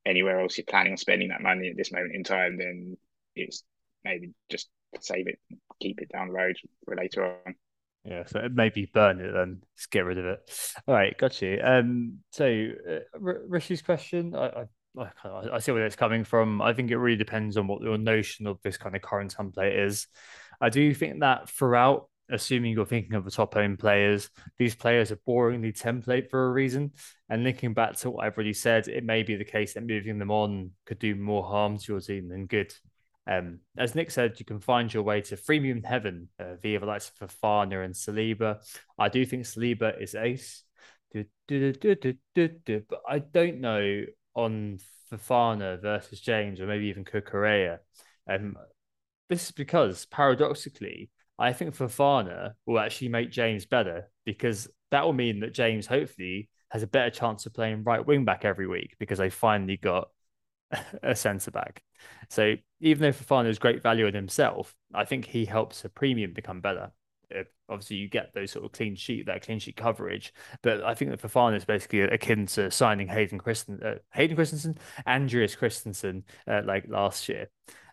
anywhere 0.06 0.40
else 0.40 0.56
you're 0.56 0.64
planning 0.66 0.92
on 0.92 0.96
spending 0.96 1.28
that 1.28 1.42
money 1.42 1.68
at 1.68 1.76
this 1.76 1.92
moment 1.92 2.14
in 2.14 2.24
time, 2.24 2.56
then 2.56 2.96
it's 3.34 3.64
maybe 4.04 4.30
just 4.50 4.68
save 5.00 5.26
it, 5.28 5.38
keep 5.80 6.00
it 6.00 6.10
down 6.10 6.28
the 6.28 6.34
road 6.34 6.56
for 6.84 6.96
later 6.96 7.24
on. 7.46 7.54
Yeah, 8.04 8.24
so 8.26 8.48
maybe 8.50 8.90
burn 8.92 9.20
it 9.20 9.32
then 9.32 9.60
just 9.76 9.90
get 9.90 10.06
rid 10.06 10.18
of 10.18 10.24
it. 10.24 10.38
All 10.86 10.94
right, 10.94 11.16
got 11.18 11.40
you. 11.42 11.60
Um, 11.62 12.18
so 12.30 12.68
uh, 12.88 13.18
Rishi's 13.18 13.82
question, 13.82 14.34
I, 14.34 14.64
I, 14.98 15.10
I 15.52 15.58
see 15.58 15.72
where 15.72 15.84
it's 15.84 15.96
coming 15.96 16.24
from. 16.24 16.62
I 16.62 16.72
think 16.72 16.90
it 16.90 16.96
really 16.96 17.18
depends 17.18 17.56
on 17.56 17.66
what 17.66 17.82
your 17.82 17.98
notion 17.98 18.46
of 18.46 18.58
this 18.62 18.78
kind 18.78 18.96
of 18.96 19.02
current 19.02 19.34
template 19.36 19.84
is. 19.84 20.06
I 20.60 20.70
do 20.70 20.94
think 20.94 21.20
that 21.20 21.50
throughout, 21.50 22.08
assuming 22.30 22.72
you're 22.72 22.86
thinking 22.86 23.14
of 23.14 23.24
the 23.24 23.30
top 23.30 23.56
owned 23.56 23.78
players, 23.78 24.30
these 24.58 24.74
players 24.74 25.12
are 25.12 25.20
boringly 25.28 25.78
template 25.78 26.30
for 26.30 26.46
a 26.46 26.52
reason. 26.52 26.92
And 27.28 27.44
linking 27.44 27.74
back 27.74 27.96
to 27.98 28.10
what 28.10 28.24
I've 28.24 28.36
already 28.36 28.54
said, 28.54 28.88
it 28.88 29.04
may 29.04 29.22
be 29.22 29.36
the 29.36 29.44
case 29.44 29.74
that 29.74 29.86
moving 29.86 30.18
them 30.18 30.30
on 30.30 30.70
could 30.86 30.98
do 30.98 31.14
more 31.14 31.44
harm 31.44 31.76
to 31.78 31.92
your 31.92 32.00
team 32.00 32.28
than 32.28 32.46
good. 32.46 32.72
Um, 33.30 33.60
as 33.78 33.94
Nick 33.94 34.10
said, 34.10 34.40
you 34.40 34.44
can 34.44 34.58
find 34.58 34.92
your 34.92 35.04
way 35.04 35.20
to 35.22 35.36
freemium 35.36 35.84
heaven 35.84 36.28
uh, 36.40 36.56
via 36.60 36.80
the 36.80 36.86
likes 36.86 37.12
of 37.20 37.30
Fofana 37.30 37.84
and 37.84 37.94
Saliba. 37.94 38.58
I 38.98 39.08
do 39.08 39.24
think 39.24 39.44
Saliba 39.44 40.02
is 40.02 40.16
ace, 40.16 40.64
do, 41.12 41.24
do, 41.46 41.72
do, 42.34 42.82
but 42.88 43.00
I 43.08 43.20
don't 43.20 43.60
know 43.60 44.04
on 44.34 44.78
Fofana 45.12 45.80
versus 45.80 46.20
James 46.20 46.60
or 46.60 46.66
maybe 46.66 46.86
even 46.86 47.04
Cucurella. 47.04 47.78
Um, 48.28 48.56
this 49.28 49.44
is 49.44 49.50
because 49.52 50.06
paradoxically, 50.06 51.10
I 51.38 51.52
think 51.52 51.76
Fofana 51.76 52.54
will 52.66 52.80
actually 52.80 53.08
make 53.08 53.30
James 53.30 53.64
better 53.64 54.10
because 54.24 54.68
that 54.90 55.04
will 55.04 55.12
mean 55.12 55.40
that 55.40 55.54
James 55.54 55.86
hopefully 55.86 56.50
has 56.70 56.82
a 56.82 56.88
better 56.88 57.10
chance 57.10 57.46
of 57.46 57.54
playing 57.54 57.84
right 57.84 58.04
wing 58.04 58.24
back 58.24 58.44
every 58.44 58.66
week 58.66 58.96
because 58.98 59.18
they 59.18 59.30
finally 59.30 59.76
got 59.76 60.08
a 61.02 61.14
centre 61.14 61.52
back. 61.52 61.82
So 62.28 62.54
even 62.80 63.02
though 63.02 63.12
Fofana 63.12 63.48
is 63.48 63.58
great 63.58 63.82
value 63.82 64.06
in 64.06 64.14
himself, 64.14 64.74
I 64.94 65.04
think 65.04 65.26
he 65.26 65.44
helps 65.44 65.84
a 65.84 65.88
premium 65.88 66.32
become 66.32 66.60
better. 66.60 66.92
Obviously, 67.68 67.96
you 67.98 68.08
get 68.08 68.34
those 68.34 68.50
sort 68.50 68.64
of 68.64 68.72
clean 68.72 68.96
sheet, 68.96 69.26
that 69.26 69.42
clean 69.42 69.60
sheet 69.60 69.76
coverage. 69.76 70.34
But 70.62 70.82
I 70.82 70.94
think 70.94 71.12
that 71.12 71.22
Fofana 71.22 71.56
is 71.56 71.64
basically 71.64 72.00
akin 72.00 72.46
to 72.46 72.70
signing 72.70 73.06
Hayden 73.06 73.38
Christen, 73.38 73.80
uh, 73.80 73.94
Hayden 74.12 74.34
Christensen, 74.34 74.76
Andreas 75.06 75.54
Christensen, 75.54 76.24
uh, 76.48 76.62
like 76.64 76.88
last 76.88 77.28
year. 77.28 77.48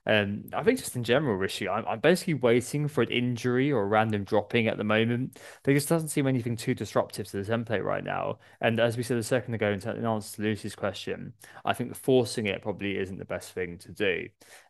Um, 0.07 0.45
I 0.53 0.63
think 0.63 0.79
just 0.79 0.95
in 0.95 1.03
general, 1.03 1.35
Rishi, 1.35 1.67
I'm, 1.67 1.85
I'm 1.85 1.99
basically 1.99 2.35
waiting 2.35 2.87
for 2.87 3.01
an 3.01 3.11
injury 3.11 3.73
or 3.73 3.83
a 3.83 3.87
random 3.87 4.23
dropping 4.23 4.67
at 4.67 4.77
the 4.77 4.85
moment. 4.85 5.37
There 5.63 5.73
just 5.73 5.89
doesn't 5.89 6.07
seem 6.07 6.27
anything 6.27 6.55
too 6.55 6.73
disruptive 6.73 7.27
to 7.27 7.43
the 7.43 7.51
template 7.51 7.83
right 7.83 8.03
now. 8.03 8.39
And 8.61 8.79
as 8.79 8.95
we 8.95 9.03
said 9.03 9.17
a 9.17 9.23
second 9.23 9.53
ago 9.53 9.69
in, 9.69 9.81
in 9.81 10.05
answer 10.05 10.37
to 10.37 10.41
Lucy's 10.43 10.75
question, 10.75 11.33
I 11.65 11.73
think 11.73 11.93
forcing 11.93 12.45
it 12.45 12.61
probably 12.61 12.97
isn't 12.97 13.17
the 13.17 13.25
best 13.25 13.51
thing 13.51 13.79
to 13.79 13.91
do. 13.91 14.29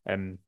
Um, 0.09 0.39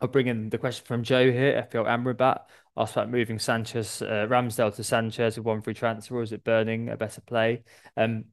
I'll 0.00 0.08
bring 0.08 0.26
in 0.26 0.48
the 0.48 0.58
question 0.58 0.86
from 0.86 1.02
Joe 1.02 1.30
here, 1.30 1.68
FPL 1.70 1.86
Amrabat. 1.86 2.40
Asked 2.76 2.96
about 2.96 3.10
moving 3.10 3.38
Sanchez, 3.38 4.02
uh, 4.02 4.26
Ramsdale 4.28 4.74
to 4.74 4.82
Sanchez 4.82 5.36
with 5.36 5.46
one 5.46 5.60
free 5.60 5.74
transfer, 5.74 6.16
or 6.16 6.22
is 6.22 6.32
it 6.32 6.44
burning 6.44 6.88
a 6.88 6.96
better 6.96 7.20
play? 7.20 7.62
Um, 7.96 8.24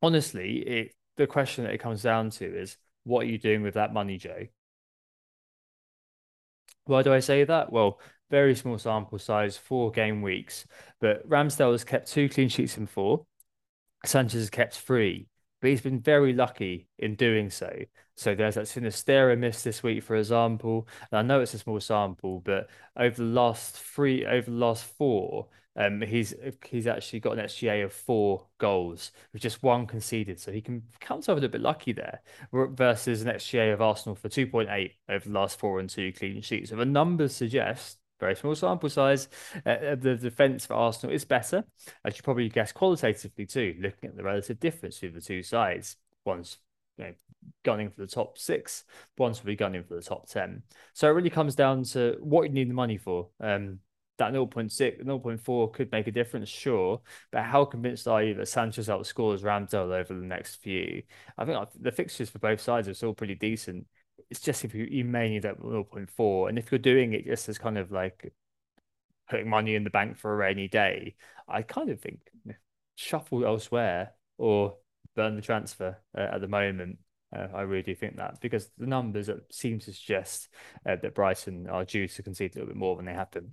honestly, 0.00 0.58
it, 0.58 0.94
the 1.16 1.26
question 1.26 1.64
that 1.64 1.74
it 1.74 1.78
comes 1.78 2.02
down 2.02 2.30
to 2.30 2.44
is 2.46 2.78
what 3.04 3.24
are 3.24 3.28
you 3.28 3.38
doing 3.38 3.62
with 3.62 3.74
that 3.74 3.92
money, 3.92 4.16
Joe? 4.16 4.46
Why 6.84 7.02
do 7.02 7.12
I 7.12 7.20
say 7.20 7.44
that? 7.44 7.72
Well, 7.72 8.00
very 8.30 8.54
small 8.54 8.78
sample 8.78 9.18
size, 9.18 9.56
four 9.56 9.90
game 9.90 10.22
weeks. 10.22 10.66
But 11.00 11.28
Ramsdale 11.28 11.72
has 11.72 11.84
kept 11.84 12.10
two 12.10 12.28
clean 12.28 12.48
sheets 12.48 12.78
in 12.78 12.86
four. 12.86 13.26
Sanchez 14.04 14.40
has 14.40 14.50
kept 14.50 14.78
three, 14.78 15.28
but 15.62 15.70
he's 15.70 15.80
been 15.80 16.00
very 16.00 16.32
lucky 16.32 16.88
in 16.98 17.14
doing 17.14 17.48
so. 17.48 17.72
So 18.16 18.34
there's 18.34 18.56
that 18.56 18.64
Sinisterra 18.64 19.38
miss 19.38 19.62
this 19.62 19.82
week, 19.82 20.02
for 20.02 20.16
example. 20.16 20.88
And 21.10 21.20
I 21.20 21.22
know 21.22 21.40
it's 21.40 21.54
a 21.54 21.58
small 21.58 21.78
sample, 21.78 22.40
but 22.40 22.68
over 22.96 23.16
the 23.16 23.22
last 23.22 23.76
three, 23.76 24.26
over 24.26 24.50
the 24.50 24.56
last 24.56 24.84
four, 24.84 25.46
um, 25.76 26.02
he's 26.02 26.34
he's 26.66 26.86
actually 26.86 27.20
got 27.20 27.38
an 27.38 27.44
XGA 27.44 27.84
of 27.84 27.92
four 27.92 28.46
goals 28.58 29.12
with 29.32 29.40
just 29.40 29.62
one 29.62 29.86
conceded, 29.86 30.38
so 30.38 30.52
he 30.52 30.60
can 30.60 30.82
count 31.00 31.28
over 31.28 31.38
a 31.38 31.40
little 31.40 31.52
bit 31.52 31.62
lucky 31.62 31.92
there. 31.92 32.20
Versus 32.52 33.22
an 33.22 33.28
XGA 33.28 33.72
of 33.72 33.80
Arsenal 33.80 34.16
for 34.16 34.28
two 34.28 34.48
point 34.48 34.68
eight 34.70 34.94
over 35.08 35.26
the 35.26 35.34
last 35.34 35.58
four 35.58 35.78
and 35.78 35.88
two 35.88 36.12
clean 36.12 36.42
sheets. 36.42 36.70
So 36.70 36.76
the 36.76 36.84
numbers 36.84 37.34
suggest 37.34 37.98
very 38.22 38.36
small 38.36 38.54
sample 38.54 38.88
size. 38.88 39.28
Uh, 39.66 39.70
uh 39.70 39.94
the 39.96 40.16
defense 40.16 40.64
for 40.64 40.74
Arsenal 40.74 41.14
is 41.14 41.24
better, 41.24 41.64
as 42.04 42.16
you 42.16 42.22
probably 42.22 42.48
guess 42.48 42.72
qualitatively 42.72 43.46
too, 43.46 43.74
looking 43.80 44.08
at 44.08 44.16
the 44.16 44.22
relative 44.22 44.60
difference 44.60 44.98
between 44.98 45.14
the 45.14 45.20
two 45.20 45.42
sides. 45.42 45.96
One's 46.24 46.58
you 46.98 47.04
know, 47.04 47.12
gunning 47.64 47.90
for 47.90 48.00
the 48.00 48.06
top 48.06 48.38
six, 48.38 48.84
ones 49.18 49.40
be 49.40 49.56
gunning 49.56 49.82
for 49.82 49.94
the 49.94 50.02
top 50.02 50.28
10. 50.28 50.62
So 50.94 51.08
it 51.08 51.12
really 51.12 51.30
comes 51.30 51.54
down 51.54 51.84
to 51.84 52.16
what 52.20 52.44
you 52.44 52.50
need 52.50 52.70
the 52.70 52.74
money 52.74 52.96
for. 52.96 53.28
Um, 53.40 53.80
that 54.18 54.32
0.6, 54.32 55.04
0.4 55.04 55.72
could 55.72 55.90
make 55.90 56.06
a 56.06 56.12
difference, 56.12 56.48
sure. 56.48 57.00
But 57.30 57.44
how 57.44 57.64
convinced 57.64 58.06
are 58.06 58.22
you 58.22 58.34
that 58.34 58.48
Sanchez 58.48 58.88
outscores 58.88 59.40
Ramsdale 59.40 59.92
over 59.92 60.14
the 60.14 60.26
next 60.26 60.56
few? 60.56 61.02
I 61.38 61.44
think 61.44 61.58
the 61.80 61.90
fixtures 61.90 62.30
for 62.30 62.38
both 62.38 62.60
sides 62.60 62.88
are 62.88 62.94
still 62.94 63.14
pretty 63.14 63.34
decent. 63.34 63.86
It's 64.32 64.40
just 64.40 64.64
if 64.64 64.74
you, 64.74 64.88
you 64.90 65.04
may 65.04 65.28
need 65.28 65.42
that 65.42 65.60
0.4. 65.60 66.48
And 66.48 66.58
if 66.58 66.72
you're 66.72 66.78
doing 66.78 67.12
it 67.12 67.26
just 67.26 67.50
as 67.50 67.58
kind 67.58 67.76
of 67.76 67.92
like 67.92 68.32
putting 69.28 69.46
money 69.46 69.74
in 69.74 69.84
the 69.84 69.90
bank 69.90 70.16
for 70.16 70.32
a 70.32 70.36
rainy 70.36 70.68
day, 70.68 71.16
I 71.46 71.60
kind 71.60 71.90
of 71.90 72.00
think 72.00 72.20
shuffle 72.94 73.44
elsewhere 73.44 74.12
or 74.38 74.78
burn 75.14 75.36
the 75.36 75.42
transfer 75.42 75.98
uh, 76.16 76.28
at 76.32 76.40
the 76.40 76.48
moment. 76.48 76.96
Uh, 77.30 77.48
I 77.54 77.60
really 77.60 77.82
do 77.82 77.94
think 77.94 78.16
that 78.16 78.40
because 78.40 78.70
the 78.78 78.86
numbers 78.86 79.28
seem 79.50 79.78
to 79.80 79.92
suggest 79.92 80.48
uh, 80.88 80.96
that 81.02 81.14
Brighton 81.14 81.68
are 81.68 81.84
due 81.84 82.08
to 82.08 82.22
concede 82.22 82.56
a 82.56 82.60
little 82.60 82.68
bit 82.68 82.76
more 82.76 82.96
than 82.96 83.04
they 83.04 83.12
have 83.12 83.30
been. 83.32 83.52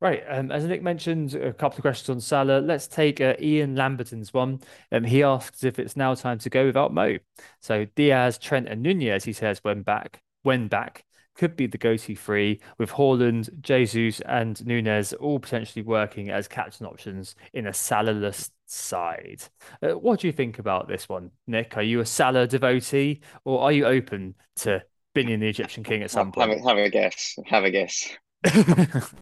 Right. 0.00 0.22
Um, 0.28 0.52
as 0.52 0.64
Nick 0.64 0.82
mentioned, 0.82 1.34
a 1.34 1.54
couple 1.54 1.78
of 1.78 1.82
questions 1.82 2.10
on 2.10 2.20
Salah. 2.20 2.60
Let's 2.60 2.86
take 2.86 3.20
uh, 3.20 3.34
Ian 3.40 3.76
Lamberton's 3.76 4.34
one. 4.34 4.60
Um, 4.92 5.04
he 5.04 5.22
asks 5.22 5.64
if 5.64 5.78
it's 5.78 5.96
now 5.96 6.14
time 6.14 6.38
to 6.40 6.50
go 6.50 6.66
without 6.66 6.92
Mo. 6.92 7.16
So 7.60 7.86
Diaz, 7.94 8.36
Trent, 8.36 8.68
and 8.68 8.82
Nunez, 8.82 9.24
he 9.24 9.32
says, 9.32 9.60
when 9.62 9.82
back, 9.82 10.20
when 10.42 10.68
back, 10.68 11.04
could 11.34 11.56
be 11.56 11.66
the 11.66 11.78
go-to 11.78 12.16
three 12.16 12.60
with 12.78 12.90
Haaland, 12.90 13.60
Jesus, 13.60 14.20
and 14.22 14.64
Nunez 14.66 15.12
all 15.14 15.38
potentially 15.38 15.82
working 15.82 16.30
as 16.30 16.48
captain 16.48 16.86
options 16.86 17.34
in 17.52 17.66
a 17.66 17.72
Salahless 17.72 18.50
side. 18.66 19.42
Uh, 19.82 19.92
what 19.98 20.20
do 20.20 20.26
you 20.26 20.32
think 20.32 20.58
about 20.58 20.88
this 20.88 21.08
one, 21.08 21.30
Nick? 21.46 21.76
Are 21.76 21.82
you 21.82 22.00
a 22.00 22.06
Salah 22.06 22.46
devotee, 22.46 23.20
or 23.44 23.62
are 23.62 23.72
you 23.72 23.86
open 23.86 24.34
to 24.56 24.82
binning 25.14 25.40
the 25.40 25.48
Egyptian 25.48 25.84
king 25.84 26.02
at 26.02 26.10
some 26.10 26.32
point? 26.32 26.50
Have 26.50 26.58
a, 26.58 26.68
have 26.68 26.78
a 26.78 26.90
guess. 26.90 27.38
Have 27.46 27.64
a 27.64 27.70
guess. 27.70 28.16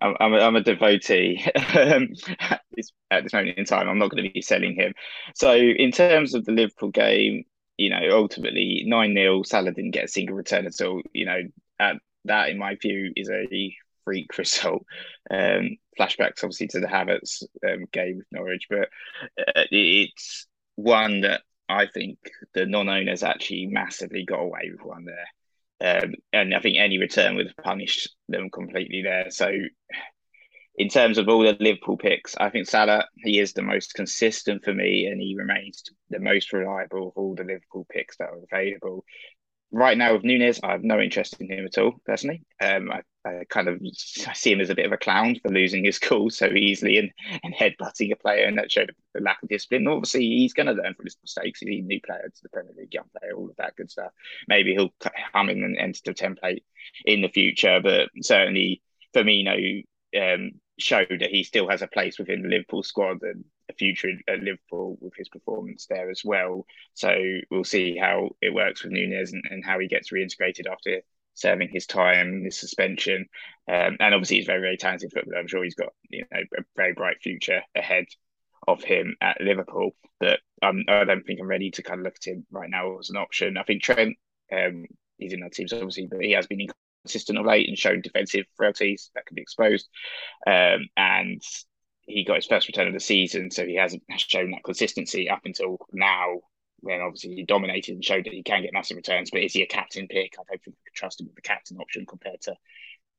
I'm, 0.00 0.14
I'm, 0.20 0.34
a, 0.34 0.38
I'm 0.38 0.56
a 0.56 0.62
devotee 0.62 1.42
um, 1.74 2.08
at, 2.38 2.62
this, 2.72 2.92
at 3.10 3.22
this 3.22 3.32
moment 3.32 3.58
in 3.58 3.64
time. 3.64 3.88
I'm 3.88 3.98
not 3.98 4.10
going 4.10 4.24
to 4.24 4.30
be 4.30 4.42
selling 4.42 4.74
him. 4.74 4.94
So, 5.34 5.54
in 5.54 5.90
terms 5.90 6.34
of 6.34 6.44
the 6.44 6.52
Liverpool 6.52 6.90
game, 6.90 7.44
you 7.76 7.90
know, 7.90 8.00
ultimately 8.12 8.84
9 8.86 9.14
0, 9.14 9.42
Salah 9.42 9.72
didn't 9.72 9.90
get 9.92 10.04
a 10.04 10.08
single 10.08 10.36
return 10.36 10.66
at 10.66 10.80
all. 10.80 11.02
You 11.12 11.26
know, 11.26 11.40
that, 11.78 12.48
in 12.50 12.58
my 12.58 12.76
view, 12.76 13.12
is 13.16 13.30
a 13.30 13.74
freak 14.04 14.36
result. 14.38 14.84
Um, 15.30 15.76
flashbacks, 15.98 16.42
obviously, 16.42 16.68
to 16.68 16.80
the 16.80 16.86
Havertz 16.86 17.42
um, 17.66 17.86
game 17.92 18.18
with 18.18 18.26
Norwich, 18.30 18.66
but 18.68 18.88
uh, 19.38 19.64
it's 19.70 20.46
one 20.76 21.22
that 21.22 21.42
I 21.68 21.86
think 21.86 22.18
the 22.54 22.66
non 22.66 22.88
owners 22.88 23.22
actually 23.22 23.66
massively 23.66 24.24
got 24.24 24.40
away 24.40 24.70
with 24.70 24.84
one 24.84 25.04
there. 25.04 25.26
Um, 25.80 26.14
and 26.32 26.54
I 26.54 26.60
think 26.60 26.78
any 26.78 26.98
return 26.98 27.36
would 27.36 27.48
have 27.48 27.64
punished 27.64 28.14
them 28.28 28.50
completely 28.50 29.02
there. 29.02 29.30
So, 29.30 29.50
in 30.78 30.88
terms 30.88 31.18
of 31.18 31.28
all 31.28 31.42
the 31.42 31.56
Liverpool 31.58 31.96
picks, 31.96 32.36
I 32.36 32.50
think 32.50 32.66
Salah 32.66 33.06
he 33.16 33.38
is 33.38 33.52
the 33.52 33.62
most 33.62 33.94
consistent 33.94 34.64
for 34.64 34.74
me, 34.74 35.06
and 35.06 35.20
he 35.20 35.36
remains 35.36 35.82
the 36.10 36.20
most 36.20 36.52
reliable 36.52 37.08
of 37.08 37.12
all 37.16 37.34
the 37.34 37.44
Liverpool 37.44 37.86
picks 37.90 38.16
that 38.18 38.28
are 38.28 38.40
available 38.50 39.04
right 39.72 39.98
now 39.98 40.14
with 40.14 40.24
Nunez, 40.24 40.60
I 40.62 40.72
have 40.72 40.84
no 40.84 41.00
interest 41.00 41.36
in 41.40 41.50
him 41.50 41.66
at 41.66 41.78
all 41.78 41.94
personally. 42.04 42.42
Um, 42.60 42.90
I, 42.90 43.02
I, 43.26 43.44
kind 43.48 43.68
of 43.68 43.80
see 44.34 44.52
him 44.52 44.60
as 44.60 44.70
a 44.70 44.74
bit 44.74 44.86
of 44.86 44.92
a 44.92 44.96
clown 44.96 45.36
for 45.42 45.48
losing 45.50 45.84
his 45.84 45.98
cool 45.98 46.30
so 46.30 46.46
easily 46.46 46.98
and, 46.98 47.10
and 47.42 47.54
headbutting 47.54 48.12
a 48.12 48.16
player, 48.16 48.44
and 48.44 48.56
that 48.58 48.70
showed 48.70 48.94
a 49.16 49.20
lack 49.20 49.42
of 49.42 49.48
discipline. 49.48 49.86
Obviously, 49.88 50.22
he's 50.22 50.52
going 50.52 50.66
to 50.66 50.72
learn 50.72 50.94
from 50.94 51.04
his 51.04 51.16
mistakes. 51.22 51.60
He's 51.60 51.68
a 51.68 51.86
new 51.86 52.00
player 52.00 52.22
to 52.22 52.42
the 52.42 52.48
Premier 52.48 52.72
League, 52.76 52.94
young 52.94 53.10
player, 53.18 53.34
all 53.34 53.50
of 53.50 53.56
that 53.56 53.76
good 53.76 53.90
stuff. 53.90 54.12
Maybe 54.48 54.74
he'll 54.74 54.94
come 55.32 55.48
in 55.48 55.64
and 55.64 55.76
enter 55.76 56.00
the 56.04 56.14
template 56.14 56.62
in 57.04 57.22
the 57.22 57.28
future, 57.28 57.80
but 57.82 58.10
certainly 58.22 58.82
Firmino 59.14 59.84
um, 60.18 60.52
showed 60.78 61.18
that 61.20 61.30
he 61.30 61.42
still 61.42 61.68
has 61.68 61.82
a 61.82 61.86
place 61.88 62.18
within 62.18 62.42
the 62.42 62.48
Liverpool 62.48 62.82
squad 62.82 63.22
and 63.22 63.44
a 63.68 63.72
future 63.72 64.10
at 64.28 64.40
Liverpool 64.40 64.96
with 65.00 65.14
his 65.16 65.28
performance 65.28 65.86
there 65.86 66.10
as 66.10 66.22
well. 66.24 66.66
So 66.94 67.16
we'll 67.50 67.64
see 67.64 67.96
how 67.96 68.30
it 68.40 68.54
works 68.54 68.82
with 68.82 68.92
Nunez 68.92 69.32
and, 69.32 69.42
and 69.50 69.64
how 69.64 69.78
he 69.78 69.88
gets 69.88 70.12
reintegrated 70.12 70.70
after 70.70 71.00
serving 71.36 71.68
his 71.70 71.86
time, 71.86 72.42
his 72.44 72.58
suspension. 72.58 73.26
Um, 73.68 73.96
and 74.00 74.14
obviously, 74.14 74.38
he's 74.38 74.46
very, 74.46 74.60
very 74.60 74.76
talented 74.76 75.12
footballer. 75.12 75.38
I'm 75.38 75.46
sure 75.46 75.62
he's 75.62 75.74
got 75.74 75.92
you 76.08 76.24
know 76.30 76.40
a 76.58 76.62
very 76.76 76.92
bright 76.92 77.18
future 77.22 77.62
ahead 77.76 78.06
of 78.66 78.82
him 78.82 79.16
at 79.20 79.40
Liverpool. 79.40 79.90
But 80.18 80.40
um, 80.62 80.84
I 80.88 81.04
don't 81.04 81.24
think 81.24 81.40
I'm 81.40 81.46
ready 81.46 81.70
to 81.72 81.82
kind 81.82 82.00
of 82.00 82.04
look 82.04 82.16
at 82.16 82.32
him 82.32 82.46
right 82.50 82.70
now 82.70 82.98
as 82.98 83.10
an 83.10 83.16
option. 83.16 83.56
I 83.56 83.62
think 83.62 83.82
Trent, 83.82 84.16
um, 84.52 84.86
he's 85.18 85.32
in 85.32 85.40
that 85.40 85.52
team, 85.52 85.68
so 85.68 85.76
obviously, 85.76 86.08
but 86.10 86.20
he 86.20 86.32
has 86.32 86.46
been 86.46 86.66
consistent 87.04 87.38
of 87.38 87.46
late 87.46 87.68
and 87.68 87.78
shown 87.78 88.00
defensive 88.00 88.46
frailties 88.56 89.10
that 89.14 89.26
can 89.26 89.34
be 89.34 89.42
exposed. 89.42 89.88
Um, 90.46 90.88
and 90.96 91.42
he 92.06 92.24
got 92.24 92.36
his 92.36 92.46
first 92.46 92.68
return 92.68 92.88
of 92.88 92.94
the 92.94 93.00
season, 93.00 93.50
so 93.50 93.66
he 93.66 93.76
hasn't 93.76 94.02
shown 94.16 94.52
that 94.52 94.64
consistency 94.64 95.28
up 95.28 95.42
until 95.44 95.78
now. 95.92 96.40
When 96.80 97.00
obviously 97.00 97.34
he 97.34 97.44
dominated 97.44 97.94
and 97.94 98.04
showed 98.04 98.24
that 98.24 98.32
he 98.32 98.42
can 98.42 98.62
get 98.62 98.72
massive 98.72 98.96
returns, 98.96 99.30
but 99.30 99.42
is 99.42 99.52
he 99.52 99.62
a 99.62 99.66
captain 99.66 100.08
pick? 100.08 100.34
I 100.38 100.42
don't 100.48 100.62
think 100.62 100.76
we 100.76 100.90
could 100.90 100.94
trust 100.94 101.20
him 101.20 101.26
with 101.26 101.36
the 101.36 101.42
captain 101.42 101.78
option 101.78 102.06
compared 102.06 102.40
to 102.42 102.54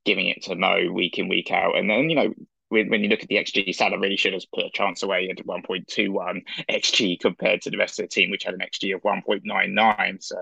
giving 0.06 0.28
it 0.28 0.44
to 0.44 0.56
Mo 0.56 0.92
week 0.92 1.18
in 1.20 1.28
week 1.28 1.52
out. 1.52 1.78
And 1.78 1.90
then 1.90 2.10
you 2.10 2.16
know 2.16 2.34
when, 2.70 2.90
when 2.90 3.02
you 3.02 3.10
look 3.10 3.24
at 3.24 3.30
the 3.30 3.36
XG, 3.36 3.74
Salah 3.74 4.00
really 4.00 4.18
should 4.18 4.34
have 4.34 4.44
put 4.54 4.66
a 4.66 4.72
chance 4.72 5.04
away 5.04 5.30
at 5.30 5.46
1.21 5.46 6.42
XG 6.70 7.20
compared 7.20 7.62
to 7.62 7.70
the 7.70 7.78
rest 7.78 8.00
of 8.00 8.04
the 8.04 8.10
team, 8.10 8.30
which 8.30 8.44
had 8.44 8.54
an 8.54 8.62
XG 8.62 8.94
of 8.96 9.02
1.99. 9.02 10.24
So 10.24 10.38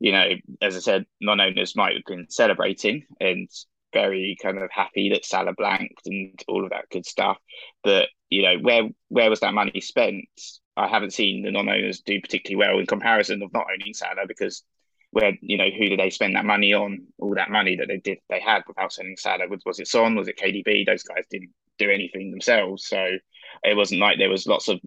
you 0.00 0.12
know, 0.12 0.30
as 0.60 0.76
I 0.76 0.80
said, 0.80 1.06
non-owners 1.20 1.76
might 1.76 1.94
have 1.94 2.04
been 2.04 2.26
celebrating 2.28 3.04
and 3.20 3.48
very 3.92 4.36
kind 4.42 4.58
of 4.58 4.70
happy 4.70 5.10
that 5.10 5.24
Salah 5.24 5.52
blanked 5.56 6.06
and 6.06 6.42
all 6.48 6.64
of 6.64 6.70
that 6.70 6.88
good 6.90 7.06
stuff. 7.06 7.38
But 7.84 8.08
you 8.28 8.42
know, 8.42 8.56
where 8.58 8.88
where 9.08 9.30
was 9.30 9.40
that 9.40 9.54
money 9.54 9.80
spent? 9.80 10.24
I 10.76 10.88
haven't 10.88 11.12
seen 11.12 11.42
the 11.42 11.50
non-owners 11.50 12.00
do 12.00 12.20
particularly 12.20 12.56
well 12.56 12.78
in 12.78 12.86
comparison 12.86 13.42
of 13.42 13.52
not 13.52 13.66
owning 13.72 13.94
Salah 13.94 14.26
because 14.26 14.64
where 15.10 15.36
you 15.42 15.58
know 15.58 15.68
who 15.70 15.90
did 15.90 15.98
they 15.98 16.10
spend 16.10 16.34
that 16.36 16.46
money 16.46 16.72
on? 16.72 17.06
All 17.18 17.34
that 17.34 17.50
money 17.50 17.76
that 17.76 17.88
they 17.88 17.98
did 17.98 18.18
they 18.30 18.40
had 18.40 18.62
without 18.66 18.92
selling 18.92 19.16
Salah 19.18 19.48
was, 19.48 19.62
was 19.66 19.78
it 19.78 19.88
Son? 19.88 20.14
Was 20.14 20.28
it 20.28 20.38
KDB? 20.38 20.86
Those 20.86 21.02
guys 21.02 21.24
didn't 21.30 21.50
do 21.78 21.90
anything 21.90 22.30
themselves, 22.30 22.86
so 22.86 23.18
it 23.62 23.76
wasn't 23.76 24.00
like 24.00 24.18
there 24.18 24.30
was 24.30 24.46
lots 24.46 24.68
of 24.68 24.80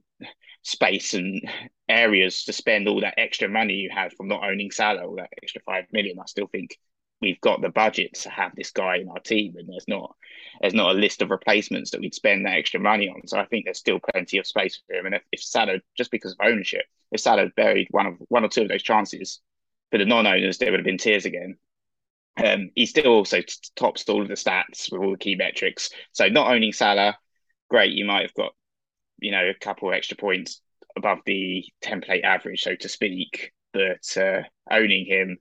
space 0.64 1.14
and 1.14 1.48
areas 1.88 2.44
to 2.46 2.54
spend 2.54 2.88
all 2.88 3.02
that 3.02 3.14
extra 3.20 3.48
money 3.48 3.76
you 3.76 3.90
had 3.94 4.12
from 4.14 4.28
not 4.28 4.44
owning 4.44 4.72
Salah, 4.72 5.06
all 5.06 5.18
that 5.18 5.30
extra 5.44 5.62
five 5.64 5.86
million. 5.92 6.18
I 6.20 6.26
still 6.26 6.48
think 6.48 6.78
we've 7.22 7.42
got 7.42 7.62
the 7.62 7.70
budget 7.70 8.14
to 8.14 8.30
have 8.30 8.52
this 8.56 8.72
guy 8.72 8.98
in 8.98 9.10
our 9.10 9.20
team, 9.20 9.56
and 9.58 9.68
there's 9.68 9.88
not 9.88 10.16
there's 10.62 10.74
not 10.74 10.96
a 10.96 11.00
list 11.00 11.22
of 11.22 11.30
replacements 11.32 11.92
that 11.92 12.00
we'd 12.00 12.14
spend 12.16 12.46
that 12.46 12.56
extra 12.56 12.80
money 12.80 13.10
on. 13.10 13.28
So 13.28 13.38
I 13.38 13.46
think 13.46 13.66
there's 13.66 13.80
still 13.80 14.00
plenty 14.00 14.38
of 14.38 14.48
space 14.48 14.82
for 14.88 14.96
him. 14.96 15.06
And 15.06 15.16
if, 15.16 15.24
if 15.32 15.44
Salah, 15.44 15.80
just 15.98 16.12
because 16.12 16.32
of 16.32 16.46
ownership, 16.46 16.86
if 17.12 17.20
Salah 17.20 17.50
buried 17.56 17.88
one 17.92 18.06
of 18.06 18.16
one 18.30 18.46
or 18.46 18.50
two 18.50 18.64
of 18.64 18.70
those 18.70 18.84
chances 18.84 19.42
for 19.92 19.98
the 19.98 20.06
non-owners, 20.06 20.58
there 20.58 20.72
would 20.72 20.80
have 20.80 20.86
been 20.86 20.98
tears 20.98 21.26
again. 21.26 21.58
Um, 22.44 22.72
he 22.76 22.86
still 22.86 23.14
also 23.14 23.42
tops 23.76 24.08
all 24.10 24.22
of 24.22 24.28
the 24.28 24.34
stats 24.34 24.92
with 24.92 25.02
all 25.02 25.12
the 25.12 25.18
key 25.18 25.36
metrics. 25.36 25.90
So 26.12 26.28
not 26.28 26.52
owning 26.52 26.74
Salah, 26.74 27.18
great. 27.70 27.94
You 27.94 28.06
might 28.06 28.24
have 28.24 28.34
got 28.34 28.54
you 29.20 29.32
know, 29.32 29.50
a 29.50 29.54
couple 29.54 29.94
extra 29.94 30.18
points 30.18 30.62
above 30.96 31.20
the 31.26 31.66
template 31.84 32.24
average, 32.24 32.62
so 32.62 32.76
to 32.76 32.90
speak. 32.90 33.54
But 33.74 34.18
uh, 34.18 34.44
owning 34.72 35.06
him 35.06 35.38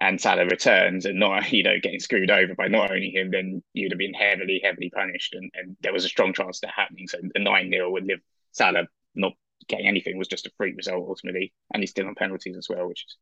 and 0.00 0.20
Salah 0.20 0.46
returns 0.46 1.04
and 1.04 1.18
not, 1.18 1.52
you 1.52 1.62
know, 1.62 1.78
getting 1.82 2.00
screwed 2.00 2.30
over 2.30 2.54
by 2.54 2.68
not 2.68 2.90
owning 2.90 3.12
him, 3.12 3.30
then 3.30 3.62
you'd 3.72 3.92
have 3.92 3.98
been 3.98 4.14
heavily, 4.14 4.60
heavily 4.62 4.90
punished. 4.90 5.34
And, 5.34 5.50
and 5.54 5.76
there 5.80 5.92
was 5.92 6.04
a 6.04 6.08
strong 6.08 6.32
chance 6.32 6.58
of 6.58 6.62
that 6.62 6.74
happening. 6.74 7.06
So 7.08 7.18
the 7.34 7.40
9 7.40 7.70
0 7.70 7.90
would 7.90 8.06
live 8.06 8.20
Salah 8.52 8.86
not 9.14 9.32
getting 9.68 9.86
anything 9.86 10.18
was 10.18 10.28
just 10.28 10.46
a 10.46 10.52
freak 10.56 10.76
result 10.76 11.06
ultimately. 11.08 11.52
And 11.72 11.82
he's 11.82 11.90
still 11.90 12.06
on 12.06 12.14
penalties 12.14 12.56
as 12.56 12.68
well, 12.68 12.88
which 12.88 13.04
is 13.06 13.16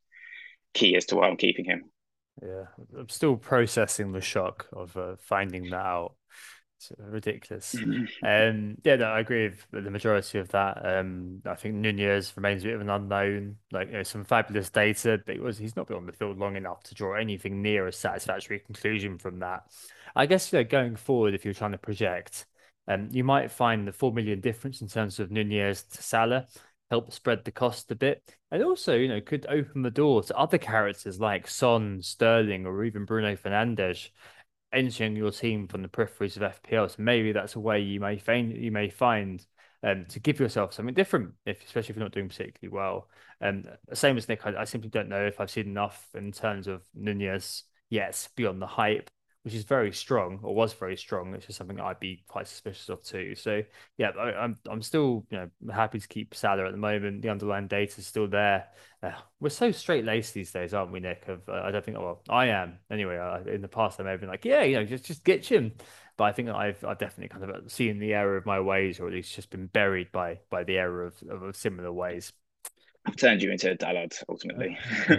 key 0.73 0.95
as 0.95 1.05
to 1.07 1.15
why 1.15 1.27
I'm 1.27 1.37
keeping 1.37 1.65
him. 1.65 1.85
Yeah, 2.41 2.65
I'm 2.97 3.09
still 3.09 3.35
processing 3.35 4.13
the 4.13 4.21
shock 4.21 4.67
of 4.71 4.95
uh, 4.95 5.15
finding 5.19 5.69
that 5.71 5.75
out. 5.75 6.13
Ridiculous. 6.97 7.75
um, 8.23 8.77
yeah, 8.83 8.95
no, 8.95 9.05
I 9.05 9.19
agree 9.19 9.49
with 9.49 9.83
the 9.83 9.91
majority 9.91 10.39
of 10.39 10.49
that. 10.49 10.81
Um, 10.83 11.41
I 11.45 11.55
think 11.55 11.75
Nunez 11.75 12.33
remains 12.35 12.63
a 12.63 12.67
bit 12.67 12.75
of 12.75 12.81
an 12.81 12.89
unknown. 12.89 13.57
Like, 13.71 13.87
you 13.87 13.93
know, 13.93 14.03
some 14.03 14.23
fabulous 14.23 14.69
data, 14.69 15.21
but 15.25 15.37
was, 15.39 15.57
he's 15.57 15.75
not 15.75 15.87
been 15.87 15.97
on 15.97 16.05
the 16.05 16.11
field 16.11 16.37
long 16.37 16.55
enough 16.55 16.83
to 16.83 16.95
draw 16.95 17.15
anything 17.15 17.61
near 17.61 17.87
a 17.87 17.91
satisfactory 17.91 18.59
conclusion 18.59 19.17
from 19.17 19.39
that. 19.39 19.63
I 20.15 20.25
guess, 20.25 20.51
you 20.51 20.59
know, 20.59 20.63
going 20.63 20.95
forward, 20.95 21.33
if 21.33 21.45
you're 21.45 21.53
trying 21.53 21.73
to 21.73 21.77
project, 21.77 22.45
um, 22.87 23.09
you 23.11 23.23
might 23.23 23.51
find 23.51 23.87
the 23.87 23.93
four 23.93 24.11
million 24.11 24.39
difference 24.39 24.81
in 24.81 24.87
terms 24.87 25.19
of 25.19 25.31
Nunez 25.31 25.83
to 25.83 26.01
Salah 26.01 26.47
help 26.89 27.13
spread 27.13 27.45
the 27.45 27.51
cost 27.51 27.91
a 27.91 27.95
bit, 27.95 28.23
and 28.51 28.63
also, 28.63 28.95
you 28.95 29.07
know, 29.07 29.21
could 29.21 29.45
open 29.47 29.83
the 29.83 29.91
door 29.91 30.23
to 30.23 30.35
other 30.35 30.57
characters 30.57 31.19
like 31.19 31.47
Son, 31.47 32.01
Sterling, 32.01 32.65
or 32.65 32.83
even 32.83 33.05
Bruno 33.05 33.35
Fernandes 33.35 34.09
entering 34.73 35.15
your 35.15 35.31
team 35.31 35.67
from 35.67 35.81
the 35.81 35.87
peripheries 35.87 36.37
of 36.37 36.43
FPL. 36.43 36.89
So 36.89 36.95
maybe 36.99 37.31
that's 37.31 37.55
a 37.55 37.59
way 37.59 37.79
you 37.79 37.99
may 37.99 38.17
find 38.17 38.51
you 38.55 38.71
may 38.71 38.89
find 38.89 39.45
um, 39.83 40.05
to 40.09 40.19
give 40.19 40.39
yourself 40.39 40.73
something 40.73 40.93
different, 40.93 41.33
if 41.45 41.63
especially 41.63 41.91
if 41.91 41.95
you're 41.95 42.05
not 42.05 42.11
doing 42.11 42.29
particularly 42.29 42.73
well. 42.75 43.07
Um, 43.41 43.63
same 43.93 44.17
as 44.17 44.27
Nick, 44.27 44.45
I, 44.45 44.61
I 44.61 44.63
simply 44.65 44.89
don't 44.89 45.09
know 45.09 45.25
if 45.25 45.39
I've 45.39 45.51
seen 45.51 45.67
enough 45.67 46.07
in 46.13 46.31
terms 46.31 46.67
of 46.67 46.81
Nunez 46.93 47.63
yet 47.89 48.27
beyond 48.35 48.61
the 48.61 48.67
hype 48.67 49.09
which 49.43 49.53
is 49.53 49.63
very 49.63 49.91
strong 49.93 50.39
or 50.43 50.53
was 50.53 50.73
very 50.73 50.97
strong. 50.97 51.33
It's 51.33 51.45
just 51.45 51.57
something 51.57 51.79
I'd 51.79 51.99
be 51.99 52.23
quite 52.27 52.47
suspicious 52.47 52.89
of 52.89 53.01
too. 53.03 53.35
So 53.35 53.63
yeah, 53.97 54.09
I, 54.19 54.29
am 54.29 54.35
I'm, 54.37 54.57
I'm 54.69 54.81
still 54.81 55.25
you 55.29 55.37
know 55.37 55.73
happy 55.73 55.99
to 55.99 56.07
keep 56.07 56.35
Salah 56.35 56.65
at 56.65 56.71
the 56.71 56.77
moment. 56.77 57.21
The 57.21 57.29
underlying 57.29 57.67
data 57.67 57.99
is 57.99 58.07
still 58.07 58.27
there. 58.27 58.67
Uh, 59.01 59.11
we're 59.39 59.49
so 59.49 59.71
straight 59.71 60.03
laced 60.03 60.33
these 60.33 60.51
days, 60.51 60.73
aren't 60.73 60.91
we, 60.91 60.99
Nick? 60.99 61.27
Of 61.29 61.47
uh, 61.47 61.61
I 61.63 61.71
don't 61.71 61.83
think 61.83 61.97
well 61.97 62.21
I 62.27 62.47
am 62.47 62.79
anyway. 62.91 63.17
Uh, 63.17 63.49
in 63.49 63.61
the 63.61 63.67
past, 63.69 63.99
I 63.99 64.03
may 64.03 64.11
have 64.11 64.19
been 64.19 64.29
like, 64.29 64.45
yeah, 64.45 64.63
you 64.63 64.75
know, 64.75 64.85
just 64.85 65.05
just 65.05 65.23
get 65.23 65.45
him. 65.45 65.73
But 66.17 66.25
I 66.25 66.31
think 66.33 66.49
I've 66.49 66.83
I've 66.83 66.99
definitely 66.99 67.29
kind 67.29 67.49
of 67.49 67.71
seen 67.71 67.99
the 67.99 68.13
error 68.13 68.35
of 68.35 68.45
my 68.45 68.59
ways, 68.59 68.99
or 68.99 69.07
at 69.07 69.13
least 69.13 69.35
just 69.35 69.49
been 69.51 69.67
buried 69.67 70.11
by 70.11 70.39
by 70.49 70.65
the 70.65 70.77
error 70.77 71.05
of, 71.05 71.15
of 71.29 71.55
similar 71.55 71.93
ways. 71.93 72.33
I've 73.05 73.15
turned 73.15 73.41
you 73.41 73.51
into 73.51 73.71
a 73.71 73.75
Dallard 73.75 74.13
ultimately. 74.27 74.77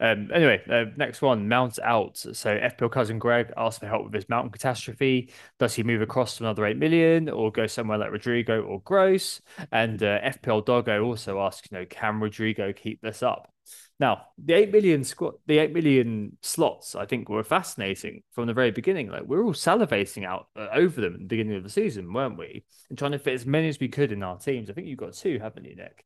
um, 0.00 0.30
anyway, 0.32 0.62
uh, 0.70 0.84
next 0.96 1.20
one, 1.20 1.48
Mount 1.48 1.78
out. 1.82 2.16
So 2.16 2.56
FPL 2.56 2.90
cousin 2.90 3.18
Greg 3.18 3.52
asked 3.56 3.80
for 3.80 3.86
help 3.86 4.04
with 4.04 4.14
his 4.14 4.28
mountain 4.28 4.52
catastrophe. 4.52 5.30
Does 5.58 5.74
he 5.74 5.82
move 5.82 6.00
across 6.00 6.36
to 6.36 6.44
another 6.44 6.64
eight 6.64 6.78
million, 6.78 7.28
or 7.28 7.50
go 7.50 7.66
somewhere 7.66 7.98
like 7.98 8.12
Rodrigo 8.12 8.62
or 8.62 8.80
Gross? 8.82 9.40
And 9.72 10.02
uh, 10.02 10.20
FPL 10.20 10.64
Doggo 10.64 11.04
also 11.04 11.40
asks, 11.40 11.68
you 11.70 11.78
know, 11.78 11.86
can 11.86 12.20
Rodrigo 12.20 12.72
keep 12.72 13.00
this 13.02 13.22
up? 13.22 13.52
Now, 14.00 14.26
the 14.42 14.54
eight 14.54 14.72
million 14.72 15.02
squad, 15.02 15.34
the 15.46 15.58
eight 15.58 15.72
million 15.72 16.36
slots, 16.40 16.94
I 16.94 17.04
think 17.04 17.28
were 17.28 17.42
fascinating 17.42 18.22
from 18.32 18.46
the 18.46 18.54
very 18.54 18.70
beginning. 18.70 19.10
Like 19.10 19.24
we 19.26 19.36
are 19.36 19.42
all 19.42 19.52
salivating 19.52 20.24
out 20.24 20.46
uh, 20.56 20.68
over 20.72 21.00
them 21.00 21.14
at 21.14 21.20
the 21.20 21.26
beginning 21.26 21.56
of 21.56 21.64
the 21.64 21.70
season, 21.70 22.12
weren't 22.12 22.38
we? 22.38 22.64
And 22.90 22.96
trying 22.96 23.12
to 23.12 23.18
fit 23.18 23.34
as 23.34 23.44
many 23.44 23.68
as 23.68 23.80
we 23.80 23.88
could 23.88 24.12
in 24.12 24.22
our 24.22 24.38
teams. 24.38 24.70
I 24.70 24.72
think 24.72 24.86
you've 24.86 24.98
got 24.98 25.14
two, 25.14 25.40
haven't 25.40 25.64
you, 25.64 25.74
Nick? 25.74 26.04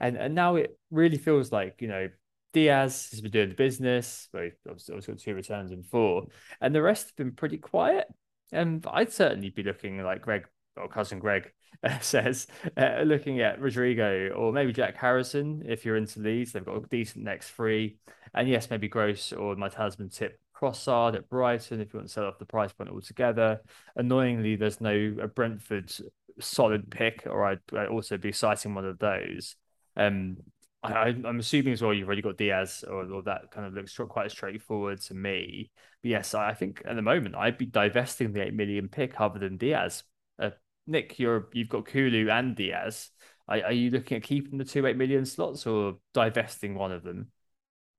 And 0.00 0.16
and 0.16 0.34
now 0.34 0.56
it 0.56 0.78
really 0.90 1.18
feels 1.18 1.52
like 1.52 1.80
you 1.80 1.88
know 1.88 2.08
Diaz 2.52 3.08
has 3.10 3.20
been 3.20 3.30
doing 3.30 3.48
the 3.50 3.54
business. 3.54 4.28
Well, 4.32 4.48
obviously, 4.68 5.00
got 5.00 5.18
two 5.18 5.34
returns 5.34 5.72
in 5.72 5.82
four, 5.82 6.26
and 6.60 6.74
the 6.74 6.82
rest 6.82 7.06
have 7.08 7.16
been 7.16 7.32
pretty 7.32 7.58
quiet. 7.58 8.06
And 8.52 8.86
I'd 8.90 9.12
certainly 9.12 9.50
be 9.50 9.62
looking 9.62 10.02
like 10.02 10.22
Greg 10.22 10.46
or 10.76 10.88
cousin 10.88 11.18
Greg 11.18 11.52
uh, 11.82 11.98
says, 12.00 12.46
uh, 12.76 13.02
looking 13.04 13.40
at 13.40 13.60
Rodrigo 13.60 14.28
or 14.30 14.52
maybe 14.52 14.72
Jack 14.72 14.96
Harrison 14.96 15.62
if 15.66 15.84
you're 15.84 15.96
into 15.96 16.20
these. 16.20 16.52
They've 16.52 16.64
got 16.64 16.76
a 16.76 16.86
decent 16.88 17.24
next 17.24 17.50
three, 17.50 17.98
and 18.32 18.48
yes, 18.48 18.70
maybe 18.70 18.88
Gross 18.88 19.32
or 19.32 19.56
my 19.56 19.68
talisman 19.68 20.10
tip 20.10 20.38
Trossard 20.56 21.14
at 21.14 21.28
Brighton 21.28 21.80
if 21.80 21.92
you 21.92 21.98
want 21.98 22.08
to 22.08 22.12
sell 22.12 22.26
off 22.26 22.38
the 22.38 22.46
price 22.46 22.72
point 22.72 22.90
altogether. 22.90 23.60
Annoyingly, 23.96 24.56
there's 24.56 24.80
no 24.80 25.16
a 25.20 25.26
Brentford 25.26 25.92
solid 26.40 26.90
pick, 26.90 27.24
or 27.26 27.44
I'd, 27.44 27.60
I'd 27.76 27.88
also 27.88 28.16
be 28.16 28.32
citing 28.32 28.74
one 28.74 28.84
of 28.84 28.98
those. 28.98 29.56
Um, 29.96 30.38
I, 30.82 31.08
am 31.08 31.38
assuming 31.38 31.72
as 31.72 31.80
well 31.80 31.94
you've 31.94 32.06
already 32.06 32.22
got 32.22 32.36
Diaz, 32.36 32.84
or, 32.86 33.10
or 33.10 33.22
that 33.22 33.50
kind 33.50 33.66
of 33.66 33.74
looks 33.74 33.98
quite 34.08 34.30
straightforward 34.30 35.00
to 35.02 35.14
me. 35.14 35.70
But 36.02 36.10
yes, 36.10 36.34
I 36.34 36.52
think 36.52 36.82
at 36.84 36.94
the 36.96 37.02
moment 37.02 37.36
I'd 37.36 37.56
be 37.56 37.66
divesting 37.66 38.32
the 38.32 38.42
eight 38.42 38.54
million 38.54 38.88
pick 38.88 39.20
other 39.20 39.38
than 39.38 39.56
Diaz. 39.56 40.02
Uh, 40.38 40.50
Nick, 40.86 41.18
you're 41.18 41.48
you've 41.52 41.70
got 41.70 41.86
Kulu 41.86 42.28
and 42.28 42.54
Diaz. 42.54 43.10
Are, 43.48 43.62
are 43.62 43.72
you 43.72 43.90
looking 43.90 44.18
at 44.18 44.22
keeping 44.22 44.58
the 44.58 44.64
two 44.64 44.86
eight 44.86 44.96
million 44.96 45.24
slots 45.24 45.66
or 45.66 45.98
divesting 46.12 46.74
one 46.74 46.92
of 46.92 47.02
them? 47.02 47.28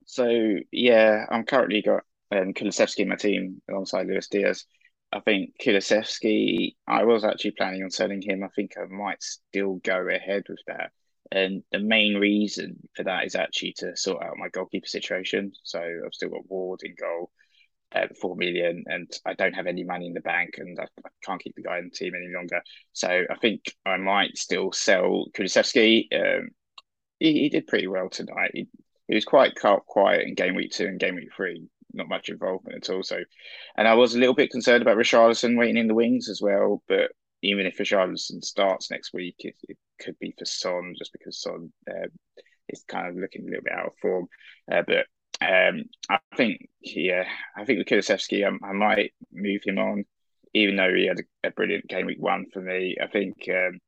So 0.06 0.58
yeah, 0.72 1.26
I'm 1.30 1.44
currently 1.44 1.82
got 1.82 2.04
um, 2.32 2.54
Kulusevski 2.54 3.00
in 3.00 3.10
my 3.10 3.16
team 3.16 3.62
alongside 3.70 4.06
Luis 4.06 4.28
Diaz. 4.28 4.66
I 5.12 5.20
think 5.22 5.52
Kulusevski, 5.62 6.76
I 6.88 7.04
was 7.06 7.24
actually 7.24 7.52
planning 7.52 7.84
on 7.84 7.90
selling 7.90 8.22
him. 8.22 8.44
I 8.44 8.50
think 8.56 8.72
I 8.78 8.86
might 8.86 9.24
still 9.24 9.76
go 9.76 10.08
ahead 10.10 10.44
with 10.50 10.60
that. 10.68 10.92
And 11.32 11.64
the 11.72 11.80
main 11.80 12.16
reason 12.16 12.78
for 12.96 13.04
that 13.04 13.26
is 13.26 13.36
actually 13.36 13.74
to 13.78 13.96
sort 13.96 14.24
out 14.24 14.38
my 14.38 14.50
goalkeeper 14.50 14.88
situation. 14.88 15.52
So 15.64 15.80
I've 15.80 16.14
still 16.14 16.30
got 16.30 16.50
Ward 16.50 16.82
in 16.84 16.96
goal 17.00 17.32
at 17.92 18.18
four 18.18 18.36
million, 18.36 18.84
and 18.88 19.10
I 19.26 19.34
don't 19.34 19.54
have 19.54 19.68
any 19.68 19.84
money 19.84 20.08
in 20.08 20.14
the 20.14 20.22
bank, 20.22 20.56
and 20.58 20.78
I, 20.80 20.84
I, 20.84 21.10
can't 21.24 21.42
keep 21.42 21.56
the 21.56 21.64
guy 21.64 21.80
in 21.80 21.86
the 21.86 21.96
team 21.96 22.14
any 22.16 22.34
longer. 22.34 22.62
So 22.94 23.08
I 23.08 23.36
think 23.40 23.62
I 23.86 23.98
might 23.98 24.38
still 24.38 24.72
sell 24.72 25.26
Kulusevski. 25.36 26.08
Um, 26.14 26.50
he, 27.20 27.34
he 27.34 27.50
did 27.50 27.68
pretty 27.68 27.88
well 27.88 28.10
tonight. 28.10 28.52
He, 28.54 28.68
he 29.08 29.16
was 29.16 29.26
quite 29.26 29.56
quiet 29.56 30.28
in 30.28 30.36
game 30.36 30.56
week 30.56 30.72
two 30.72 30.86
and 30.86 31.00
game 31.00 31.16
week 31.16 31.30
three. 31.36 31.68
Not 31.96 32.10
much 32.10 32.30
involvement 32.30 32.78
at 32.78 32.94
all. 32.94 33.04
So, 33.04 33.18
and 33.78 33.88
I 33.88 33.94
was 33.94 34.16
a 34.16 34.20
little 34.20 34.36
bit 34.36 34.52
concerned 34.52 34.82
about 34.82 34.98
Richarlison 34.98 35.58
waiting 35.58 35.78
in 35.78 35.88
the 35.88 35.94
wings 35.94 36.30
as 36.30 36.42
well. 36.42 36.84
But 36.88 37.12
even 37.42 37.66
if 37.66 37.78
Richarlison 37.78 38.44
starts 38.44 38.92
next 38.92 39.14
week, 39.14 39.36
it, 39.40 39.56
it 39.70 39.78
could 40.02 40.20
be 40.20 40.34
for 40.38 40.46
Son 40.46 40.94
just 40.98 41.14
because 41.14 41.42
Son 41.42 41.72
uh, 41.90 42.08
is 42.70 42.84
kind 42.88 43.08
of 43.08 43.16
looking 43.16 43.44
a 43.44 43.50
little 43.50 43.64
bit 43.64 43.74
out 43.74 43.88
of 43.88 43.98
form. 44.02 44.28
Uh, 44.72 44.84
but 44.86 45.06
um, 45.42 45.84
I 46.10 46.20
think, 46.36 46.68
yeah, 46.82 47.26
I 47.56 47.66
think 47.66 47.80
with 47.80 47.88
Kulusevski, 47.88 48.46
I, 48.46 48.68
I, 48.68 48.72
might 48.74 49.14
move 49.32 49.62
him 49.66 49.78
on, 49.78 50.06
even 50.54 50.76
though 50.76 50.94
he 50.94 51.08
had 51.08 51.20
a, 51.20 51.48
a 51.48 51.52
brilliant 51.52 51.88
game 51.88 52.06
week 52.06 52.22
one 52.22 52.46
for 52.54 52.62
me. 52.62 52.98
I 53.02 53.08
think 53.08 53.36
um, 53.50 53.80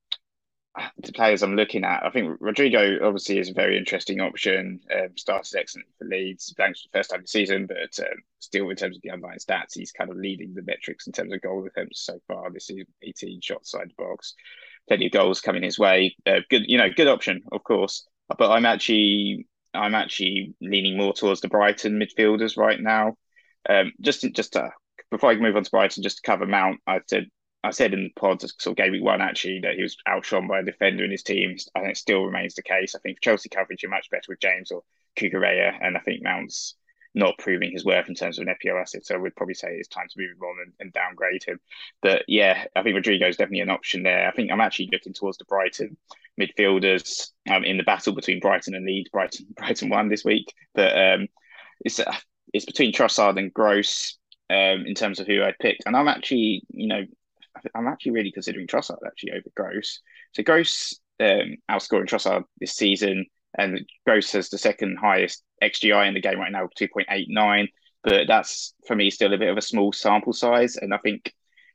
the 0.98 1.14
players 1.14 1.44
I'm 1.44 1.56
looking 1.56 1.84
at, 1.84 2.06
I 2.06 2.10
think 2.10 2.38
Rodrigo 2.40 3.06
obviously 3.06 3.40
is 3.40 3.50
a 3.50 3.54
very 3.54 3.78
interesting 3.78 4.22
option. 4.22 4.80
Um, 4.94 5.18
started 5.18 5.58
excellent 5.58 5.88
for 5.98 6.06
Leeds, 6.06 6.54
thanks 6.58 6.82
for 6.82 6.90
the 6.92 7.00
first 7.00 7.10
time 7.10 7.22
the 7.22 7.28
season, 7.28 7.68
but 7.68 8.00
um, 8.00 8.18
still 8.40 8.70
in 8.70 8.76
terms 8.76 8.96
of 8.96 9.02
the 9.02 9.12
underlying 9.12 9.40
stats, 9.40 9.74
he's 9.74 9.92
kind 9.92 10.10
of 10.10 10.18
leading 10.18 10.54
the 10.54 10.64
metrics 10.64 11.08
in 11.08 11.14
terms 11.14 11.34
of 11.34 11.42
goal 11.42 11.66
attempts 11.66 12.02
so 12.02 12.20
far 12.28 12.50
this 12.52 12.68
season. 12.68 12.86
18 13.02 13.42
shots 13.42 13.72
side 13.72 13.90
the 13.90 14.04
box, 14.04 14.34
plenty 14.88 15.08
of 15.08 15.12
goals 15.12 15.42
coming 15.42 15.64
his 15.64 15.80
way. 15.80 16.16
Uh, 16.26 16.40
good, 16.50 16.64
you 16.68 16.78
know, 16.78 16.90
good 16.96 17.08
option, 17.08 17.44
of 17.52 17.64
course. 17.64 18.08
But 18.38 18.52
I'm 18.52 18.66
actually 18.66 19.48
I'm 19.74 19.96
actually 19.96 20.54
leaning 20.62 20.98
more 20.98 21.14
towards 21.14 21.42
the 21.42 21.48
Brighton 21.48 22.00
midfielders 22.00 22.58
right 22.58 22.80
now. 22.80 23.16
Um, 23.70 23.94
just 24.02 24.22
just 24.34 24.54
to, 24.54 24.72
before 25.12 25.32
I 25.32 25.36
move 25.36 25.56
on 25.56 25.64
to 25.64 25.72
Brighton, 25.72 26.04
just 26.04 26.18
to 26.18 26.24
cover 26.24 26.46
Mount, 26.46 26.80
I 26.86 27.00
said 27.08 27.28
I 27.68 27.72
said 27.72 27.94
in 27.94 28.04
the 28.04 28.20
pod 28.20 28.42
sort 28.42 28.68
of 28.68 28.76
game 28.76 28.92
week 28.92 29.04
one 29.04 29.22
actually 29.22 29.60
that 29.62 29.76
he 29.76 29.84
was 29.84 29.98
outshone 30.06 30.48
by 30.48 30.60
a 30.60 30.64
defender 30.64 31.04
in 31.04 31.12
his 31.12 31.24
team. 31.24 31.56
I 31.76 31.80
think 31.80 31.92
it 31.92 31.98
still 31.98 32.26
remains 32.26 32.56
the 32.56 32.64
case. 32.64 32.96
I 32.96 33.00
think 33.00 33.22
Chelsea 33.22 33.50
coverage 33.50 33.84
are 33.84 33.90
much 33.90 34.10
better 34.10 34.26
with 34.30 34.40
James 34.40 34.72
or 34.72 34.84
Cucurella, 35.18 35.78
and 35.82 35.98
I 35.98 36.00
think 36.02 36.24
Mount's 36.24 36.76
not 37.14 37.38
proving 37.40 37.72
his 37.72 37.84
worth 37.84 38.08
in 38.10 38.16
terms 38.16 38.38
of 38.38 38.48
an 38.48 38.54
FPL 38.56 38.80
asset. 38.80 39.06
So 39.06 39.16
I 39.16 39.18
would 39.18 39.36
probably 39.36 39.56
say 39.56 39.70
it's 39.72 39.88
time 39.88 40.08
to 40.08 40.20
move 40.20 40.32
him 40.32 40.44
on 40.44 40.56
and, 40.64 40.74
and 40.80 40.94
downgrade 40.94 41.44
him. 41.44 41.60
But 42.02 42.24
yeah, 42.28 42.66
I 42.76 42.84
think 42.84 42.96
Rodrigo 42.96 43.28
is 43.28 43.38
definitely 43.38 43.62
an 43.62 43.70
option 43.70 44.04
there. 44.04 44.28
I 44.28 44.32
think 44.32 44.52
I'm 44.52 44.62
actually 44.62 44.90
looking 44.92 45.14
towards 45.14 45.38
the 45.38 45.46
Brighton 45.46 45.98
midfielders 46.40 47.32
um, 47.50 47.64
in 47.64 47.78
the 47.78 47.84
battle 47.84 48.14
between 48.14 48.40
Brighton 48.40 48.76
and 48.76 48.86
Leeds. 48.86 49.10
Brighton 49.10 49.48
Brighton 49.58 49.90
won 49.90 50.10
this 50.10 50.24
week, 50.24 50.54
but 50.76 50.98
um, 50.98 51.28
it's 51.84 52.00
uh, 52.00 52.16
it's 52.54 52.66
between 52.66 52.94
Trossard 52.94 53.40
and 53.40 53.54
Gross 53.54 54.18
um, 54.50 54.86
in 54.86 54.94
terms 54.94 55.20
of 55.20 55.28
who 55.28 55.44
I'd 55.44 55.60
pick. 55.60 55.78
And 55.86 55.96
I'm 55.96 56.08
actually, 56.08 56.64
you 56.70 56.88
know, 56.88 57.04
I'm 57.76 57.88
actually 57.88 58.14
really 58.14 58.32
considering 58.32 58.68
Trossard 58.68 59.00
actually 59.06 59.34
over 59.34 59.50
Gross. 59.56 60.02
So 60.34 60.44
Gross 60.44 61.00
um, 61.20 61.58
outscoring 61.70 62.08
Trossard 62.08 62.44
this 62.60 62.74
season, 62.74 63.26
and 63.58 63.82
Gross 64.06 64.32
has 64.34 64.50
the 64.50 64.58
second 64.58 64.98
highest 64.98 65.44
XGI 65.64 66.08
in 66.08 66.14
the 66.14 66.22
game 66.22 66.40
right 66.40 66.52
now, 66.52 66.70
2.89. 66.80 67.68
But 68.04 68.28
that's 68.28 68.74
for 68.86 68.96
me 68.96 69.10
still 69.10 69.34
a 69.34 69.38
bit 69.38 69.50
of 69.50 69.58
a 69.58 69.62
small 69.62 69.92
sample 69.92 70.34
size, 70.34 70.78
and 70.78 70.94
I 70.94 70.98
think 70.98 71.34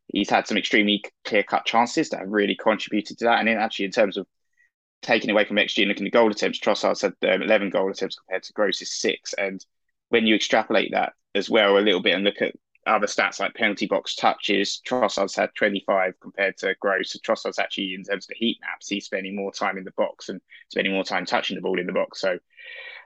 he's 0.09 0.31
had 0.31 0.47
some 0.47 0.57
extremely 0.57 1.03
clear 1.25 1.43
cut 1.43 1.65
chances 1.65 2.11
that 2.11 2.21
have 2.21 2.29
really 2.29 2.55
contributed 2.55 3.19
to 3.19 3.25
that. 3.25 3.39
And 3.39 3.49
then 3.49 3.59
actually, 3.59 3.87
in 3.87 3.91
terms 3.93 4.17
of 4.17 4.27
taking 5.03 5.31
away 5.31 5.45
from 5.45 5.57
XG 5.57 5.83
and 5.83 5.89
looking 5.89 6.07
at 6.07 6.13
goal 6.13 6.31
attempts, 6.31 6.61
Trossard's 6.61 7.03
had 7.03 7.15
um, 7.29 7.43
11 7.43 7.71
goal 7.71 7.91
attempts 7.91 8.17
compared 8.17 8.45
to 8.45 8.53
Gross's 8.53 8.93
six. 8.93 9.35
And 9.35 9.65
when 10.11 10.27
you 10.27 10.35
extrapolate 10.35 10.93
that 10.93 11.15
as 11.35 11.51
well 11.51 11.77
a 11.77 11.81
little 11.81 12.03
bit 12.03 12.15
and 12.15 12.25
look 12.25 12.41
at 12.41 12.55
other 12.87 13.07
stats 13.07 13.41
like 13.41 13.55
penalty 13.55 13.87
box 13.87 14.15
touches, 14.15 14.81
Trossard's 14.87 15.37
had 15.37 15.51
25 15.55 16.15
compared 16.21 16.57
to 16.59 16.75
Gross. 16.81 17.13
So 17.13 17.19
Trossard's 17.21 17.59
actually, 17.59 17.95
in 17.95 18.05
terms 18.05 18.25
of 18.25 18.29
the 18.29 18.35
heat 18.35 18.59
maps, 18.61 18.89
he's 18.89 19.05
spending 19.05 19.37
more 19.37 19.53
time 19.53 19.79
in 19.79 19.85
the 19.85 19.93
box 19.93 20.29
and 20.29 20.41
spending 20.69 20.93
more 20.93 21.05
time 21.05 21.25
touching 21.25 21.55
the 21.55 21.63
ball 21.63 21.79
in 21.79 21.87
the 21.87 21.93
box. 21.93 22.21
So 22.21 22.39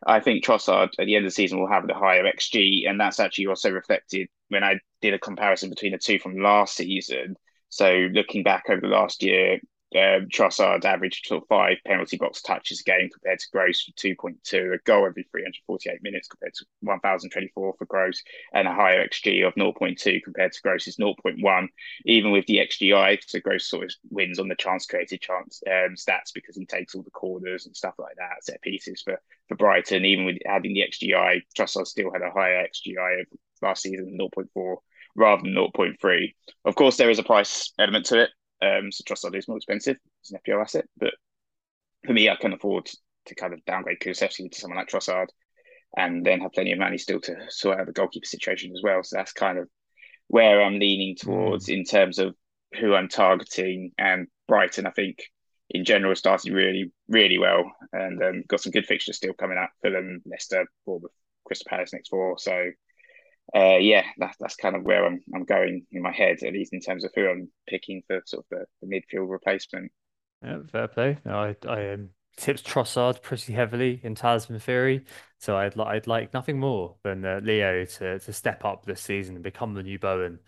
I 0.07 0.21
think 0.21 0.45
Trossard 0.45 0.91
at 0.99 1.07
the 1.07 1.17
end 1.17 1.25
of 1.25 1.31
the 1.31 1.35
season 1.35 1.61
will 1.61 1.69
have 1.69 1.87
the 1.87 1.95
higher 1.95 2.25
XG, 2.25 2.89
and 2.89 3.01
that's 3.01 3.21
actually 3.21 3.47
also 3.47 3.71
reflected 3.71 4.29
when 4.49 4.65
I 4.65 4.81
did 5.01 5.15
a 5.15 5.19
comparison 5.19 5.71
between 5.71 5.93
the 5.93 5.99
two 5.99 6.19
from 6.19 6.41
last 6.41 6.77
season. 6.77 7.37
So 7.69 8.09
looking 8.13 8.43
back 8.43 8.65
over 8.71 8.81
the 8.81 8.89
last 8.89 9.23
year, 9.23 9.61
um, 9.95 10.27
Trossard 10.29 10.85
averaged 10.85 11.27
sort 11.27 11.43
of 11.43 11.49
five 11.49 11.77
penalty 11.87 12.17
box 12.17 12.43
touches 12.43 12.81
a 12.81 12.85
game 12.85 13.09
compared 13.09 13.39
to 13.39 13.47
Gross 13.53 13.83
for 13.83 13.93
2.2, 13.93 14.75
a 14.75 14.79
goal 14.79 15.07
every 15.07 15.23
348 15.31 16.03
minutes 16.03 16.27
compared 16.27 16.55
to 16.55 16.65
1,024 16.81 17.75
for 17.79 17.85
Gross, 17.87 18.23
and 18.53 18.67
a 18.67 18.75
higher 18.75 19.07
XG 19.07 19.47
of 19.47 19.55
0.2 19.55 20.23
compared 20.25 20.53
to 20.53 20.61
Gross's 20.63 20.97
0.1. 20.97 21.69
Even 22.05 22.33
with 22.33 22.45
the 22.47 22.59
XGI, 22.59 23.19
so 23.25 23.39
Gross 23.41 23.69
sort 23.69 23.85
of 23.85 23.93
wins 24.11 24.41
on 24.41 24.49
the 24.49 24.57
chance 24.57 24.87
created 24.87 25.21
chance 25.21 25.63
um, 25.69 25.95
stats 25.95 26.33
because 26.35 26.57
he 26.57 26.67
takes 26.67 26.95
all 26.95 27.03
the 27.03 27.11
corners 27.11 27.67
and 27.67 27.77
stuff 27.77 27.95
like 27.99 28.17
that, 28.17 28.43
set 28.43 28.61
pieces 28.63 29.03
for, 29.03 29.21
for 29.49 29.57
Brighton. 29.57 30.05
Even 30.05 30.25
with 30.25 30.39
adding 30.47 30.75
the 30.75 30.85
XGI, 30.91 31.43
Trossard 31.57 31.87
still 31.87 32.13
had 32.13 32.23
a 32.23 32.31
higher 32.31 32.67
XGI 32.67 33.21
of 33.21 33.27
last 33.63 33.83
season, 33.83 34.19
0.4 34.21 34.77
rather 35.15 35.43
than 35.43 35.55
0.3. 35.55 36.35
Of 36.65 36.75
course, 36.75 36.97
there 36.97 37.09
is 37.09 37.21
a 37.21 37.23
price 37.23 37.73
element 37.79 38.07
to 38.07 38.23
it 38.23 38.31
Um, 38.63 38.91
so 38.91 39.05
Trossard 39.05 39.37
is 39.37 39.49
more 39.49 39.59
expensive 39.59 39.97
It's 40.21 40.33
an 40.33 40.39
FPL 40.47 40.63
asset, 40.63 40.87
but 40.97 41.15
for 42.07 42.13
me, 42.13 42.31
I 42.31 42.37
can 42.37 42.53
afford 42.53 42.89
to 43.27 43.35
kind 43.35 43.53
of 43.53 43.65
downgrade 43.65 43.99
Kulusevski 44.01 44.51
to 44.51 44.59
someone 44.59 44.79
like 44.79 44.89
Trossard, 44.89 45.27
and 45.97 46.25
then 46.25 46.41
have 46.41 46.53
plenty 46.53 46.73
of 46.73 46.79
money 46.79 46.99
still 46.99 47.21
to 47.21 47.37
sort 47.49 47.81
out 47.81 47.87
the 47.87 47.93
goalkeeper 47.93 48.27
situation 48.27 48.73
as 48.73 48.83
well. 48.83 49.03
So 49.03 49.17
that's 49.17 49.33
kind 49.33 49.59
of 49.59 49.69
where 50.29 50.63
I'm 50.63 50.79
leaning 50.79 51.17
towards 51.17 51.67
mm. 51.67 51.79
in 51.79 51.85
terms 51.85 52.19
of 52.19 52.35
who 52.79 52.95
I'm 52.95 53.09
targeting. 53.09 53.93
And 53.99 54.29
Brighton, 54.49 54.87
I 54.87 54.91
think, 54.91 55.19
in 55.71 55.85
general, 55.85 56.15
started 56.15 56.53
really, 56.53 56.93
really 57.09 57.39
well, 57.39 57.65
and 57.93 58.23
um, 58.23 58.43
got 58.49 58.61
some 58.61 58.73
good 58.73 58.87
fixtures 58.87 59.17
still 59.17 59.35
coming 59.35 59.59
up. 59.59 59.71
Fulham, 59.83 60.23
Leicester, 60.27 60.67
Bournemouth, 60.85 61.13
Crystal 61.45 61.67
Palace 61.69 61.93
next 61.93 62.09
four. 62.09 62.39
So 62.39 62.71
uh, 63.55 63.77
yeah, 63.77 64.05
that's 64.19 64.37
that's 64.39 64.57
kind 64.57 64.75
of 64.75 64.83
where 64.83 65.07
I'm 65.07 65.21
I'm 65.35 65.45
going 65.45 65.87
in 65.93 66.03
my 66.03 66.13
head, 66.13 66.39
at 66.43 66.53
least 66.53 66.73
in 66.73 66.81
terms 66.81 67.05
of 67.05 67.13
who 67.15 67.29
I'm 67.29 67.49
picking 67.69 68.03
for 68.07 68.21
sort 68.27 68.45
of 68.45 68.59
the, 68.59 68.87
the 68.87 68.89
midfield 68.89 69.31
replacement. 69.31 69.93
Yeah, 70.43 70.59
fair 70.71 70.89
play. 70.89 71.19
No, 71.25 71.39
I 71.39 71.57
I 71.69 71.93
um, 71.93 72.11
tipped 72.37 72.67
Trossard 72.67 73.23
pretty 73.23 73.53
heavily 73.53 74.01
in 74.03 74.15
Talisman 74.17 74.59
Theory, 74.59 75.05
so 75.39 75.57
I'd 75.57 75.79
I'd 75.79 76.09
like 76.09 76.35
nothing 76.35 76.59
more 76.59 76.97
than 77.05 77.25
uh, 77.25 77.41
Leo 77.43 77.85
to 77.85 78.19
to 78.19 78.33
step 78.33 78.65
up 78.65 78.85
this 78.85 79.01
season 79.01 79.37
and 79.37 79.45
become 79.45 79.75
the 79.75 79.83
new 79.83 79.99
Bowen. 79.99 80.41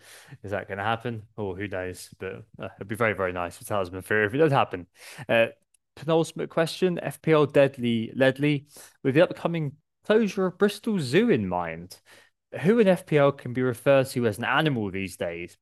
Is 0.43 0.51
that 0.51 0.67
going 0.67 0.77
to 0.77 0.83
happen? 0.83 1.23
Or 1.37 1.53
oh, 1.53 1.55
who 1.55 1.69
knows? 1.69 2.09
But 2.19 2.43
uh, 2.61 2.67
it'd 2.75 2.89
be 2.89 2.95
very 2.95 3.13
very 3.13 3.31
nice 3.31 3.57
for 3.57 3.63
Talisman 3.63 4.01
Theory 4.01 4.25
if 4.25 4.33
it 4.33 4.39
does 4.39 4.51
happen. 4.51 4.87
Uh, 5.29 5.47
penultimate 5.95 6.49
question: 6.49 6.99
FPL 7.01 7.53
Deadly 7.53 8.11
Ledley 8.13 8.67
with 9.03 9.15
the 9.15 9.21
upcoming 9.21 9.73
closure 10.05 10.47
of 10.47 10.57
Bristol 10.57 10.99
Zoo 10.99 11.29
in 11.29 11.47
mind 11.47 11.99
who 12.61 12.79
in 12.79 12.87
FPL 12.87 13.31
can 13.31 13.53
be 13.53 13.61
referred 13.61 14.07
to 14.07 14.27
as 14.27 14.37
an 14.37 14.45
animal 14.45 14.89
these 14.91 15.17
days? 15.17 15.57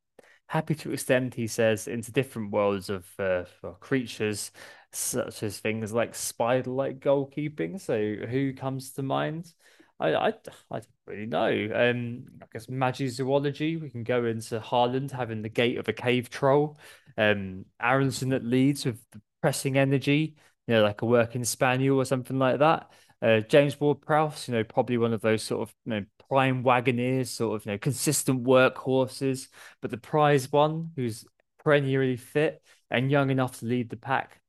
Happy 0.46 0.74
to 0.76 0.92
extend, 0.92 1.34
he 1.34 1.46
says, 1.46 1.88
into 1.88 2.10
different 2.10 2.52
worlds 2.52 2.88
of 2.88 3.06
uh, 3.18 3.44
creatures, 3.80 4.50
such 4.92 5.42
as 5.42 5.58
things 5.58 5.92
like 5.92 6.14
spider-like 6.14 7.00
goalkeeping. 7.00 7.80
So, 7.80 8.26
who 8.26 8.54
comes 8.54 8.92
to 8.92 9.02
mind? 9.02 9.52
I, 10.00 10.14
I, 10.14 10.28
I 10.28 10.32
don't 10.70 10.86
really 11.06 11.26
know. 11.26 11.50
Um, 11.74 12.24
I 12.42 12.46
guess 12.52 12.68
magic 12.68 13.10
zoology. 13.10 13.76
We 13.76 13.90
can 13.90 14.04
go 14.04 14.24
into 14.24 14.60
Haaland 14.60 15.10
having 15.10 15.42
the 15.42 15.48
gait 15.48 15.78
of 15.78 15.88
a 15.88 15.92
cave 15.92 16.30
troll. 16.30 16.78
Um, 17.16 17.64
Aaronson 17.82 18.30
that 18.30 18.44
leads 18.44 18.86
with 18.86 19.00
the 19.10 19.20
pressing 19.42 19.76
energy, 19.76 20.36
you 20.66 20.74
know, 20.74 20.82
like 20.82 21.02
a 21.02 21.06
working 21.06 21.44
spaniel 21.44 21.98
or 21.98 22.04
something 22.04 22.38
like 22.38 22.60
that. 22.60 22.90
Uh, 23.20 23.40
James 23.40 23.80
Ward-Prowse, 23.80 24.48
you 24.48 24.54
know, 24.54 24.64
probably 24.64 24.96
one 24.96 25.12
of 25.12 25.20
those 25.20 25.42
sort 25.42 25.68
of 25.68 25.74
you 25.84 25.90
know 25.90 26.04
prime 26.28 26.62
wagoners, 26.62 27.30
sort 27.30 27.56
of 27.56 27.66
you 27.66 27.72
know 27.72 27.78
consistent 27.78 28.44
workhorses, 28.44 29.48
but 29.80 29.90
the 29.90 29.96
prize 29.96 30.50
one 30.52 30.92
who's 30.96 31.24
perennially 31.58 32.16
fit 32.16 32.62
and 32.90 33.10
young 33.10 33.30
enough 33.30 33.58
to 33.58 33.66
lead 33.66 33.90
the 33.90 33.96
pack, 33.96 34.40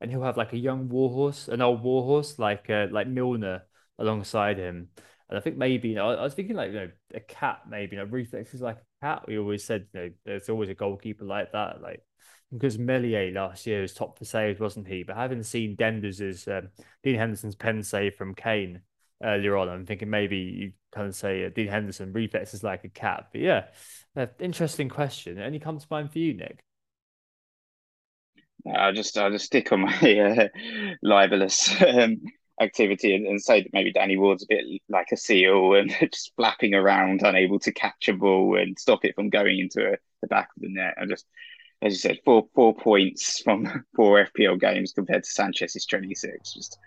and 0.00 0.10
he'll 0.10 0.22
have 0.22 0.36
like 0.36 0.52
a 0.52 0.58
young 0.58 0.88
warhorse, 0.88 1.48
an 1.48 1.60
old 1.62 1.82
warhorse 1.82 2.38
like 2.38 2.68
uh, 2.68 2.88
like 2.90 3.06
Milner 3.06 3.62
alongside 3.98 4.58
him. 4.58 4.88
And 5.28 5.36
I 5.38 5.40
think 5.40 5.56
maybe 5.56 5.88
you 5.90 5.94
know 5.94 6.10
I 6.10 6.22
was 6.22 6.34
thinking 6.34 6.56
like 6.56 6.72
you 6.72 6.80
know 6.80 6.90
a 7.14 7.20
cat 7.20 7.60
maybe 7.68 7.96
you 7.96 8.02
know 8.02 8.08
reflexes 8.08 8.60
like 8.60 8.78
a 8.78 9.06
cat. 9.06 9.24
We 9.28 9.38
always 9.38 9.64
said 9.64 9.86
you 9.94 10.00
know 10.00 10.10
there's 10.24 10.48
always 10.48 10.68
a 10.68 10.74
goalkeeper 10.74 11.24
like 11.24 11.52
that 11.52 11.80
like 11.80 12.02
because 12.58 12.78
Meslier 12.78 13.32
last 13.32 13.66
year 13.66 13.82
was 13.82 13.94
top 13.94 14.18
for 14.18 14.24
saves, 14.24 14.60
wasn't 14.60 14.88
he? 14.88 15.02
But 15.02 15.16
having 15.16 15.42
seen 15.42 15.76
Denders's 15.76 16.48
um, 16.48 16.68
Dean 17.02 17.16
Henderson's 17.16 17.54
pen 17.54 17.82
save 17.82 18.14
from 18.14 18.34
Kane 18.34 18.80
earlier 19.22 19.56
on, 19.56 19.68
I'm 19.68 19.86
thinking 19.86 20.10
maybe 20.10 20.38
you 20.38 20.72
kind 20.92 21.08
of 21.08 21.14
say 21.14 21.44
uh, 21.44 21.50
Dean 21.50 21.68
Henderson 21.68 22.12
reflexes 22.12 22.64
like 22.64 22.84
a 22.84 22.88
cat. 22.88 23.28
But 23.32 23.40
yeah, 23.40 23.64
uh, 24.16 24.26
interesting 24.40 24.88
question. 24.88 25.38
Any 25.38 25.58
come 25.58 25.78
to 25.78 25.86
mind 25.90 26.12
for 26.12 26.18
you, 26.18 26.34
Nick? 26.34 26.60
I'll 28.74 28.92
just 28.92 29.16
I'll 29.16 29.30
just 29.30 29.46
stick 29.46 29.72
on 29.72 29.80
my 29.80 29.92
uh, 30.20 30.48
libelous 31.02 31.70
um, 31.82 32.20
activity 32.60 33.14
and, 33.14 33.26
and, 33.26 33.40
say 33.40 33.62
that 33.62 33.72
maybe 33.72 33.92
Danny 33.92 34.16
Ward's 34.16 34.42
a 34.42 34.46
bit 34.48 34.64
like 34.88 35.08
a 35.12 35.16
seal 35.16 35.74
and 35.74 35.94
just 36.12 36.32
flapping 36.36 36.74
around, 36.74 37.22
unable 37.22 37.58
to 37.60 37.72
catch 37.72 38.08
a 38.08 38.14
ball 38.14 38.58
and 38.58 38.78
stop 38.78 39.04
it 39.04 39.14
from 39.14 39.28
going 39.28 39.58
into 39.58 39.92
a, 39.92 39.96
the 40.22 40.26
back 40.26 40.48
of 40.56 40.62
the 40.62 40.72
net. 40.72 40.94
I 41.00 41.04
just 41.06 41.26
as 41.82 41.92
you 41.92 41.98
said, 41.98 42.18
four 42.24 42.48
four 42.54 42.74
points 42.74 43.40
from 43.40 43.84
four 43.96 44.26
FPL 44.26 44.58
games 44.60 44.92
compared 44.92 45.24
to 45.24 45.30
Sanchez's 45.30 45.86
twenty 45.86 46.14
six. 46.14 46.52
Just 46.52 46.78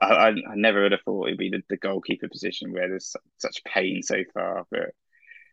I, 0.00 0.28
I, 0.28 0.34
never 0.54 0.82
would 0.82 0.92
have 0.92 1.02
thought 1.02 1.26
it'd 1.26 1.38
be 1.38 1.50
the, 1.50 1.62
the 1.68 1.76
goalkeeper 1.76 2.28
position 2.28 2.72
where 2.72 2.88
there's 2.88 3.14
such 3.38 3.62
pain 3.64 4.02
so 4.02 4.22
far, 4.32 4.66
but 4.70 4.90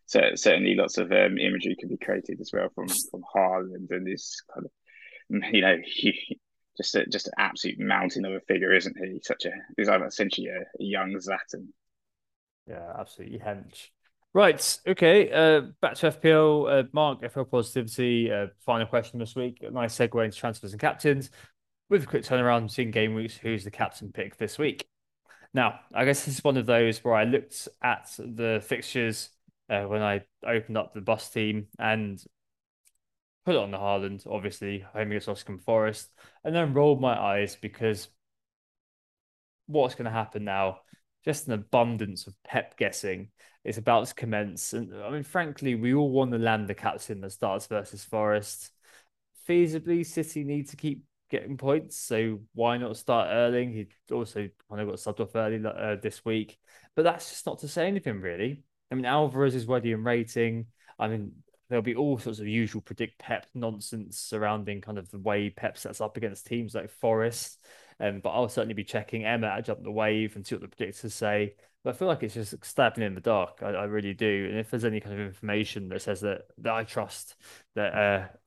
so, 0.08 0.22
certainly 0.36 0.76
lots 0.76 0.98
of 0.98 1.12
um, 1.12 1.38
imagery 1.38 1.76
can 1.80 1.90
be 1.90 1.98
created 1.98 2.40
as 2.40 2.52
well 2.54 2.70
from 2.74 2.88
from 2.88 3.24
Haaland 3.36 3.90
and 3.90 4.06
this 4.06 4.42
kind 4.54 4.66
of 4.66 4.72
you 5.54 5.62
know 5.62 5.78
he, 5.84 6.40
just 6.78 6.96
a, 6.96 7.06
just 7.06 7.28
an 7.28 7.34
absolute 7.38 7.80
mountain 7.80 8.26
of 8.26 8.34
a 8.34 8.42
figure, 8.42 8.74
isn't 8.74 8.98
he? 8.98 9.20
Such 9.24 9.46
a 9.46 9.52
he's 9.78 9.88
like 9.88 10.02
essentially 10.06 10.48
a, 10.48 10.60
a 10.60 10.64
young 10.78 11.14
Zlatan. 11.14 11.68
Yeah, 12.68 12.94
absolutely 12.98 13.40
hench. 13.40 13.90
Right. 14.36 14.80
Okay. 14.86 15.32
Uh, 15.32 15.62
back 15.82 15.96
to 15.96 16.08
FPL. 16.08 16.70
Uh, 16.70 16.84
Mark, 16.92 17.22
FPL 17.22 17.50
positivity. 17.50 18.30
Uh, 18.30 18.48
final 18.66 18.86
question 18.86 19.18
this 19.18 19.34
week. 19.34 19.60
A 19.66 19.72
nice 19.72 19.98
segue 19.98 20.26
into 20.26 20.38
transfers 20.38 20.74
and 20.74 20.82
captains. 20.82 21.30
With 21.90 22.04
a 22.04 22.06
quick 22.06 22.24
turnaround 22.24 22.68
between 22.68 22.92
game 22.92 23.14
weeks, 23.14 23.38
who's 23.38 23.64
the 23.64 23.72
captain 23.72 24.12
pick 24.12 24.36
this 24.36 24.58
week? 24.58 24.86
Now, 25.54 25.80
I 25.94 26.04
guess 26.04 26.26
this 26.26 26.40
is 26.40 26.44
one 26.44 26.58
of 26.58 26.66
those 26.66 27.02
where 27.02 27.14
I 27.14 27.24
looked 27.24 27.70
at 27.82 28.10
the 28.18 28.62
fixtures 28.68 29.30
uh, 29.70 29.84
when 29.84 30.02
I 30.02 30.26
opened 30.46 30.78
up 30.78 30.94
the 30.94 31.00
bus 31.00 31.30
team 31.30 31.68
and 31.80 32.22
put 33.46 33.56
it 33.56 33.62
on 33.62 33.72
the 33.72 33.78
Haaland, 33.78 34.28
obviously, 34.30 34.80
home 34.80 35.12
against 35.12 35.30
Nottingham 35.30 35.60
Forest, 35.60 36.10
and 36.44 36.54
then 36.54 36.74
rolled 36.74 37.00
my 37.00 37.18
eyes 37.18 37.56
because 37.56 38.10
what's 39.68 39.96
going 39.96 40.06
to 40.06 40.12
happen 40.12 40.44
now? 40.44 40.80
Just 41.24 41.48
an 41.48 41.54
abundance 41.54 42.28
of 42.28 42.34
Pep 42.44 42.76
guessing 42.78 43.30
it's 43.66 43.80
about 43.80 44.08
to 44.08 44.14
commence. 44.14 44.74
And 44.74 44.94
I 45.04 45.10
mean, 45.10 45.24
frankly, 45.24 45.76
we 45.76 45.94
all 45.94 46.12
want 46.12 46.32
to 46.32 46.38
land 46.38 46.68
the 46.68 46.76
captain 46.76 47.20
that 47.22 47.32
starts 47.32 47.66
versus 47.66 48.04
Forest. 48.04 48.72
Feasibly, 49.50 50.06
City 50.06 50.44
need 50.44 50.70
to 50.70 50.76
keep 50.78 51.04
getting 51.30 51.58
points, 51.58 51.98
so 51.98 52.40
why 52.54 52.78
not 52.78 52.96
start 52.96 53.30
Erling? 53.32 53.74
He 53.74 53.88
also 54.14 54.50
kind 54.70 54.82
of 54.82 54.88
got 54.88 54.98
subbed 54.98 55.20
off 55.20 55.36
early 55.36 55.62
uh, 55.66 55.98
this 56.02 56.24
week, 56.24 56.58
but 56.96 57.04
that's 57.04 57.30
just 57.30 57.46
not 57.46 57.60
to 57.60 57.68
say 57.68 57.88
anything 57.88 58.22
really. 58.22 58.64
I 58.92 58.96
mean, 58.96 59.06
Alvarez 59.06 59.56
is 59.56 59.66
ready 59.66 59.92
in 59.92 60.04
rating. 60.04 60.68
I 61.00 61.08
mean, 61.08 61.32
there'll 61.70 61.82
be 61.82 61.96
all 61.96 62.20
sorts 62.20 62.40
of 62.40 62.48
usual 62.48 62.82
predict 62.82 63.18
Pep 63.18 63.48
nonsense 63.56 64.20
surrounding 64.20 64.82
kind 64.82 65.00
of 65.00 65.10
the 65.10 65.20
way 65.20 65.50
Pep 65.50 65.78
sets 65.78 66.02
up 66.02 66.18
against 66.18 66.46
teams 66.46 66.76
like 66.76 66.92
Forest. 66.92 67.60
Um, 68.00 68.20
but 68.20 68.30
I'll 68.32 68.50
certainly 68.50 68.74
be 68.74 68.84
checking 68.84 69.26
Emma 69.26 69.56
to 69.56 69.62
jump 69.62 69.84
the 69.84 69.92
wave 69.92 70.36
and 70.36 70.46
see 70.46 70.56
what 70.56 70.62
the 70.62 70.76
predictors 70.76 71.12
say. 71.12 71.56
But 71.84 71.94
I 71.94 71.98
feel 71.98 72.08
like 72.08 72.24
it's 72.24 72.34
just 72.34 72.66
stabbing 72.66 73.04
in 73.04 73.14
the 73.14 73.22
dark. 73.22 73.60
I, 73.62 73.70
I, 73.70 73.84
really 73.84 74.14
do. 74.14 74.48
And 74.50 74.60
if 74.60 74.72
there's 74.72 74.86
any 74.86 75.00
kind 75.00 75.14
of 75.20 75.26
information 75.26 75.88
that 75.90 76.02
says 76.02 76.22
that 76.22 76.48
that 76.58 76.74
I 76.74 76.84
trust 76.84 77.36
that 77.76 77.94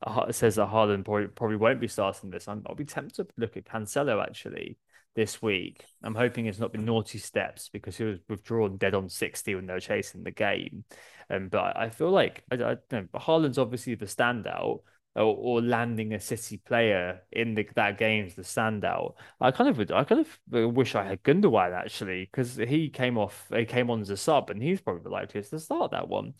uh 0.05 0.31
says 0.31 0.55
that 0.55 0.67
Haaland 0.67 1.05
probably, 1.05 1.27
probably 1.27 1.55
won't 1.55 1.79
be 1.79 1.87
starting 1.87 2.29
this, 2.29 2.47
i 2.47 2.53
will 2.53 2.75
be 2.75 2.85
tempted 2.85 3.29
to 3.29 3.33
look 3.37 3.55
at 3.55 3.65
Cancelo 3.65 4.21
actually 4.21 4.77
this 5.15 5.41
week. 5.41 5.83
I'm 6.03 6.15
hoping 6.15 6.45
it's 6.45 6.59
not 6.59 6.71
been 6.71 6.85
naughty 6.85 7.17
steps 7.17 7.69
because 7.69 7.97
he 7.97 8.03
was 8.03 8.19
withdrawn 8.27 8.77
dead 8.77 8.93
on 8.93 9.09
60 9.09 9.55
when 9.55 9.65
they 9.65 9.73
were 9.73 9.79
chasing 9.79 10.23
the 10.23 10.31
game. 10.31 10.83
Um, 11.29 11.49
but 11.49 11.77
I, 11.77 11.89
feel 11.89 12.11
like 12.11 12.43
I, 12.51 12.55
I 12.55 12.77
know, 12.91 13.05
Haaland's 13.15 13.57
obviously 13.57 13.95
the 13.95 14.05
standout, 14.05 14.81
or, 15.15 15.35
or 15.35 15.61
landing 15.61 16.13
a 16.13 16.19
City 16.19 16.57
player 16.57 17.21
in 17.31 17.55
the, 17.55 17.67
that 17.75 17.97
game's 17.97 18.35
the 18.35 18.43
standout. 18.43 19.15
I 19.41 19.51
kind 19.51 19.69
of 19.69 19.91
I 19.91 20.03
kind 20.03 20.25
of 20.25 20.75
wish 20.75 20.95
I 20.95 21.03
had 21.03 21.23
Gundogan 21.23 21.73
actually 21.73 22.29
because 22.31 22.55
he 22.55 22.89
came 22.89 23.17
off 23.17 23.47
he 23.53 23.65
came 23.65 23.89
on 23.89 24.01
as 24.01 24.09
a 24.09 24.17
sub 24.17 24.49
and 24.49 24.61
he's 24.61 24.81
probably 24.81 25.03
the 25.03 25.09
likeliest 25.09 25.49
to 25.51 25.59
start 25.59 25.91
that 25.91 26.07
one. 26.07 26.33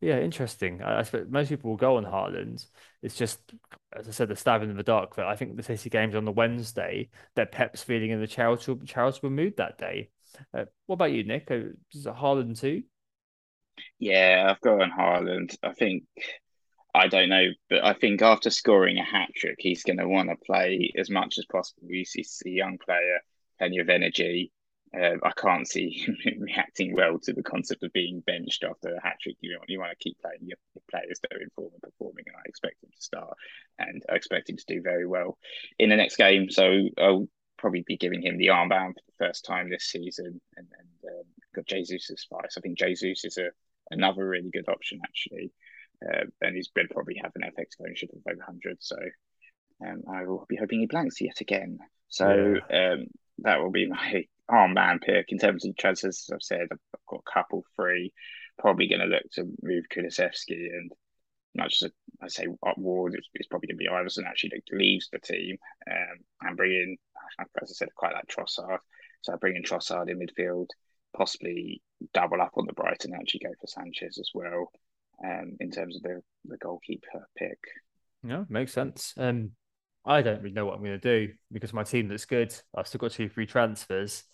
Yeah, 0.00 0.18
interesting. 0.18 0.82
I, 0.82 0.96
I 0.96 1.00
expect 1.00 1.30
most 1.30 1.48
people 1.48 1.70
will 1.70 1.76
go 1.76 1.96
on 1.96 2.04
Haaland. 2.04 2.66
It's 3.02 3.16
just 3.16 3.38
as 3.94 4.08
I 4.08 4.10
said, 4.10 4.28
the 4.28 4.36
stab 4.36 4.62
in 4.62 4.76
the 4.76 4.82
dark. 4.82 5.14
But 5.16 5.26
I 5.26 5.36
think 5.36 5.56
the 5.56 5.62
City 5.62 5.88
game's 5.88 6.14
on 6.14 6.24
the 6.24 6.32
Wednesday. 6.32 7.10
That 7.36 7.52
Pep's 7.52 7.82
feeling 7.82 8.10
in 8.10 8.20
the 8.20 8.26
charitable 8.26 8.86
charitable 8.86 9.30
mood 9.30 9.56
that 9.56 9.78
day. 9.78 10.10
Uh, 10.52 10.64
what 10.86 10.94
about 10.94 11.12
you, 11.12 11.24
Nick? 11.24 11.50
Uh, 11.50 11.70
is 11.92 12.06
it 12.06 12.14
Haaland 12.14 12.60
too? 12.60 12.82
Yeah, 13.98 14.48
I've 14.50 14.60
got 14.60 14.80
on 14.80 14.90
Haaland. 14.90 15.56
I 15.62 15.72
think 15.72 16.04
I 16.96 17.08
don't 17.08 17.28
know, 17.28 17.48
but 17.68 17.84
I 17.84 17.92
think 17.92 18.22
after 18.22 18.48
scoring 18.48 18.96
a 18.96 19.04
hat 19.04 19.28
trick, 19.36 19.56
he's 19.58 19.82
going 19.82 19.98
to 19.98 20.08
want 20.08 20.30
to 20.30 20.36
play 20.36 20.92
as 20.96 21.10
much 21.10 21.36
as 21.38 21.44
possible. 21.44 21.88
He's, 21.90 22.12
he's 22.12 22.42
a 22.46 22.48
young 22.48 22.78
player, 22.78 23.20
plenty 23.58 23.78
of 23.78 23.90
energy. 23.90 24.50
Uh, 24.96 25.16
I 25.22 25.32
can't 25.36 25.68
see 25.68 25.90
him 26.24 26.40
reacting 26.40 26.94
well 26.94 27.18
to 27.18 27.34
the 27.34 27.42
concept 27.42 27.82
of 27.82 27.92
being 27.92 28.22
benched 28.26 28.64
after 28.64 28.94
a 28.94 29.02
hat 29.02 29.16
trick. 29.20 29.36
You 29.40 29.56
want, 29.58 29.68
you 29.68 29.78
want 29.78 29.90
to 29.90 30.02
keep 30.02 30.18
playing 30.20 30.40
your, 30.40 30.56
your 30.74 30.82
players 30.90 31.20
that 31.20 31.36
are 31.36 31.42
in 31.42 31.50
form 31.54 31.72
and 31.74 31.82
performing, 31.82 32.24
and 32.28 32.36
I 32.36 32.42
expect 32.46 32.82
him 32.82 32.90
to 32.94 33.02
start, 33.02 33.36
and 33.78 34.02
I 34.10 34.14
expect 34.14 34.48
him 34.48 34.56
to 34.56 34.64
do 34.66 34.80
very 34.80 35.06
well 35.06 35.36
in 35.78 35.90
the 35.90 35.96
next 35.96 36.16
game. 36.16 36.48
So 36.48 36.88
I'll 36.98 37.28
probably 37.58 37.84
be 37.86 37.98
giving 37.98 38.22
him 38.22 38.38
the 38.38 38.48
armband 38.48 38.94
for 38.94 39.02
the 39.06 39.26
first 39.26 39.44
time 39.44 39.68
this 39.68 39.84
season, 39.84 40.40
and 40.56 40.66
then 40.70 41.12
um, 41.12 41.24
got 41.54 41.66
Jesus 41.66 42.06
spice. 42.16 42.56
I 42.56 42.60
think 42.62 42.78
Jesus 42.78 43.24
is 43.24 43.36
a 43.36 43.50
another 43.90 44.26
really 44.26 44.50
good 44.50 44.68
option 44.68 45.00
actually. 45.04 45.52
Uh, 46.04 46.24
and 46.42 46.56
he's 46.56 46.70
going 46.74 46.88
to 46.88 46.94
probably 46.94 47.16
have 47.22 47.32
an 47.36 47.42
FX 47.42 47.80
ownership 47.80 48.10
of 48.12 48.20
over 48.28 48.38
100. 48.38 48.78
So 48.80 48.96
um, 49.84 50.02
I 50.12 50.24
will 50.24 50.44
be 50.48 50.56
hoping 50.56 50.80
he 50.80 50.86
blanks 50.86 51.20
yet 51.20 51.40
again. 51.40 51.78
So 52.08 52.56
yeah. 52.70 52.92
um, 52.92 53.06
that 53.38 53.60
will 53.60 53.70
be 53.70 53.88
my 53.88 54.24
armband 54.50 55.02
pick 55.02 55.26
in 55.30 55.38
terms 55.38 55.64
of 55.64 55.76
transfers. 55.76 56.26
As 56.28 56.34
I've 56.34 56.42
said, 56.42 56.68
I've 56.70 56.78
got 57.08 57.22
a 57.26 57.32
couple 57.32 57.64
free. 57.74 58.12
Probably 58.58 58.88
going 58.88 59.00
to 59.00 59.06
look 59.06 59.24
to 59.32 59.44
move 59.62 59.84
Kulusevski 59.94 60.70
and 60.72 60.92
much 61.54 61.82
as 61.82 61.90
I 62.22 62.28
say 62.28 62.46
Ward, 62.76 63.14
it's, 63.14 63.28
it's 63.34 63.48
probably 63.48 63.68
going 63.68 63.78
to 63.78 63.84
be 63.84 63.88
Iversen 63.88 64.26
actually 64.26 64.50
that 64.50 64.76
leaves 64.76 65.08
the 65.10 65.18
team 65.18 65.56
um, 65.90 66.18
and 66.42 66.56
bring 66.56 66.72
in, 66.72 66.96
as 67.40 67.46
I 67.62 67.72
said, 67.72 67.88
quite 67.94 68.12
like 68.12 68.26
Trossard. 68.26 68.78
So 69.22 69.32
I 69.32 69.36
bring 69.36 69.56
in 69.56 69.62
Trossard 69.62 70.10
in 70.10 70.18
midfield, 70.18 70.66
possibly 71.16 71.82
double 72.12 72.42
up 72.42 72.52
on 72.56 72.66
the 72.66 72.74
Brighton, 72.74 73.14
actually 73.14 73.40
go 73.44 73.54
for 73.58 73.66
Sanchez 73.66 74.18
as 74.18 74.30
well 74.34 74.70
um, 75.24 75.56
in 75.60 75.70
terms 75.70 75.96
of 75.96 76.02
the, 76.02 76.22
the 76.44 76.56
goalkeeper 76.58 77.28
pick. 77.36 77.58
Yeah, 78.22 78.44
makes 78.48 78.72
sense. 78.72 79.14
Um, 79.16 79.52
I 80.04 80.22
don't 80.22 80.42
really 80.42 80.54
know 80.54 80.66
what 80.66 80.74
I'm 80.74 80.84
going 80.84 81.00
to 81.00 81.26
do 81.26 81.32
because 81.52 81.72
my 81.72 81.82
team 81.82 82.08
looks 82.08 82.24
good. 82.24 82.54
I've 82.76 82.86
still 82.86 83.00
got 83.00 83.12
two 83.12 83.28
free 83.28 83.46
transfers. 83.46 84.24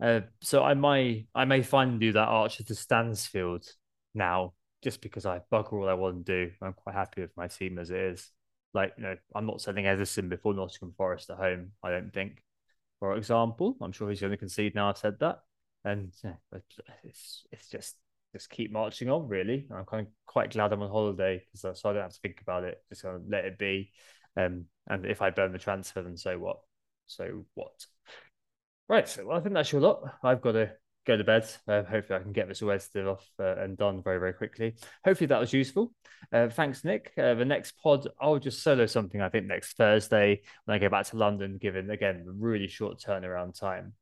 Uh, 0.00 0.20
so 0.42 0.62
I 0.62 0.74
might 0.74 1.26
I 1.34 1.46
may 1.46 1.62
finally 1.62 1.98
do 1.98 2.12
that 2.12 2.28
Archer 2.28 2.64
to 2.64 2.74
Stansfield 2.74 3.66
now, 4.14 4.52
just 4.82 5.00
because 5.00 5.26
I 5.26 5.40
bugger 5.50 5.72
all 5.72 5.88
I 5.88 5.94
want 5.94 6.26
to 6.26 6.46
do. 6.46 6.52
I'm 6.62 6.74
quite 6.74 6.94
happy 6.94 7.22
with 7.22 7.36
my 7.36 7.48
team 7.48 7.78
as 7.78 7.90
it 7.90 7.98
is. 7.98 8.30
Like, 8.74 8.92
you 8.98 9.04
know, 9.04 9.16
I'm 9.34 9.46
not 9.46 9.60
selling 9.60 9.86
Ederson 9.86 10.28
before 10.28 10.52
Nottingham 10.52 10.92
Forest 10.96 11.30
at 11.30 11.38
home, 11.38 11.72
I 11.82 11.90
don't 11.90 12.12
think. 12.12 12.42
For 13.00 13.16
example, 13.16 13.76
I'm 13.80 13.92
sure 13.92 14.08
he's 14.10 14.20
going 14.20 14.32
to 14.32 14.36
concede 14.36 14.74
now 14.74 14.90
I've 14.90 14.98
said 14.98 15.18
that. 15.20 15.40
And 15.84 16.12
it's 17.04 17.44
it's 17.50 17.68
just 17.68 17.96
just 18.36 18.50
keep 18.50 18.70
marching 18.70 19.08
on, 19.08 19.28
really. 19.28 19.66
I'm 19.74 19.84
kind 19.84 20.06
of 20.06 20.12
quite 20.26 20.52
glad 20.52 20.72
I'm 20.72 20.82
on 20.82 20.90
holiday 20.90 21.42
because 21.52 21.80
so 21.80 21.90
I 21.90 21.92
don't 21.94 22.02
have 22.02 22.12
to 22.12 22.20
think 22.20 22.40
about 22.42 22.64
it. 22.64 22.82
Just 22.88 23.02
gonna 23.02 23.20
let 23.28 23.44
it 23.44 23.58
be. 23.58 23.90
Um, 24.36 24.66
and 24.86 25.06
if 25.06 25.22
I 25.22 25.30
burn 25.30 25.52
the 25.52 25.58
transfer, 25.58 26.02
then 26.02 26.16
so 26.16 26.38
what? 26.38 26.58
So 27.06 27.46
what? 27.54 27.86
Right. 28.88 29.08
So 29.08 29.26
well, 29.26 29.38
I 29.38 29.40
think 29.40 29.54
that's 29.54 29.72
your 29.72 29.80
lot. 29.80 30.02
I've 30.22 30.42
got 30.42 30.52
to 30.52 30.72
go 31.06 31.16
to 31.16 31.24
bed. 31.24 31.48
Uh, 31.66 31.82
hopefully, 31.84 32.18
I 32.18 32.22
can 32.22 32.32
get 32.32 32.48
this 32.48 32.62
edited 32.62 33.06
off 33.06 33.26
uh, 33.40 33.56
and 33.56 33.76
done 33.76 34.02
very, 34.02 34.18
very 34.18 34.34
quickly. 34.34 34.74
Hopefully, 35.04 35.28
that 35.28 35.40
was 35.40 35.52
useful. 35.52 35.92
Uh, 36.32 36.48
thanks, 36.48 36.84
Nick. 36.84 37.12
Uh, 37.16 37.34
the 37.34 37.44
next 37.44 37.72
pod, 37.82 38.08
I'll 38.20 38.38
just 38.38 38.62
solo 38.62 38.86
something. 38.86 39.20
I 39.20 39.28
think 39.28 39.46
next 39.46 39.76
Thursday 39.76 40.42
when 40.64 40.74
I 40.74 40.78
go 40.78 40.88
back 40.88 41.06
to 41.06 41.16
London, 41.16 41.58
given 41.58 41.90
again 41.90 42.24
the 42.26 42.32
really 42.32 42.68
short 42.68 43.00
turnaround 43.00 43.58
time. 43.58 43.94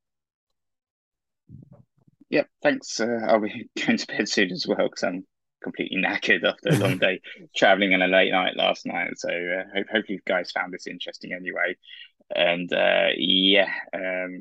Yep. 2.35 2.49
Thanks. 2.63 3.01
Uh, 3.01 3.21
I'll 3.29 3.41
be 3.41 3.69
going 3.87 3.99
to 3.99 4.07
bed 4.07 4.29
soon 4.29 4.51
as 4.51 4.67
well 4.67 4.89
because 4.89 5.05
I'm 5.05 5.25
completely 5.63 6.03
knackered 6.03 6.45
after 6.45 6.71
a 6.71 6.79
long 6.79 6.99
day 7.07 7.21
traveling 7.57 7.95
and 7.95 8.03
a 8.03 8.07
late 8.07 8.33
night 8.33 8.57
last 8.57 8.87
night. 8.87 9.13
So 9.17 9.29
uh, 9.31 9.65
hope, 9.75 9.87
hope 9.91 10.05
you 10.09 10.21
guys 10.27 10.51
found 10.51 10.73
this 10.73 10.87
interesting 10.87 11.33
anyway. 11.33 11.77
And 12.35 12.73
uh, 12.73 13.09
yeah, 13.17 13.71
um, 13.95 14.41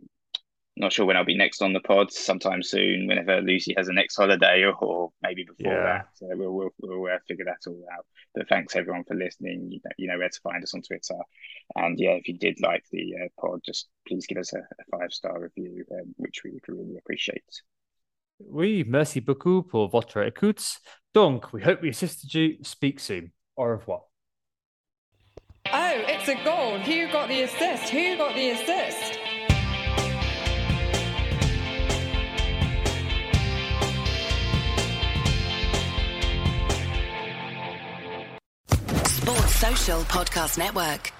not 0.75 0.91
sure 0.91 1.05
when 1.05 1.15
I'll 1.15 1.25
be 1.25 1.37
next 1.37 1.61
on 1.61 1.73
the 1.73 1.79
pod. 1.81 2.11
Sometime 2.11 2.63
soon, 2.63 3.05
whenever 3.07 3.41
Lucy 3.41 3.75
has 3.77 3.89
a 3.89 3.93
next 3.93 4.15
holiday, 4.15 4.63
or, 4.63 4.73
or 4.73 5.11
maybe 5.21 5.43
before 5.43 5.73
yeah. 5.73 5.83
that. 5.83 6.05
So 6.15 6.27
we'll 6.31 6.51
we'll, 6.51 6.69
we'll 6.81 7.13
uh, 7.13 7.19
figure 7.27 7.45
that 7.45 7.67
all 7.67 7.85
out. 7.93 8.05
But 8.33 8.49
thanks 8.49 8.75
everyone 8.75 9.03
for 9.03 9.13
listening. 9.13 9.67
You 9.69 9.79
know, 9.83 9.91
you 9.97 10.07
know 10.07 10.17
where 10.17 10.29
to 10.29 10.41
find 10.41 10.63
us 10.63 10.73
on 10.73 10.81
Twitter. 10.81 11.19
And 11.75 11.99
yeah, 11.99 12.11
if 12.11 12.27
you 12.27 12.37
did 12.37 12.59
like 12.59 12.85
the 12.91 13.13
uh, 13.23 13.27
pod, 13.39 13.59
just 13.63 13.87
please 14.07 14.25
give 14.25 14.39
us 14.39 14.53
a, 14.53 14.59
a 14.59 14.97
five 14.97 15.13
star 15.13 15.39
review, 15.39 15.85
um, 15.91 16.15
which 16.17 16.41
we 16.43 16.51
would 16.51 16.67
really 16.67 16.97
appreciate. 16.97 17.43
Oui, 18.39 18.83
merci 18.87 19.21
beaucoup 19.21 19.63
pour 19.63 19.89
votre 19.89 20.17
écoute. 20.25 20.79
Donc, 21.13 21.53
we 21.53 21.63
hope 21.63 21.81
we 21.81 21.89
assisted 21.89 22.33
you. 22.33 22.57
Speak 22.63 22.99
soon. 22.99 23.31
Au 23.55 23.65
revoir. 23.65 24.09
Oh, 25.71 26.03
it's 26.07 26.27
a 26.27 26.35
goal. 26.43 26.77
Who 26.79 27.11
got 27.11 27.29
the 27.29 27.43
assist? 27.43 27.89
Who 27.89 28.17
got 28.17 28.35
the 28.35 28.49
assist? 28.49 29.19
Sports 39.05 39.55
Social 39.55 40.01
Podcast 40.03 40.57
Network. 40.57 41.11